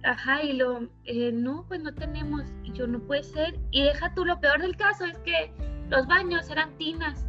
Ajá, 0.05 0.43
y 0.43 0.53
lo, 0.53 0.89
eh, 1.05 1.33
no, 1.33 1.65
pues 1.67 1.83
no 1.83 1.93
tenemos. 1.93 2.45
Y 2.63 2.73
yo, 2.73 2.87
no 2.87 3.01
puede 3.01 3.25
ser. 3.25 3.59
Y 3.71 3.83
deja 3.83 4.15
tú, 4.15 4.25
lo 4.25 4.41
peor 4.41 4.61
del 4.61 4.77
caso 4.77 5.05
es 5.05 5.19
que 5.19 5.53
los 5.91 6.07
baños 6.07 6.49
eran 6.51 6.77
tinas. 6.79 7.27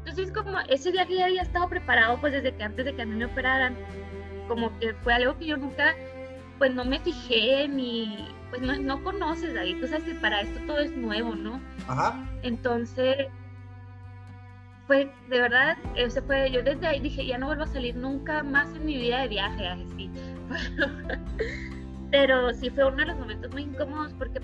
Entonces, 0.00 0.32
como 0.32 0.58
ese 0.68 0.92
viaje 0.92 1.16
ya 1.16 1.26
había 1.26 1.42
estado 1.42 1.68
preparado, 1.68 2.20
pues 2.20 2.32
desde 2.32 2.54
que 2.54 2.62
antes 2.62 2.84
de 2.84 2.94
que 2.94 3.02
a 3.02 3.06
mí 3.06 3.16
me 3.16 3.26
operaran. 3.26 3.76
como 4.48 4.76
que 4.78 4.94
fue 4.94 5.14
algo 5.14 5.38
que 5.38 5.46
yo 5.46 5.56
nunca, 5.56 5.94
pues 6.58 6.74
no 6.74 6.84
me 6.84 7.00
fijé 7.00 7.68
ni, 7.68 8.28
pues 8.50 8.62
no, 8.62 8.76
no 8.76 9.02
conoces, 9.02 9.56
ahí 9.56 9.74
Tú 9.80 9.86
sabes 9.86 10.04
que 10.04 10.14
para 10.16 10.42
esto 10.42 10.60
todo 10.66 10.78
es 10.78 10.94
nuevo, 10.96 11.34
¿no? 11.34 11.60
Ajá. 11.88 12.14
Entonces, 12.42 13.28
fue, 14.86 15.12
de 15.28 15.40
verdad, 15.40 15.78
ese 15.94 16.20
fue, 16.20 16.50
yo 16.50 16.62
desde 16.62 16.84
ahí 16.86 17.00
dije, 17.00 17.24
ya 17.24 17.38
no 17.38 17.46
vuelvo 17.46 17.62
a 17.62 17.68
salir 17.68 17.94
nunca 17.94 18.42
más 18.42 18.74
en 18.74 18.84
mi 18.84 18.96
vida 18.98 19.20
de 19.20 19.28
viaje, 19.28 19.68
así. 19.68 20.10
Pero 22.10 22.52
sí 22.52 22.70
fue 22.70 22.86
uno 22.86 22.96
de 22.96 23.06
los 23.06 23.18
momentos 23.18 23.52
muy 23.52 23.62
incómodos 23.62 24.12
porque, 24.14 24.40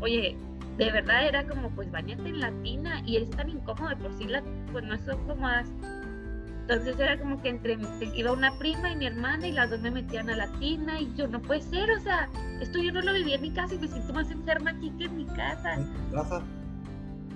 oye, 0.00 0.36
de 0.78 0.90
verdad 0.92 1.26
era 1.26 1.44
como, 1.44 1.70
pues 1.70 1.90
bañate 1.90 2.28
en 2.28 2.40
la 2.40 2.52
tina 2.62 3.02
y 3.04 3.16
es 3.16 3.30
tan 3.30 3.50
incómodo 3.50 3.88
de 3.88 3.96
por 3.96 4.12
sí, 4.12 4.26
la, 4.26 4.44
pues 4.70 4.84
no 4.84 4.96
son 4.98 5.26
cómodas. 5.26 5.68
Entonces 6.66 6.98
era 6.98 7.18
como 7.18 7.42
que 7.42 7.50
entre 7.50 7.76
iba 8.14 8.32
una 8.32 8.58
prima 8.58 8.90
y 8.90 8.96
mi 8.96 9.06
hermana 9.06 9.46
y 9.46 9.52
las 9.52 9.68
dos 9.68 9.82
me 9.82 9.90
metían 9.90 10.30
a 10.30 10.36
la 10.36 10.46
tina 10.60 10.98
y 10.98 11.14
yo 11.14 11.28
no 11.28 11.42
puede 11.42 11.60
ser, 11.60 11.90
o 11.90 12.00
sea, 12.00 12.26
esto 12.58 12.78
yo 12.78 12.90
no 12.90 13.02
lo 13.02 13.12
viví 13.12 13.34
en 13.34 13.42
mi 13.42 13.50
casa 13.50 13.74
y 13.74 13.78
me 13.78 13.86
siento 13.86 14.14
más 14.14 14.30
enferma 14.30 14.70
aquí 14.70 14.90
que 14.96 15.04
en 15.04 15.16
mi 15.18 15.26
casa. 15.26 15.78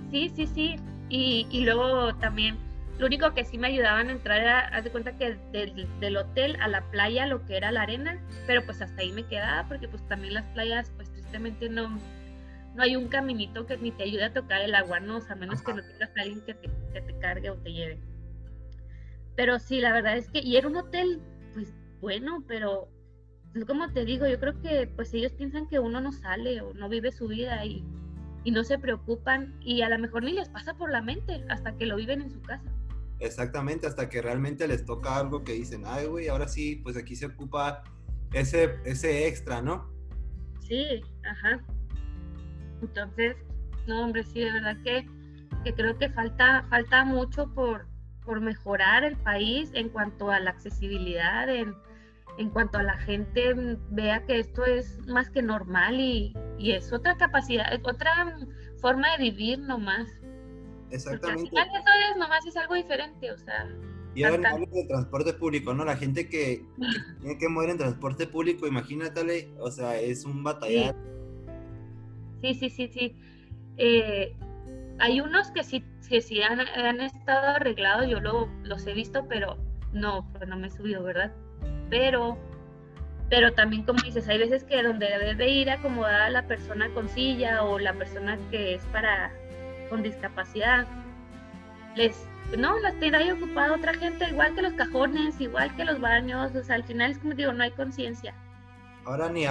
Sí, 0.09 0.31
sí, 0.35 0.47
sí. 0.47 0.75
Y, 1.09 1.45
y 1.51 1.63
luego 1.63 2.15
también, 2.15 2.57
lo 2.97 3.05
único 3.05 3.31
que 3.35 3.45
sí 3.45 3.59
me 3.59 3.67
ayudaban 3.67 4.09
a 4.09 4.13
entrar 4.13 4.41
era, 4.41 4.67
haz 4.69 4.83
de 4.83 4.89
cuenta 4.89 5.15
que 5.15 5.37
del, 5.51 5.87
del, 5.99 6.17
hotel 6.17 6.57
a 6.59 6.67
la 6.67 6.81
playa, 6.89 7.27
lo 7.27 7.45
que 7.45 7.55
era 7.55 7.71
la 7.71 7.83
arena, 7.83 8.19
pero 8.47 8.65
pues 8.65 8.81
hasta 8.81 8.99
ahí 8.99 9.11
me 9.11 9.27
quedaba 9.27 9.67
porque 9.67 9.87
pues 9.87 10.01
también 10.07 10.33
las 10.33 10.45
playas, 10.55 10.91
pues 10.95 11.07
tristemente 11.11 11.69
no, 11.69 11.99
no 12.73 12.81
hay 12.81 12.95
un 12.95 13.09
caminito 13.09 13.67
que 13.67 13.77
ni 13.77 13.91
te 13.91 14.05
ayude 14.05 14.25
a 14.25 14.33
tocar 14.33 14.61
el 14.61 14.73
agua, 14.73 14.99
¿no? 14.99 15.17
O 15.17 15.21
sea, 15.21 15.33
a 15.33 15.35
menos 15.35 15.61
que 15.61 15.71
no 15.71 15.83
tengas 15.83 16.09
a 16.17 16.21
alguien 16.21 16.41
que 16.41 16.55
te, 16.55 16.67
que 16.93 17.01
te 17.01 17.19
cargue 17.19 17.51
o 17.51 17.55
te 17.57 17.71
lleve. 17.71 18.08
Pero 19.39 19.57
sí, 19.57 19.79
la 19.79 19.93
verdad 19.93 20.17
es 20.17 20.29
que, 20.29 20.41
y 20.41 20.57
era 20.57 20.67
un 20.67 20.75
hotel, 20.75 21.21
pues 21.53 21.73
bueno, 22.01 22.43
pero 22.45 22.89
como 23.65 23.89
te 23.93 24.03
digo, 24.03 24.27
yo 24.27 24.37
creo 24.37 24.59
que 24.59 24.91
pues 24.97 25.13
ellos 25.13 25.31
piensan 25.31 25.65
que 25.69 25.79
uno 25.79 26.01
no 26.01 26.11
sale 26.11 26.59
o 26.59 26.73
no 26.73 26.89
vive 26.89 27.09
su 27.13 27.29
vida 27.29 27.63
y, 27.63 27.81
y 28.43 28.51
no 28.51 28.65
se 28.65 28.77
preocupan 28.77 29.57
y 29.61 29.81
a 29.81 29.87
lo 29.87 29.97
mejor 29.97 30.23
ni 30.25 30.33
les 30.33 30.49
pasa 30.49 30.73
por 30.73 30.91
la 30.91 31.01
mente 31.01 31.45
hasta 31.47 31.73
que 31.77 31.85
lo 31.85 31.95
viven 31.95 32.21
en 32.23 32.31
su 32.31 32.41
casa. 32.41 32.69
Exactamente, 33.21 33.87
hasta 33.87 34.09
que 34.09 34.21
realmente 34.21 34.67
les 34.67 34.83
toca 34.83 35.15
algo 35.15 35.45
que 35.45 35.53
dicen, 35.53 35.83
ay, 35.85 36.07
güey, 36.07 36.27
ahora 36.27 36.49
sí, 36.49 36.75
pues 36.83 36.97
aquí 36.97 37.15
se 37.15 37.27
ocupa 37.27 37.81
ese, 38.33 38.77
ese 38.83 39.25
extra, 39.25 39.61
¿no? 39.61 39.89
Sí, 40.67 41.01
ajá. 41.23 41.63
Entonces, 42.81 43.37
no, 43.87 44.03
hombre, 44.03 44.21
sí, 44.25 44.41
de 44.41 44.51
verdad 44.51 44.75
que, 44.83 45.07
que 45.63 45.73
creo 45.73 45.97
que 45.97 46.09
falta, 46.09 46.65
falta 46.69 47.05
mucho 47.05 47.47
por, 47.53 47.87
por 48.29 48.41
mejorar 48.41 49.03
el 49.03 49.17
país 49.17 49.71
en 49.73 49.89
cuanto 49.89 50.29
a 50.29 50.39
la 50.39 50.51
accesibilidad, 50.51 51.49
en, 51.49 51.73
en 52.37 52.51
cuanto 52.51 52.77
a 52.77 52.83
la 52.83 52.95
gente 52.99 53.55
vea 53.89 54.23
que 54.27 54.37
esto 54.37 54.65
es 54.65 54.99
más 55.07 55.31
que 55.31 55.41
normal 55.41 55.99
y, 55.99 56.37
y 56.59 56.73
es 56.73 56.93
otra 56.93 57.17
capacidad, 57.17 57.73
es 57.73 57.79
otra 57.83 58.37
forma 58.79 59.17
de 59.17 59.31
vivir 59.31 59.57
nomás. 59.57 60.07
Exactamente. 60.91 61.49
Porque 61.49 61.59
al 61.59 61.69
final 61.69 61.81
eso 61.81 62.11
es 62.11 62.17
nomás 62.17 62.45
es 62.45 62.55
algo 62.55 62.75
diferente, 62.75 63.31
o 63.31 63.37
sea. 63.39 63.67
Y 64.13 64.23
ahora 64.23 64.35
hablamos 64.35 64.71
de 64.73 64.85
transporte 64.85 65.33
público, 65.33 65.73
¿no? 65.73 65.83
La 65.83 65.97
gente 65.97 66.29
que, 66.29 66.63
tiene 67.21 67.35
que 67.39 67.49
mover 67.49 67.71
en 67.71 67.77
transporte 67.79 68.27
público, 68.27 68.67
imagínatale, 68.67 69.51
o 69.57 69.71
sea, 69.71 69.99
es 69.99 70.23
un 70.23 70.43
batallar. 70.43 70.95
Sí, 72.43 72.53
sí, 72.53 72.69
sí, 72.69 72.89
sí. 72.89 73.15
Eh, 73.77 74.35
hay 74.99 75.19
unos 75.19 75.49
que 75.49 75.63
sí, 75.63 75.83
que 76.09 76.21
sí 76.21 76.41
han, 76.41 76.59
han 76.59 77.01
estado 77.01 77.55
arreglados, 77.55 78.07
yo 78.07 78.19
lo, 78.19 78.49
los 78.63 78.85
he 78.87 78.93
visto, 78.93 79.25
pero 79.29 79.57
no, 79.93 80.27
pues 80.33 80.49
no 80.49 80.57
me 80.57 80.67
he 80.67 80.69
subido, 80.71 81.03
¿verdad? 81.03 81.31
Pero, 81.89 82.37
pero 83.29 83.53
también 83.53 83.83
como 83.83 84.01
dices, 84.01 84.27
hay 84.27 84.39
veces 84.39 84.63
que 84.63 84.81
donde 84.81 85.07
debe 85.07 85.47
ir 85.49 85.69
acomodada 85.69 86.29
la 86.29 86.47
persona 86.47 86.89
con 86.89 87.07
silla 87.09 87.63
o 87.63 87.77
la 87.77 87.93
persona 87.93 88.37
que 88.49 88.75
es 88.75 88.83
para 88.87 89.31
con 89.89 90.03
discapacidad, 90.03 90.87
les, 91.95 92.27
no, 92.57 92.79
las 92.79 92.97
tiene 92.99 93.17
ahí 93.17 93.31
ocupada 93.31 93.75
otra 93.75 93.93
gente, 93.93 94.27
igual 94.29 94.55
que 94.55 94.63
los 94.63 94.73
cajones, 94.73 95.39
igual 95.39 95.75
que 95.75 95.85
los 95.85 95.99
baños, 95.99 96.55
o 96.55 96.63
sea, 96.63 96.75
al 96.75 96.83
final 96.83 97.11
es 97.11 97.19
como 97.19 97.33
digo, 97.33 97.53
no 97.53 97.63
hay 97.63 97.71
conciencia. 97.71 98.33
Ahora 99.05 99.29
ni, 99.29 99.45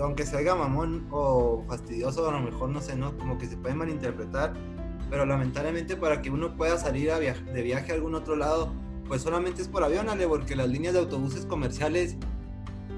aunque 0.00 0.24
se 0.24 0.36
haga 0.36 0.54
mamón 0.54 1.06
o 1.10 1.64
fastidioso, 1.68 2.28
a 2.28 2.32
lo 2.32 2.40
mejor 2.40 2.70
no 2.70 2.80
sé, 2.80 2.96
¿no? 2.96 3.16
Como 3.18 3.38
que 3.38 3.46
se 3.46 3.56
puede 3.56 3.74
malinterpretar, 3.74 4.52
pero 5.12 5.26
lamentablemente 5.26 5.94
para 5.94 6.22
que 6.22 6.30
uno 6.30 6.56
pueda 6.56 6.78
salir 6.78 7.10
a 7.10 7.18
de 7.18 7.62
viaje 7.62 7.92
a 7.92 7.94
algún 7.94 8.14
otro 8.14 8.34
lado, 8.34 8.72
pues 9.06 9.20
solamente 9.20 9.60
es 9.60 9.68
por 9.68 9.84
avión, 9.84 10.08
Ale, 10.08 10.26
porque 10.26 10.56
las 10.56 10.70
líneas 10.70 10.94
de 10.94 11.00
autobuses 11.00 11.44
comerciales... 11.44 12.16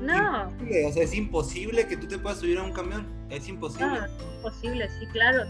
No. 0.00 0.46
O 0.46 0.92
sea, 0.92 1.02
es 1.02 1.12
imposible 1.12 1.88
que 1.88 1.96
tú 1.96 2.06
te 2.06 2.16
puedas 2.16 2.38
subir 2.38 2.56
a 2.58 2.62
un 2.62 2.72
camión, 2.72 3.04
es 3.30 3.48
imposible. 3.48 3.88
No, 3.88 4.04
es 4.04 4.12
imposible, 4.36 4.88
sí, 4.90 5.06
claro, 5.08 5.42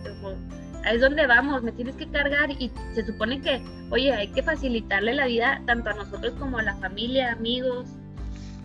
es 0.91 1.01
donde 1.03 1.27
vamos, 1.27 1.63
me 1.63 1.73
tienes 1.73 1.97
que 1.97 2.09
cargar 2.09 2.51
y 2.53 2.73
se 2.95 3.05
supone 3.05 3.43
que, 3.43 3.63
oye, 3.91 4.15
hay 4.15 4.29
que 4.29 4.43
facilitarle 4.43 5.13
la 5.13 5.27
vida 5.27 5.63
tanto 5.67 5.91
a 5.91 5.93
nosotros 5.93 6.33
como 6.39 6.57
a 6.57 6.63
la 6.63 6.75
familia, 6.77 7.33
amigos. 7.33 7.89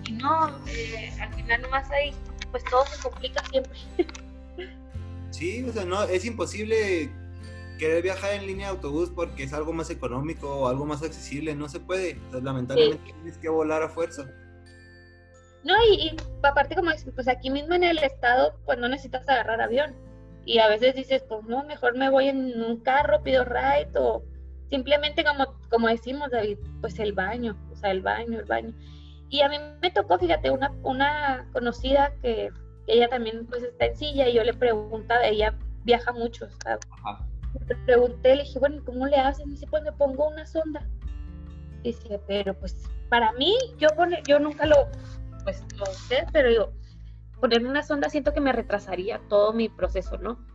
Y 0.05 0.13
no, 0.13 0.57
eh, 0.67 1.12
al 1.19 1.33
final 1.33 1.63
nomás 1.63 1.91
ahí, 1.91 2.13
pues 2.49 2.63
todo 2.63 2.85
se 2.85 3.01
complica 3.01 3.43
siempre. 3.51 3.77
Sí, 5.31 5.63
o 5.63 5.73
sea, 5.73 5.83
no, 5.83 6.03
es 6.03 6.23
imposible 6.23 7.12
querer 7.79 8.03
viajar 8.03 8.33
en 8.33 8.45
línea 8.45 8.67
de 8.67 8.75
autobús 8.75 9.09
porque 9.09 9.43
es 9.43 9.53
algo 9.53 9.73
más 9.73 9.89
económico 9.89 10.53
o 10.53 10.67
algo 10.67 10.85
más 10.85 11.01
accesible, 11.01 11.55
no 11.55 11.67
se 11.67 11.79
puede. 11.79 12.19
lamentablemente 12.31 13.13
tienes 13.13 13.37
que 13.39 13.49
volar 13.49 13.81
a 13.81 13.89
fuerza. 13.89 14.29
No, 15.63 15.73
y, 15.91 15.95
y 15.95 16.17
aparte 16.43 16.75
como 16.75 16.91
dices, 16.91 17.11
pues 17.15 17.27
aquí 17.27 17.49
mismo 17.49 17.73
en 17.73 17.83
el 17.83 17.97
estado, 17.97 18.53
pues 18.65 18.77
no 18.77 18.87
necesitas 18.87 19.27
agarrar 19.27 19.61
avión 19.61 19.95
y 20.45 20.59
a 20.59 20.67
veces 20.67 20.95
dices, 20.95 21.23
pues 21.27 21.43
no, 21.45 21.63
mejor 21.63 21.97
me 21.97 22.09
voy 22.09 22.27
en 22.27 22.61
un 22.63 22.77
carro, 22.81 23.21
pido 23.23 23.43
ride 23.45 23.89
o 23.95 24.23
simplemente 24.69 25.23
como, 25.23 25.55
como 25.69 25.87
decimos, 25.87 26.31
David, 26.31 26.57
pues 26.81 26.99
el 26.99 27.13
baño, 27.13 27.57
o 27.71 27.75
sea, 27.75 27.91
el 27.91 28.01
baño, 28.01 28.39
el 28.39 28.45
baño. 28.45 28.73
Y 29.29 29.41
a 29.41 29.49
mí 29.49 29.57
me 29.81 29.91
tocó, 29.91 30.17
fíjate, 30.17 30.49
una, 30.49 30.71
una 30.83 31.47
conocida 31.53 32.13
que, 32.21 32.49
ella 32.87 33.07
también 33.07 33.45
pues 33.45 33.61
está 33.61 33.85
en 33.85 33.95
silla 33.95 34.27
y 34.27 34.33
yo 34.33 34.43
le 34.43 34.53
preguntaba, 34.53 35.23
ella 35.23 35.53
viaja 35.83 36.11
mucho, 36.11 36.47
¿sabes? 36.63 36.79
Le 36.87 37.28
pregunté, 37.85 38.35
le 38.35 38.43
dije, 38.43 38.59
bueno, 38.59 38.81
¿cómo 38.85 39.07
le 39.07 39.17
haces? 39.17 39.45
Me 39.45 39.53
dice, 39.53 39.67
pues 39.67 39.83
me 39.83 39.91
pongo 39.93 40.27
una 40.29 40.45
sonda. 40.45 40.88
Dice, 41.83 42.19
pero 42.27 42.53
pues 42.59 42.83
para 43.09 43.31
mí, 43.33 43.55
yo, 43.77 43.88
pone, 43.95 44.21
yo 44.27 44.39
nunca 44.39 44.65
lo, 44.65 44.89
pues 45.43 45.63
lo 45.77 45.85
sé, 45.85 46.25
pero 46.31 46.51
yo, 46.51 46.71
ponerme 47.39 47.69
una 47.69 47.83
sonda 47.83 48.09
siento 48.09 48.33
que 48.33 48.41
me 48.41 48.51
retrasaría 48.51 49.19
todo 49.29 49.53
mi 49.53 49.69
proceso, 49.69 50.17
¿no? 50.17 50.45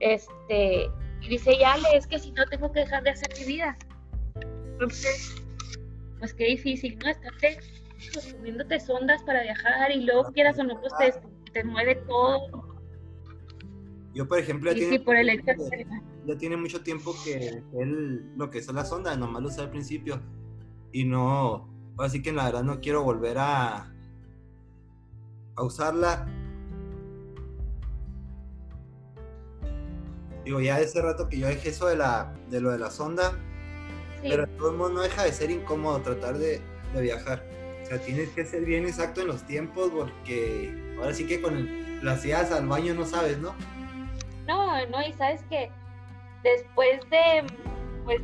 Este, 0.00 0.90
y 1.20 1.28
dice, 1.28 1.58
ya, 1.58 1.76
es 1.94 2.06
que 2.06 2.18
si 2.18 2.30
no 2.32 2.44
tengo 2.46 2.70
que 2.72 2.80
dejar 2.80 3.02
de 3.02 3.10
hacer 3.10 3.28
mi 3.38 3.44
vida. 3.44 3.76
Entonces, 4.72 5.34
pues 6.18 6.34
qué 6.34 6.44
difícil, 6.44 6.98
¿no? 6.98 7.08
Estarte 7.08 7.58
poniéndote 8.32 8.78
sondas 8.78 9.22
para 9.24 9.42
viajar 9.42 9.90
y 9.90 10.04
luego 10.04 10.32
quieras 10.32 10.58
o 10.58 10.64
no, 10.64 10.80
pues 10.80 10.92
te, 11.52 11.64
mueve 11.64 11.96
todo. 12.06 12.78
Yo, 14.14 14.26
por 14.26 14.38
ejemplo, 14.38 14.70
ya, 14.70 14.78
tiene, 14.78 15.00
por 15.00 15.16
el 15.16 15.28
ya 16.28 16.36
tiene 16.36 16.58
mucho 16.58 16.82
tiempo 16.82 17.14
que 17.24 17.62
él, 17.78 18.32
lo 18.36 18.50
que 18.50 18.58
es 18.58 18.70
la 18.70 18.84
sonda, 18.84 19.16
nomás 19.16 19.42
lo 19.42 19.48
usé 19.48 19.62
al 19.62 19.70
principio. 19.70 20.20
Y 20.92 21.04
no, 21.04 21.68
así 21.98 22.20
que 22.20 22.32
la 22.32 22.44
verdad 22.44 22.62
no 22.62 22.80
quiero 22.80 23.02
volver 23.02 23.38
a, 23.38 23.90
a 25.56 25.62
usarla. 25.62 26.28
Digo, 30.44 30.60
ya 30.60 30.80
ese 30.80 31.00
rato 31.00 31.28
que 31.28 31.38
yo 31.38 31.46
dejé 31.46 31.70
eso 31.70 31.86
de, 31.86 31.96
la, 31.96 32.34
de 32.50 32.60
lo 32.60 32.70
de 32.70 32.78
la 32.78 32.90
sonda, 32.90 33.32
pero 34.22 34.46
de 34.46 34.52
todos 34.58 34.76
modos 34.76 34.92
no 34.92 35.00
deja 35.00 35.24
de 35.24 35.32
ser 35.32 35.50
incómodo 35.50 36.00
tratar 36.00 36.36
de, 36.36 36.60
de, 36.94 37.00
viajar. 37.00 37.42
O 37.84 37.86
sea, 37.86 37.98
tienes 38.02 38.28
que 38.30 38.44
ser 38.44 38.66
bien 38.66 38.84
exacto 38.84 39.22
en 39.22 39.28
los 39.28 39.46
tiempos 39.46 39.90
porque 39.90 40.94
ahora 40.98 41.14
sí 41.14 41.26
que 41.26 41.40
con 41.40 42.04
las 42.04 42.22
ideas 42.24 42.52
al 42.52 42.68
baño 42.68 42.92
no 42.92 43.06
sabes, 43.06 43.38
¿no? 43.38 43.54
No, 44.46 44.86
no, 44.88 45.06
y 45.06 45.12
sabes 45.14 45.42
que 45.50 45.70
después 46.42 47.00
de, 47.10 47.44
pues, 48.04 48.20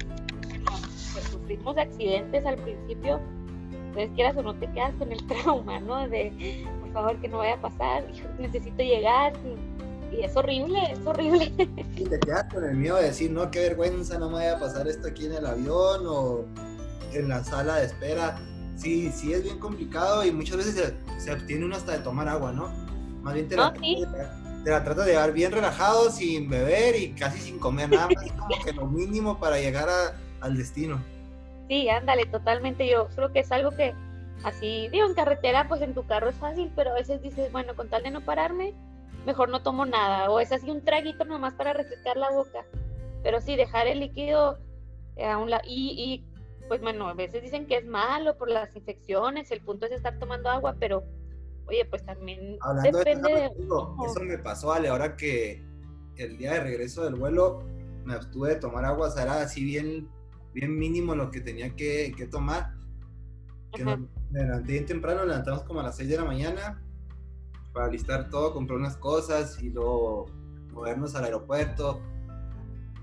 pues 1.13 1.25
sufrimos 1.31 1.77
accidentes 1.77 2.45
al 2.45 2.57
principio, 2.57 3.21
entonces 3.89 4.11
quieras 4.15 4.37
o 4.37 4.43
no 4.43 4.55
te 4.55 4.71
quedas 4.73 4.95
con 4.95 5.13
el 5.13 5.27
trauma, 5.27 5.81
¿no? 5.81 6.09
De, 6.09 6.67
favor, 6.95 7.21
que 7.21 7.29
no 7.29 7.39
vaya 7.39 7.55
a 7.55 7.61
pasar, 7.61 8.05
necesito 8.39 8.83
llegar. 8.83 9.35
Y, 10.13 10.23
es 10.23 10.37
horrible, 10.37 10.79
es 10.93 11.05
horrible. 11.05 11.53
Y 11.97 12.05
te 12.05 12.21
quedas 12.21 12.45
con 12.53 12.65
el 12.65 12.77
miedo 12.77 12.97
de 12.97 13.05
decir, 13.05 13.33
no, 13.33 13.51
qué 13.51 13.61
vergüenza, 13.61 14.17
no 14.17 14.29
me 14.29 14.37
vaya 14.37 14.57
a 14.57 14.61
pasar 14.61 14.87
esto 14.87 15.09
aquí 15.09 15.27
en 15.27 15.33
el 15.33 15.45
avión 15.45 16.05
o 16.07 16.45
en 17.13 17.29
la 17.29 17.43
sala 17.43 17.77
de 17.77 17.87
espera. 17.87 18.39
Sí, 18.77 19.11
sí 19.13 19.33
es 19.33 19.43
bien 19.43 19.59
complicado 19.59 20.25
y 20.25 20.33
muchas 20.33 20.59
veces 20.59 20.95
se, 21.19 21.33
obtiene 21.33 21.65
uno 21.65 21.77
hasta 21.77 21.93
de 21.93 21.99
tomar 21.99 22.29
agua, 22.29 22.53
¿no? 22.53 22.69
Más 23.23 23.35
bien 23.35 23.49
te 23.49 23.57
la, 23.57 23.73
te, 24.65 24.71
la 24.71 24.83
tratas 24.83 25.07
de 25.07 25.13
llevar 25.13 25.33
bien 25.33 25.53
relajado, 25.53 26.11
sin 26.11 26.49
beber 26.49 26.97
y 26.97 27.13
casi 27.13 27.39
sin 27.39 27.59
comer 27.59 27.91
nada 27.91 28.09
más, 28.09 28.33
como 28.33 28.65
que 28.65 28.73
lo 28.73 28.87
mínimo 28.87 29.39
para 29.39 29.59
llegar 29.59 29.89
al 30.41 30.57
destino. 30.57 31.01
Sí, 31.69 31.89
ándale, 31.89 32.27
totalmente. 32.27 32.89
Yo 32.89 33.09
creo 33.15 33.33
que 33.33 33.41
es 33.41 33.53
algo 33.53 33.71
que 33.71 33.95
Así, 34.45 34.89
digo, 34.91 35.07
en 35.07 35.15
carretera, 35.15 35.69
pues 35.69 35.81
en 35.81 35.95
tu 35.95 36.07
carro 36.07 36.29
es 36.29 36.37
fácil, 36.37 36.71
pero 36.77 36.91
a 36.91 36.95
veces 36.95 37.23
dices, 37.23 37.51
bueno, 37.51 37.75
con 37.75 37.89
tal 37.89 38.03
de 38.03 38.11
no 38.11 38.21
pararme, 38.21 38.75
mejor 39.25 39.49
no 39.49 39.63
tomo 39.63 39.87
nada. 39.87 40.31
O 40.31 40.39
es 40.39 40.53
así 40.53 40.71
un 40.71 40.85
traguito 40.85 41.25
nomás 41.25 41.55
para 41.55 41.73
refrescar 41.73 42.19
la 42.19 42.31
boca. 42.31 42.67
Pero 43.23 43.41
sí, 43.41 43.57
dejar 43.57 43.87
el 43.87 44.01
líquido 44.01 44.59
eh, 45.17 45.27
a 45.27 45.39
un 45.39 45.49
lado. 45.49 45.63
Y, 45.67 45.95
y, 45.97 46.67
pues 46.69 46.83
bueno, 46.83 47.09
a 47.09 47.15
veces 47.15 47.43
dicen 47.43 47.67
que 47.67 47.79
es 47.79 47.87
malo 47.87 48.37
por 48.37 48.51
las 48.51 48.77
infecciones, 48.77 49.51
el 49.51 49.63
punto 49.63 49.87
es 49.87 49.93
estar 49.93 50.19
tomando 50.19 50.51
agua, 50.51 50.77
pero 50.79 51.05
oye, 51.67 51.85
pues 51.87 52.05
también 52.05 52.59
depende 52.83 53.33
de... 53.33 53.51
Eso 54.07 54.21
me 54.23 54.39
pasó, 54.39 54.73
Ale, 54.73 54.89
ahora 54.89 55.17
que 55.17 55.63
el 56.17 56.37
día 56.39 56.53
de 56.53 56.61
regreso 56.61 57.05
del 57.05 57.15
vuelo 57.15 57.63
me 58.05 58.15
abstuve 58.15 58.51
de 58.51 58.57
tomar 58.57 58.85
agua, 58.85 59.13
era 59.21 59.41
así 59.41 59.65
bien, 59.65 60.09
bien 60.53 60.79
mínimo 60.79 61.15
lo 61.15 61.31
que 61.31 61.41
tenía 61.41 61.75
que, 61.75 62.15
que 62.17 62.27
tomar 62.27 62.75
me 63.83 64.43
levanté 64.43 64.73
bien 64.73 64.87
temprano, 64.87 65.25
levantamos 65.25 65.63
como 65.63 65.81
a 65.81 65.85
las 65.85 65.97
6 65.97 66.09
de 66.09 66.17
la 66.17 66.25
mañana 66.25 66.83
para 67.73 67.89
listar 67.89 68.31
todo, 68.31 68.53
comprar 68.53 68.79
unas 68.79 68.97
cosas 68.97 69.61
y 69.61 69.71
luego 69.71 70.27
movernos 70.73 71.15
al 71.15 71.25
aeropuerto. 71.25 72.01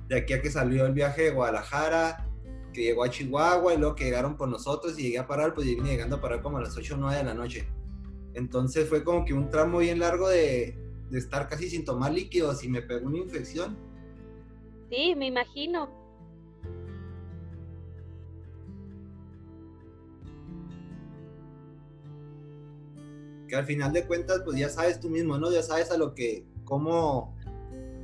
De 0.08 0.18
aquí 0.18 0.34
a 0.34 0.42
que 0.42 0.50
salió 0.50 0.86
el 0.86 0.94
viaje 0.94 1.24
de 1.24 1.32
Guadalajara, 1.32 2.28
que 2.74 2.84
llegó 2.84 3.04
a 3.04 3.10
Chihuahua 3.10 3.74
y 3.74 3.78
luego 3.78 3.96
que 3.96 4.06
llegaron 4.06 4.38
por 4.38 4.48
nosotros 4.48 4.98
y 4.98 5.04
llegué 5.04 5.20
a 5.20 5.28
parar, 5.28 5.54
pues 5.54 5.68
vine 5.68 5.90
llegando 5.90 6.18
a 6.18 6.22
parar 6.22 6.42
como 6.42 6.58
a 6.58 6.62
las 6.62 6.78
8 6.78 6.96
o 6.96 6.98
9 6.98 7.18
de 7.18 7.24
la 7.24 7.34
noche. 7.34 7.68
Entonces 8.34 8.88
fue 8.88 9.04
como 9.04 9.26
que 9.26 9.34
un 9.34 9.50
tramo 9.50 9.80
bien 9.80 10.00
largo 10.00 10.30
de, 10.30 10.78
de 11.10 11.20
estar 11.20 11.48
casi 11.48 11.70
sin 11.70 11.86
tomar 11.86 12.14
líquidos 12.14 12.64
y 12.64 12.70
me 12.70 12.82
pegó 12.82 13.08
una 13.08 13.18
infección. 13.18 13.78
Sí, 14.90 15.14
me 15.16 15.28
imagino. 15.28 16.02
que 23.52 23.58
al 23.58 23.66
final 23.66 23.92
de 23.92 24.08
cuentas, 24.08 24.42
pues 24.46 24.58
ya 24.58 24.70
sabes 24.70 25.02
tú 25.02 25.10
mismo, 25.10 25.38
¿no? 25.38 25.52
Ya 25.52 25.62
sabes 25.62 25.92
a 25.92 25.98
lo 25.98 26.16
que, 26.16 26.46
cómo, 26.64 27.36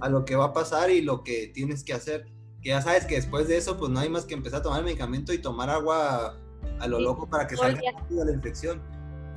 a 0.01 0.09
lo 0.09 0.25
que 0.25 0.35
va 0.35 0.47
a 0.47 0.53
pasar 0.53 0.91
y 0.91 1.01
lo 1.01 1.23
que 1.23 1.47
tienes 1.47 1.85
que 1.85 1.93
hacer. 1.93 2.27
Que 2.61 2.69
ya 2.69 2.81
sabes 2.81 3.05
que 3.05 3.15
después 3.15 3.47
de 3.47 3.55
eso, 3.55 3.77
pues 3.77 3.89
no 3.89 3.99
hay 3.99 4.09
más 4.09 4.25
que 4.25 4.33
empezar 4.33 4.59
a 4.59 4.63
tomar 4.63 4.79
el 4.79 4.85
medicamento 4.85 5.31
y 5.31 5.37
tomar 5.37 5.69
agua 5.69 6.37
a 6.79 6.87
lo 6.87 6.99
loco 6.99 7.29
para 7.29 7.47
que 7.47 7.55
salga 7.55 7.81
la 8.09 8.31
infección. 8.31 8.81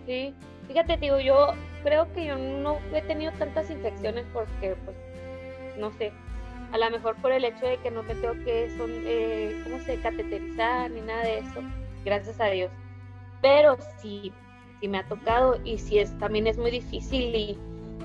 Sí, 0.05 0.35
fíjate, 0.71 0.97
digo, 0.99 1.19
yo 1.19 1.49
creo 1.83 2.13
que 2.13 2.27
yo 2.27 2.37
no 2.37 2.79
he 2.95 3.03
tenido 3.03 3.33
tantas 3.33 3.69
infecciones 3.71 4.25
porque, 4.33 4.77
pues, 4.85 4.97
no 5.79 5.91
sé, 5.91 6.13
a 6.71 6.79
lo 6.79 6.89
mejor 6.91 7.17
por 7.17 7.33
el 7.33 7.45
hecho 7.45 7.67
de 7.67 7.77
que 7.79 7.91
no 7.91 8.05
me 8.05 8.15
tengo 8.15 8.35
que, 8.45 8.71
son, 8.77 8.89
eh, 9.05 9.61
¿cómo 9.65 9.81
se? 9.81 10.01
Cateterizar 10.01 10.89
ni 10.93 11.01
nada 11.01 11.25
de 11.25 11.39
eso, 11.39 11.61
gracias 12.05 12.41
a 12.41 12.47
Dios. 12.47 12.71
Pero 13.43 13.79
sí, 14.01 14.33
si 14.81 14.87
me 14.87 14.99
ha 14.99 15.09
tocado 15.09 15.59
y 15.65 15.79
si 15.79 15.99
es 15.99 16.17
también 16.21 16.47
es 16.47 16.57
muy 16.57 16.71
difícil 16.71 17.35
y, 17.35 17.59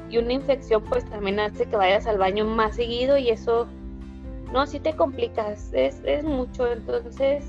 y, 0.10 0.18
una 0.18 0.34
infección 0.34 0.84
pues 0.86 1.08
también 1.08 1.40
hace 1.40 1.68
que 1.68 1.76
vayas 1.76 2.08
al 2.08 2.18
baño 2.18 2.46
más 2.46 2.76
seguido 2.76 3.16
y 3.18 3.30
eso 3.30 3.68
no 4.52 4.66
si 4.66 4.80
te 4.80 4.94
complicas 4.96 5.72
es, 5.74 6.02
es 6.04 6.24
mucho 6.24 6.72
entonces 6.72 7.46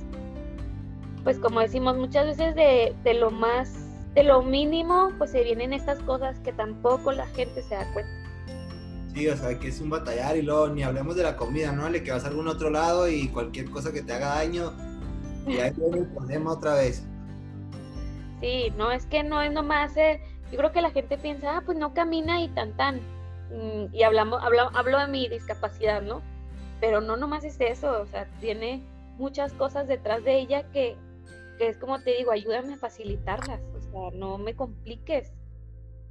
pues 1.25 1.39
como 1.39 1.61
decimos 1.61 1.97
muchas 1.97 2.27
veces 2.27 2.55
de, 2.55 2.95
de, 3.03 3.15
lo 3.15 3.31
más 3.31 3.86
de 4.17 4.25
lo 4.25 4.43
mínimo 4.43 5.13
pues 5.19 5.31
se 5.31 5.45
vienen 5.45 5.75
estas 5.75 6.01
cosas 6.01 6.41
que 6.41 6.53
tampoco 6.53 7.13
la 7.13 7.27
gente 7.29 7.63
se 7.63 7.75
da 7.75 7.87
cuenta 7.93 8.27
Sí, 9.15 9.29
o 9.29 9.37
sea, 9.37 9.59
que 9.59 9.69
es 9.69 9.81
un 9.81 9.89
batallar 9.89 10.37
y 10.37 10.43
luego 10.43 10.69
ni 10.69 10.83
hablemos 10.83 11.17
de 11.17 11.23
la 11.23 11.39
comida, 11.39 11.73
¿no? 11.73 11.89
Le 11.89 12.03
que 12.03 12.11
vas 12.11 12.25
a 12.25 12.29
algún 12.29 12.49
otro 12.49 12.69
lado 12.69 13.09
y 13.09 13.29
cualquier 13.29 13.71
cosa 13.71 13.91
que 13.91 14.03
te 14.03 14.13
haga 14.13 14.35
daño, 14.35 14.75
y 15.47 15.57
ahí 15.59 15.73
viene 15.77 16.01
el 16.01 16.07
problema 16.09 16.53
otra 16.53 16.75
vez. 16.75 17.03
Sí, 18.43 18.75
no 18.77 18.93
es 18.93 19.07
que 19.07 19.23
no 19.23 19.41
es 19.41 19.51
nomás, 19.51 19.97
eh, 19.97 20.21
yo 20.53 20.59
creo 20.59 20.71
que 20.71 20.83
la 20.83 20.91
gente 20.91 21.17
piensa, 21.17 21.57
ah, 21.57 21.63
pues 21.65 21.79
no 21.79 21.95
camina 21.95 22.43
y 22.43 22.49
tan 22.49 22.77
tan. 22.77 22.97
Mm, 23.51 23.95
y 23.95 24.03
hablamos, 24.03 24.43
hablo, 24.43 24.69
hablo 24.75 24.99
de 24.99 25.07
mi 25.07 25.29
discapacidad, 25.29 26.03
¿no? 26.03 26.21
Pero 26.83 27.01
no 27.01 27.17
nomás 27.17 27.43
es 27.45 27.59
eso, 27.59 28.03
o 28.03 28.07
sea, 28.07 28.27
tiene 28.39 28.83
muchas 29.17 29.55
cosas 29.55 29.89
detrás 29.89 30.23
de 30.25 30.39
ella 30.39 30.71
que, 30.73 30.95
que 31.57 31.69
es 31.69 31.79
como 31.79 32.01
te 32.01 32.17
digo, 32.17 32.33
ayúdame 32.33 32.75
a 32.75 32.77
facilitarlas, 32.77 33.63
sea, 33.97 34.19
no 34.19 34.39
me 34.39 34.55
compliques, 34.55 35.33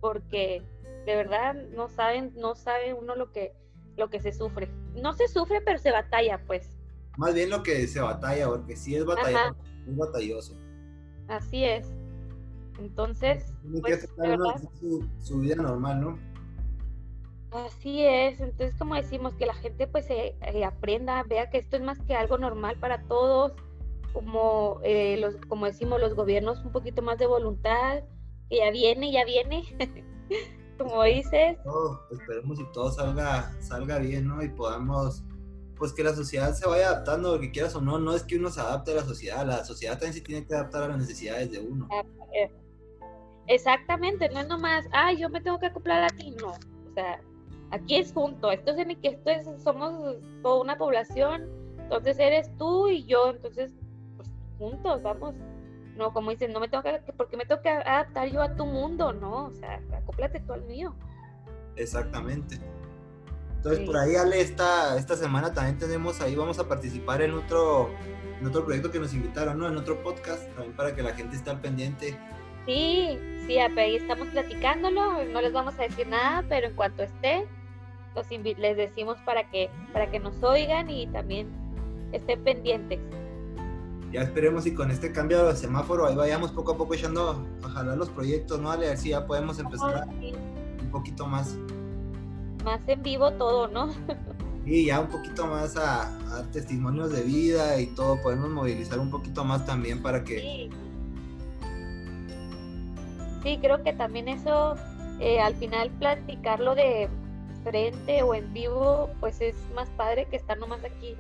porque 0.02 0.64
de 1.06 1.16
verdad 1.16 1.54
no 1.54 1.88
saben, 1.88 2.34
no 2.36 2.56
sabe 2.56 2.94
uno 2.94 3.16
lo 3.16 3.32
que, 3.32 3.54
lo 3.98 4.10
que 4.10 4.20
se 4.20 4.34
sufre. 4.34 4.70
No 4.96 5.14
se 5.14 5.28
sufre, 5.28 5.62
pero 5.62 5.80
se 5.80 5.92
batalla, 5.92 6.42
pues. 6.46 6.70
Más 7.18 7.34
bien 7.34 7.50
lo 7.50 7.64
que 7.64 7.88
se 7.88 8.02
batalla, 8.02 8.48
porque 8.48 8.76
sí 8.76 8.96
es 8.96 9.06
batalla, 9.06 9.56
es 9.88 9.96
batalloso. 9.96 10.56
Así 11.28 11.64
es. 11.64 11.88
Entonces, 12.80 13.54
pues, 13.82 14.10
su, 15.22 15.40
vida 15.40 15.56
normal, 15.56 16.02
¿no? 16.02 16.20
Así 17.52 18.04
es, 18.04 18.42
entonces 18.42 18.76
como 18.78 18.96
decimos, 18.96 19.34
que 19.36 19.46
la 19.46 19.54
gente 19.54 19.88
pues 19.88 20.10
eh, 20.10 20.36
aprenda, 20.66 21.24
vea 21.24 21.50
que 21.50 21.58
esto 21.58 21.78
es 21.78 21.84
más 21.84 22.02
que 22.02 22.14
algo 22.14 22.38
normal 22.38 22.78
para 22.82 23.04
todos, 23.04 23.54
como, 24.16 24.80
eh, 24.84 25.18
los, 25.18 25.36
como 25.50 25.66
decimos 25.66 26.00
los 26.00 26.16
gobiernos, 26.16 26.64
un 26.64 26.72
poquito 26.72 27.02
más 27.02 27.18
de 27.18 27.28
voluntad, 27.28 28.00
que 28.50 28.58
ya 28.60 28.72
viene, 28.72 29.12
ya 29.12 29.26
viene, 29.26 29.64
como 30.80 31.04
dices. 31.04 31.58
esperemos 32.10 32.58
que 32.58 32.66
todo 32.72 32.90
salga, 32.92 33.54
salga 33.60 34.00
bien, 34.00 34.26
¿no? 34.26 34.42
Y 34.42 34.48
podamos, 34.48 35.22
pues 35.76 35.92
que 35.92 36.02
la 36.02 36.16
sociedad 36.16 36.54
se 36.54 36.66
vaya 36.66 36.92
adaptando, 36.92 37.36
lo 37.36 37.42
que 37.42 37.52
quieras 37.52 37.76
o 37.76 37.82
no, 37.82 38.00
no 38.00 38.16
es 38.16 38.24
que 38.24 38.38
uno 38.38 38.50
se 38.50 38.62
adapte 38.62 38.94
a 38.94 38.96
la 38.96 39.04
sociedad, 39.04 39.46
la 39.46 39.66
sociedad 39.66 39.96
también 39.96 40.14
se 40.14 40.22
tiene 40.22 40.48
que 40.48 40.56
adaptar 40.56 40.84
a 40.84 40.88
las 40.88 41.00
necesidades 41.00 41.52
de 41.52 41.60
uno. 41.60 41.90
Ah, 41.92 42.02
eh, 42.34 42.50
Exactamente, 43.48 44.30
no 44.30 44.40
es 44.40 44.48
nomás, 44.48 44.86
ah, 44.94 45.12
yo 45.12 45.30
me 45.30 45.42
tengo 45.42 45.60
que 45.60 45.66
acoplar 45.66 46.04
a 46.06 46.08
ti, 46.08 46.32
no. 46.42 46.52
O 46.52 46.94
sea, 46.94 47.20
aquí 47.72 47.98
es 47.98 48.14
junto, 48.14 48.50
esto 48.50 48.72
es 48.72 48.78
en 48.78 49.00
que 49.02 49.10
esto 49.10 49.30
es, 49.30 49.46
somos 49.62 50.16
toda 50.42 50.62
una 50.62 50.78
población, 50.78 51.50
entonces 51.80 52.18
eres 52.18 52.50
tú 52.58 52.88
y 52.88 53.04
yo, 53.04 53.32
entonces, 53.32 53.76
juntos, 54.58 55.02
vamos. 55.02 55.36
No, 55.96 56.12
como 56.12 56.32
dicen, 56.32 56.52
no 56.52 56.60
me 56.60 56.68
tengo 56.68 56.84
que, 56.84 57.02
porque 57.16 57.38
me 57.38 57.46
tengo 57.46 57.62
que 57.62 57.70
adaptar 57.70 58.28
yo 58.30 58.42
a 58.42 58.56
tu 58.56 58.66
mundo, 58.66 59.14
no, 59.14 59.46
o 59.46 59.54
sea, 59.54 59.82
acóplate 59.96 60.42
tú 60.42 60.54
al 60.54 60.64
mío. 60.64 60.94
Exactamente. 61.78 62.60
Entonces, 63.56 63.86
por 63.86 63.98
ahí, 63.98 64.16
Ale, 64.16 64.42
esta, 64.42 64.98
esta 64.98 65.16
semana 65.16 65.54
también 65.54 65.78
tenemos, 65.78 66.22
ahí 66.22 66.36
vamos 66.36 66.60
a 66.60 66.68
participar 66.68 67.22
en 67.22 67.34
otro, 67.34 67.90
en 68.40 68.46
otro 68.46 68.66
proyecto 68.66 68.92
que 68.92 69.00
nos 69.00 69.14
invitaron, 69.14 69.58
¿no? 69.58 69.68
En 69.68 69.78
otro 69.78 70.04
podcast, 70.04 70.48
también 70.54 70.76
para 70.76 70.94
que 70.94 71.02
la 71.02 71.14
gente 71.14 71.38
esté 71.38 71.50
al 71.50 71.62
pendiente 71.62 72.18
Sí, 72.66 73.20
sí, 73.46 73.60
ahí 73.60 73.96
estamos 73.96 74.28
platicándolo, 74.30 75.24
no 75.26 75.42
les 75.42 75.54
vamos 75.54 75.78
a 75.80 75.84
decir 75.84 76.08
nada, 76.08 76.44
pero 76.50 76.68
en 76.68 76.76
cuanto 76.76 77.04
esté, 77.04 77.46
les 78.58 78.78
decimos 78.78 79.18
para 79.24 79.50
que, 79.50 79.70
para 79.94 80.10
que 80.10 80.20
nos 80.20 80.42
oigan 80.42 80.90
y 80.90 81.06
también 81.08 81.48
estén 82.12 82.44
pendientes. 82.44 83.00
Ya 84.12 84.22
esperemos 84.22 84.66
y 84.66 84.74
con 84.74 84.92
este 84.92 85.12
cambio 85.12 85.46
de 85.46 85.56
semáforo 85.56 86.06
ahí 86.08 86.16
vayamos 86.16 86.52
poco 86.52 86.74
a 86.74 86.78
poco 86.78 86.94
echando 86.94 87.46
a 87.64 87.70
jalar 87.70 87.98
los 87.98 88.10
proyectos, 88.10 88.60
¿no? 88.62 88.72
A 88.72 88.78
ver 88.78 88.98
si 88.98 89.10
ya 89.10 89.26
podemos 89.26 89.60
empezar 89.60 90.08
un 90.08 90.92
poquito 90.92 91.28
más. 91.28 91.58
Más 92.64 92.80
en 92.88 93.04
vivo 93.04 93.32
todo, 93.32 93.68
¿no? 93.68 93.90
Y 94.66 94.86
ya 94.88 95.00
un 95.00 95.08
poquito 95.10 95.46
más 95.46 95.78
a, 95.78 96.12
testimonios 96.52 97.12
de 97.12 97.22
vida 97.22 97.80
y 97.80 97.86
todo, 97.88 98.20
podemos 98.24 98.50
movilizar 98.50 99.00
un 99.00 99.12
poquito 99.12 99.46
más 99.46 99.64
también 99.66 100.02
para 100.02 100.24
que 100.24 100.72
sí, 103.44 103.60
creo 103.62 103.84
que 103.84 103.94
también 103.94 104.28
eso, 104.28 104.76
eh, 105.20 105.40
al 105.40 105.56
final 105.56 105.92
platicarlo 105.92 106.74
de 106.74 107.08
frente 107.64 108.24
o 108.24 108.34
en 108.34 108.52
vivo, 108.54 109.10
pues 109.20 109.40
es 109.40 109.56
más 109.76 109.88
padre 109.92 110.26
que 110.26 110.36
estar 110.36 110.58
nomás 110.58 110.84
aquí. 110.84 111.16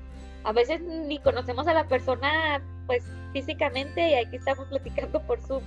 A 0.45 0.53
veces 0.53 0.79
ni 0.81 1.19
conocemos 1.19 1.67
a 1.67 1.73
la 1.73 1.87
persona, 1.87 2.61
pues 2.85 3.03
físicamente, 3.33 4.11
y 4.11 4.13
aquí 4.13 4.35
estamos 4.35 4.67
platicando 4.67 5.21
por 5.25 5.41
Zoom. 5.41 5.63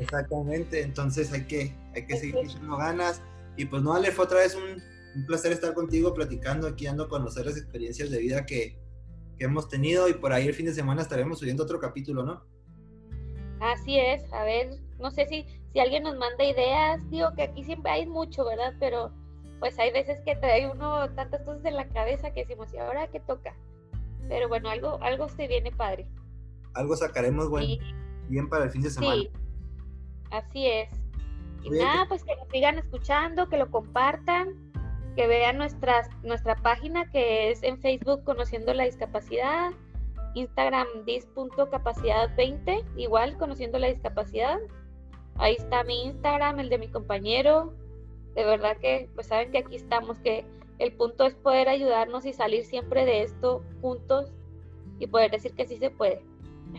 Exactamente, 0.00 0.82
entonces 0.82 1.32
hay 1.32 1.44
que, 1.44 1.74
hay 1.94 2.06
que 2.06 2.16
seguir 2.16 2.36
echando 2.38 2.76
ganas. 2.76 3.22
Y 3.56 3.66
pues 3.66 3.82
no, 3.82 3.94
Ale, 3.94 4.10
fue 4.10 4.24
otra 4.24 4.38
vez 4.38 4.56
un, 4.56 4.82
un, 5.14 5.26
placer 5.26 5.52
estar 5.52 5.72
contigo 5.74 6.12
platicando 6.12 6.66
aquí, 6.66 6.88
ando 6.88 7.04
a 7.04 7.08
conocer 7.08 7.46
las 7.46 7.56
experiencias 7.56 8.10
de 8.10 8.18
vida 8.18 8.44
que, 8.44 8.76
que 9.38 9.44
hemos 9.44 9.68
tenido 9.68 10.08
y 10.08 10.14
por 10.14 10.32
ahí 10.32 10.48
el 10.48 10.54
fin 10.54 10.66
de 10.66 10.74
semana 10.74 11.02
estaremos 11.02 11.38
subiendo 11.38 11.62
otro 11.62 11.78
capítulo, 11.78 12.24
¿no? 12.24 12.44
Así 13.60 13.98
es, 13.98 14.30
a 14.32 14.44
ver, 14.44 14.70
no 14.98 15.10
sé 15.10 15.26
si, 15.26 15.46
si 15.72 15.78
alguien 15.78 16.02
nos 16.02 16.16
manda 16.16 16.44
ideas, 16.44 17.00
digo 17.10 17.32
que 17.34 17.42
aquí 17.42 17.64
siempre 17.64 17.92
hay 17.92 18.06
mucho, 18.06 18.44
¿verdad? 18.44 18.74
Pero 18.80 19.12
pues 19.60 19.78
hay 19.78 19.92
veces 19.92 20.20
que 20.24 20.36
trae 20.36 20.70
uno 20.70 21.08
tantas 21.14 21.42
cosas 21.42 21.64
en 21.64 21.76
la 21.76 21.88
cabeza 21.88 22.32
que 22.32 22.40
decimos, 22.40 22.72
¿y 22.74 22.78
ahora 22.78 23.08
qué 23.08 23.20
toca? 23.20 23.54
Pero 24.28 24.48
bueno, 24.48 24.68
algo, 24.68 24.98
algo 25.02 25.28
se 25.28 25.46
viene 25.46 25.70
padre. 25.72 26.06
Algo 26.74 26.96
sacaremos, 26.96 27.48
bueno, 27.48 27.74
bien 28.28 28.48
para 28.48 28.64
el 28.64 28.70
fin 28.70 28.82
de 28.82 28.90
semana. 28.90 29.14
Sí, 29.14 29.30
así 30.30 30.66
es. 30.66 30.90
Y 31.62 31.70
nada, 31.70 32.06
pues 32.08 32.22
que 32.22 32.36
nos 32.36 32.48
sigan 32.48 32.78
escuchando, 32.78 33.48
que 33.48 33.56
lo 33.56 33.70
compartan, 33.70 34.54
que 35.16 35.26
vean 35.26 35.56
nuestras, 35.56 36.08
nuestra 36.22 36.54
página 36.56 37.10
que 37.10 37.50
es 37.50 37.62
en 37.62 37.80
Facebook 37.80 38.22
Conociendo 38.24 38.72
la 38.74 38.84
Discapacidad 38.84 39.72
Instagram 40.36 40.86
dis.capacidad20, 41.06 42.84
igual 42.96 43.38
conociendo 43.38 43.78
la 43.78 43.88
discapacidad. 43.88 44.58
Ahí 45.36 45.54
está 45.58 45.82
mi 45.84 46.04
Instagram, 46.04 46.60
el 46.60 46.68
de 46.68 46.76
mi 46.78 46.88
compañero. 46.88 47.72
De 48.34 48.44
verdad 48.44 48.76
que 48.76 49.08
pues 49.14 49.28
saben 49.28 49.50
que 49.50 49.58
aquí 49.58 49.76
estamos, 49.76 50.18
que 50.18 50.44
el 50.78 50.92
punto 50.92 51.24
es 51.24 51.34
poder 51.34 51.68
ayudarnos 51.68 52.26
y 52.26 52.32
salir 52.32 52.64
siempre 52.64 53.04
de 53.04 53.22
esto 53.22 53.62
juntos 53.80 54.32
y 54.98 55.06
poder 55.06 55.30
decir 55.30 55.54
que 55.54 55.66
sí 55.66 55.78
se 55.78 55.90
puede. 55.90 56.22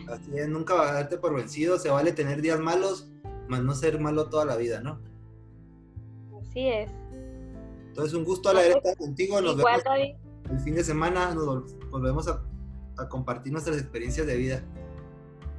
Así 0.08 0.30
es, 0.36 0.48
nunca 0.48 0.74
va 0.74 0.90
a 0.90 0.92
darte 0.94 1.18
por 1.18 1.34
vencido, 1.34 1.78
se 1.78 1.90
vale 1.90 2.12
tener 2.12 2.40
días 2.40 2.60
malos, 2.60 3.08
más 3.48 3.62
no 3.62 3.74
ser 3.74 3.98
malo 4.00 4.28
toda 4.28 4.44
la 4.44 4.56
vida, 4.56 4.80
¿no? 4.80 5.00
Así 6.40 6.68
es. 6.68 6.90
Entonces, 7.88 8.14
un 8.14 8.24
gusto 8.24 8.50
hablar 8.50 8.66
estar 8.66 8.96
contigo. 8.96 9.40
Nos 9.40 9.56
vemos 9.56 9.82
el 10.50 10.60
fin 10.60 10.74
de 10.74 10.84
semana, 10.84 11.34
nos 11.34 11.74
volvemos 11.90 12.28
a, 12.28 12.42
a 12.96 13.08
compartir 13.08 13.52
nuestras 13.52 13.78
experiencias 13.78 14.26
de 14.26 14.36
vida. 14.36 14.62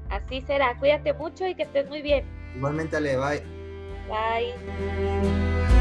Así 0.10 0.42
será, 0.42 0.78
cuídate 0.80 1.14
mucho 1.14 1.46
y 1.48 1.56
que 1.56 1.64
estés 1.64 1.88
muy 1.90 2.02
bien. 2.02 2.26
Igualmente, 2.56 2.98
Ale, 2.98 3.18
bye. 3.18 3.44
Bye. 4.10 5.79